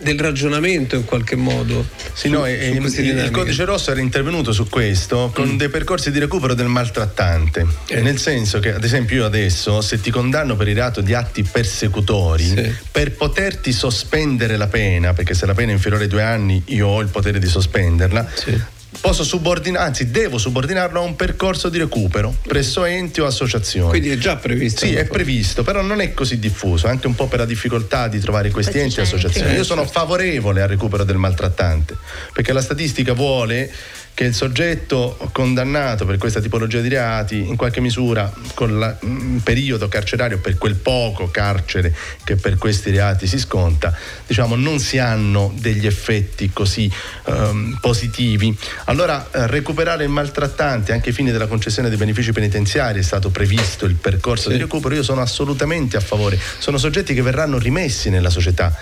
del 0.00 0.18
ragionamento 0.18 0.96
in 0.96 1.04
qualche 1.04 1.36
modo? 1.36 1.86
Sì, 2.12 2.28
su- 2.28 2.32
no, 2.34 2.44
su 2.44 3.00
il, 3.00 3.18
il 3.18 3.30
codice 3.30 3.64
rosso 3.64 3.90
era 3.90 4.00
intervenuto 4.00 4.52
su 4.52 4.68
questo 4.68 5.30
con 5.34 5.56
dei 5.56 5.68
percorsi 5.68 6.10
di 6.10 6.18
recupero 6.18 6.54
del 6.54 6.66
maltrattante. 6.66 7.66
Eh. 7.86 8.00
Nel 8.00 8.18
senso 8.18 8.58
che, 8.58 8.74
ad 8.74 8.84
esempio, 8.84 9.16
io 9.16 9.24
adesso, 9.24 9.80
se 9.80 10.00
ti 10.00 10.10
condanno 10.10 10.56
per 10.56 10.68
il 10.68 10.74
reato 10.74 11.00
di 11.00 11.14
atti 11.14 11.42
persecutori, 11.42 12.74
per 12.90 13.12
poterti 13.12 13.72
sospendere 13.72 14.56
la 14.56 14.68
pena, 14.68 15.12
perché 15.12 15.34
se 15.34 15.46
la 15.46 15.54
pena 15.54 15.70
è 15.70 15.74
inferiore 15.74 16.04
ai 16.04 16.10
due 16.10 16.22
anni, 16.22 16.62
io 16.66 16.86
ho 16.88 17.00
il 17.00 17.08
potere 17.08 17.38
di 17.38 17.46
sospenderla. 17.46 18.78
Posso 19.00 19.24
subordinare, 19.24 19.86
anzi, 19.86 20.10
devo 20.10 20.36
subordinarlo 20.36 21.00
a 21.00 21.02
un 21.02 21.16
percorso 21.16 21.68
di 21.68 21.78
recupero 21.78 22.34
presso 22.42 22.84
enti 22.84 23.20
o 23.20 23.26
associazioni. 23.26 23.88
Quindi 23.88 24.10
è 24.10 24.18
già 24.18 24.36
previsto? 24.36 24.84
Sì, 24.84 24.94
è 24.94 25.06
previsto, 25.06 25.62
però 25.62 25.80
non 25.80 26.00
è 26.00 26.12
così 26.12 26.38
diffuso, 26.38 26.86
anche 26.88 27.06
un 27.06 27.14
po' 27.14 27.26
per 27.26 27.38
la 27.38 27.44
difficoltà 27.44 28.08
di 28.08 28.18
trovare 28.18 28.50
questi 28.50 28.78
enti 28.78 28.98
e 28.98 29.02
associazioni. 29.02 29.54
Io 29.54 29.64
sono 29.64 29.86
favorevole 29.86 30.60
al 30.60 30.68
recupero 30.68 31.04
del 31.04 31.16
maltrattante, 31.16 31.96
perché 32.32 32.52
la 32.52 32.60
statistica 32.60 33.12
vuole 33.12 33.72
che 34.14 34.24
il 34.24 34.34
soggetto 34.34 35.16
condannato 35.32 36.04
per 36.04 36.18
questa 36.18 36.40
tipologia 36.40 36.80
di 36.80 36.88
reati, 36.88 37.48
in 37.48 37.56
qualche 37.56 37.80
misura, 37.80 38.30
con 38.54 38.78
la- 38.78 38.96
mm, 39.04 39.36
il 39.36 39.42
periodo 39.42 39.88
carcerario, 39.88 40.38
per 40.38 40.58
quel 40.58 40.74
poco 40.74 41.30
carcere 41.30 41.94
che 42.24 42.36
per 42.36 42.58
questi 42.58 42.90
reati 42.90 43.26
si 43.26 43.38
sconta, 43.38 43.96
diciamo, 44.26 44.56
non 44.56 44.78
si 44.78 44.98
hanno 44.98 45.52
degli 45.56 45.86
effetti 45.86 46.50
così 46.52 46.90
ehm, 47.24 47.78
positivi. 47.80 48.56
Allora, 48.84 49.28
eh, 49.30 49.46
recuperare 49.46 50.04
il 50.04 50.10
maltrattante 50.10 50.92
anche 50.92 51.08
ai 51.08 51.14
fini 51.14 51.30
della 51.30 51.46
concessione 51.46 51.88
dei 51.88 51.98
benefici 51.98 52.32
penitenziari 52.32 52.98
è 52.98 53.02
stato 53.02 53.30
previsto 53.30 53.86
il 53.86 53.94
percorso 53.94 54.50
di 54.50 54.56
recupero, 54.56 54.94
io 54.94 55.02
sono 55.02 55.20
assolutamente 55.20 55.96
a 55.96 56.00
favore. 56.00 56.38
Sono 56.58 56.78
soggetti 56.78 57.14
che 57.14 57.22
verranno 57.22 57.58
rimessi 57.58 58.10
nella 58.10 58.30
società. 58.30 58.76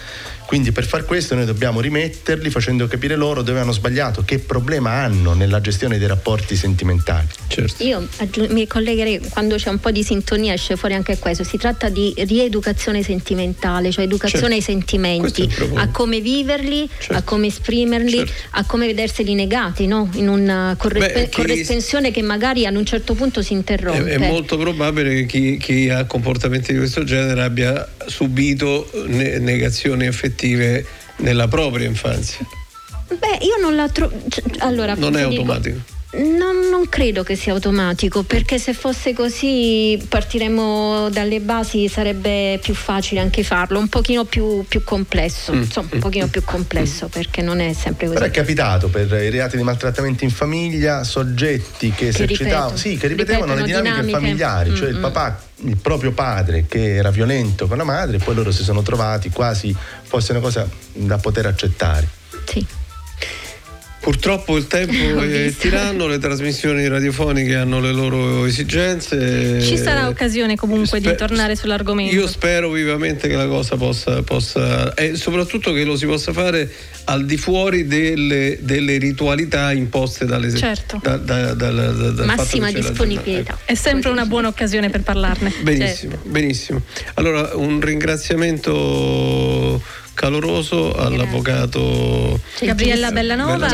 Quindi 0.49 0.72
per 0.72 0.86
far 0.86 1.05
questo 1.05 1.34
noi 1.34 1.44
dobbiamo 1.44 1.78
rimetterli 1.78 2.49
facendo 2.49 2.86
capire 2.86 3.16
loro 3.16 3.42
dove 3.42 3.61
hanno 3.61 3.72
sbagliato, 3.72 4.22
che 4.24 4.38
problema 4.38 4.92
hanno 4.92 5.34
nella 5.34 5.61
gestione 5.61 5.99
dei 5.99 6.09
rapporti 6.09 6.57
sentimentali. 6.57 7.26
Certo. 7.49 7.84
Io 7.84 8.09
aggiung- 8.16 8.49
mi 8.53 8.66
collegherei 8.66 9.20
quando 9.28 9.57
c'è 9.57 9.68
un 9.68 9.78
po' 9.78 9.90
di 9.90 10.03
sintonia 10.03 10.55
esce 10.55 10.76
fuori 10.76 10.94
anche 10.94 11.18
questo. 11.18 11.44
Si 11.44 11.59
tratta 11.59 11.90
di 11.90 12.14
rieducazione 12.16 13.03
sentimentale, 13.03 13.90
cioè 13.92 14.07
educazione 14.07 14.55
ai 14.55 14.62
Questo 14.62 14.70
è 14.70 14.74
sentimenti, 14.74 15.51
a 15.74 15.88
come 15.90 16.22
viverli, 16.22 16.88
a 17.09 17.20
come 17.24 17.49
esprimerli, 17.49 18.26
a 18.53 18.64
come 18.64 18.86
vederseli 18.86 19.34
negati, 19.34 19.86
no? 19.86 20.09
in 20.14 20.28
una 20.30 20.74
correspe- 20.78 21.12
Beh, 21.12 21.28
chi- 21.28 21.42
corresponsione 21.42 22.11
che 22.11 22.22
magari 22.22 22.64
ad 22.64 22.74
un 22.74 22.86
certo 22.86 23.12
punto 23.12 23.42
si 23.42 23.53
È, 23.53 23.57
interrompe. 23.57 24.12
è 24.14 24.16
molto 24.16 24.57
probabile 24.57 25.14
che 25.14 25.26
chi, 25.26 25.59
chi 25.59 25.90
ha 25.90 26.07
comportamenti 26.07 26.72
di 26.72 26.78
questo 26.78 27.05
genere 27.05 27.42
abbia 27.42 27.86
subito 28.07 28.90
ne- 29.09 29.38
negazioni 29.40 30.07
affettive 30.07 30.36
nella 31.16 31.49
propria 31.49 31.86
infanzia. 31.86 32.47
Beh, 33.09 33.39
io 33.45 33.57
non 33.61 33.74
la 33.74 33.89
trovo. 33.89 34.14
allora, 34.59 34.95
Non 34.95 35.16
è 35.16 35.22
ti 35.22 35.28
dico- 35.30 35.41
automatico. 35.43 35.78
Non, 36.11 36.68
non 36.70 36.89
credo 36.89 37.22
che 37.22 37.36
sia 37.36 37.53
automatico, 37.53 38.22
perché 38.22 38.59
se 38.59 38.72
fosse 38.72 39.12
così 39.12 40.03
partiremmo 40.09 41.11
dalle 41.11 41.39
basi 41.41 41.86
sarebbe 41.86 42.59
più 42.62 42.72
facile 42.74 43.20
anche 43.20 43.43
farlo, 43.43 43.78
un 43.78 43.89
pochino 43.89 44.24
più, 44.24 44.64
più 44.66 44.82
complesso, 44.84 45.53
Mm. 45.53 45.57
insomma 45.62 45.89
un 45.93 45.99
pochino 45.99 46.26
più 46.28 46.43
complesso 46.45 47.09
perché 47.09 47.43
non 47.43 47.61
è 47.61 47.74
sempre 47.74 48.07
così. 48.07 48.16
Però 48.18 48.26
è 48.26 48.30
capitato 48.34 48.89
per 48.89 49.12
i 49.22 49.28
reati 49.28 49.59
di 49.59 49.62
maltrattamento 49.62 50.24
in 50.24 50.30
famiglia 50.30 51.05
soggetti 51.05 51.91
che 51.91 52.09
esercitavano, 52.09 52.70
ripetono- 52.70 52.76
sì, 52.78 52.97
che 52.97 53.07
ripetevano 53.07 53.55
le 53.55 53.62
dinamiche, 53.64 53.91
dinamiche. 53.91 54.12
familiari, 54.18 54.74
cioè 54.76 54.89
il 54.89 54.95
Mm-mm. 54.95 55.03
papà, 55.03 55.43
il 55.62 55.76
proprio 55.76 56.12
padre 56.12 56.66
che 56.66 56.94
era 56.94 57.11
violento 57.11 57.66
con 57.66 57.76
la 57.76 57.84
madre 57.84 58.18
poi 58.18 58.34
loro 58.34 58.52
si 58.52 58.62
sono 58.62 58.82
trovati 58.82 59.30
quasi 59.30 59.74
fosse 60.02 60.32
una 60.32 60.40
cosa 60.40 60.68
da 60.92 61.18
poter 61.18 61.46
accettare. 61.46 62.09
Sì. 62.44 62.66
Purtroppo 64.01 64.57
il 64.57 64.66
tempo 64.66 64.92
è 65.20 65.53
tiranno, 65.59 66.07
le 66.07 66.18
trasmissioni 66.18 66.86
radiofoniche 66.88 67.55
hanno 67.57 67.80
le 67.80 67.92
loro 67.92 68.46
esigenze. 68.46 69.61
Ci 69.61 69.76
sarà 69.76 70.09
occasione 70.09 70.57
comunque 70.57 71.01
Spe- 71.01 71.11
di 71.11 71.16
tornare 71.16 71.57
sull'argomento. 71.57 72.14
Io 72.14 72.26
spero 72.26 72.70
vivamente 72.70 73.28
che 73.28 73.34
la 73.34 73.46
cosa 73.46 73.76
possa, 73.76 74.22
possa 74.22 74.94
e 74.94 75.16
soprattutto 75.16 75.72
che 75.72 75.84
lo 75.84 75.96
si 75.96 76.07
possa 76.07 76.32
fare 76.32 76.70
al 77.05 77.24
di 77.24 77.36
fuori 77.36 77.86
delle, 77.86 78.59
delle 78.61 78.99
ritualità 78.99 79.72
imposte 79.72 80.26
dalle 80.26 80.55
Certo. 80.55 81.01
da- 81.03 81.16
da- 81.16 81.55
da- 81.55 81.70
da- 81.70 82.24
Massima 82.24 82.70
disponibilità. 82.70 83.42
giornata. 83.42 83.59
È 83.64 83.74
sempre 83.74 84.11
una 84.11 84.26
buona 84.26 84.49
occasione 84.49 84.90
per 84.90 85.03
parlarne. 85.03 85.53
Benissimo, 85.62 86.18
benissimo. 86.22 86.82
Allora 87.14 87.51
un 87.55 87.80
ringraziamento 87.80 89.82
caloroso 90.19 90.95
all'avvocato 90.95 92.41
Gabriella 92.61 93.12
Bellanova 93.12 93.69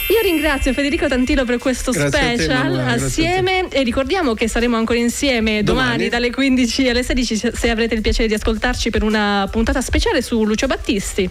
io 0.08 0.20
ringrazio 0.22 0.72
Federico 0.72 1.08
Tantilo 1.08 1.44
per 1.44 1.58
questo 1.58 1.90
Grazie 1.90 2.10
te, 2.36 2.42
special 2.42 2.64
Manuela, 2.64 2.90
a 2.90 2.92
assieme 2.94 3.68
e 3.68 3.82
ricordiamo 3.82 4.34
che 4.34 4.48
saremo 4.48 4.76
ancora 4.76 4.98
insieme 4.98 5.62
domani, 5.62 5.90
Domani. 5.90 6.08
dalle 6.08 6.30
15 6.30 6.88
alle 6.88 7.02
16 7.02 7.36
se- 7.36 7.52
se 7.54 7.70
avrete 7.70 7.94
il 7.94 8.00
piacere 8.00 8.28
di 8.28 8.34
ascoltarci 8.34 8.90
per 8.90 9.02
una 9.02 9.48
puntata 9.50 9.80
speciale 9.80 10.20
su 10.22 10.44
Lucio 10.44 10.66
Battisti 10.66 11.28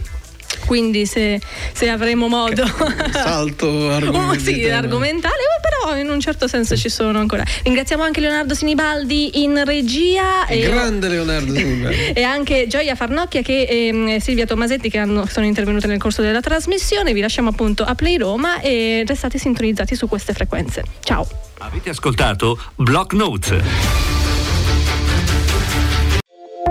quindi 0.66 1.06
se, 1.06 1.40
se 1.72 1.88
avremo 1.88 2.28
modo 2.28 2.64
salto 3.12 3.66
Oh, 3.74 3.90
argomenti. 3.90 4.54
sì, 4.54 4.68
argomentale, 4.68 5.34
ma 5.34 5.68
però 5.92 5.98
in 6.00 6.08
un 6.10 6.20
certo 6.20 6.46
senso 6.48 6.76
ci 6.76 6.88
sono 6.88 7.18
ancora. 7.18 7.42
Ringraziamo 7.62 8.02
anche 8.02 8.20
Leonardo 8.20 8.54
Sinibaldi 8.54 9.42
in 9.42 9.62
regia 9.64 10.46
e, 10.46 10.60
Grande 10.60 11.08
Leonardo 11.08 11.54
Silva. 11.54 11.90
e 12.14 12.22
anche 12.22 12.66
Gioia 12.66 12.94
Farnocchia 12.94 13.42
che, 13.42 13.62
e 13.62 14.20
Silvia 14.20 14.46
Tomasetti 14.46 14.88
che 14.90 14.98
hanno- 14.98 15.26
sono 15.26 15.46
intervenute 15.46 15.86
nel 15.86 15.98
corso 15.98 16.22
della 16.22 16.40
trasmissione. 16.40 17.12
Vi 17.12 17.20
lasciamo 17.20 17.48
appunto 17.50 17.82
a 17.84 17.94
Play 17.94 18.16
Roma 18.16 18.60
e 18.60 19.04
restate 19.06 19.38
sintonizzati 19.38 19.94
su 19.94 20.08
queste 20.08 20.32
frequenze. 20.32 20.82
Ciao! 21.02 21.26
Avete 21.58 21.90
ascoltato 21.90 22.58
Block 22.76 23.12
Notes. 23.14 23.50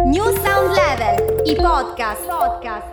New 0.05 0.23
Sound 0.43 0.75
Level, 0.75 1.41
i 1.45 1.55
podcast. 1.55 2.25
podcast. 2.27 2.92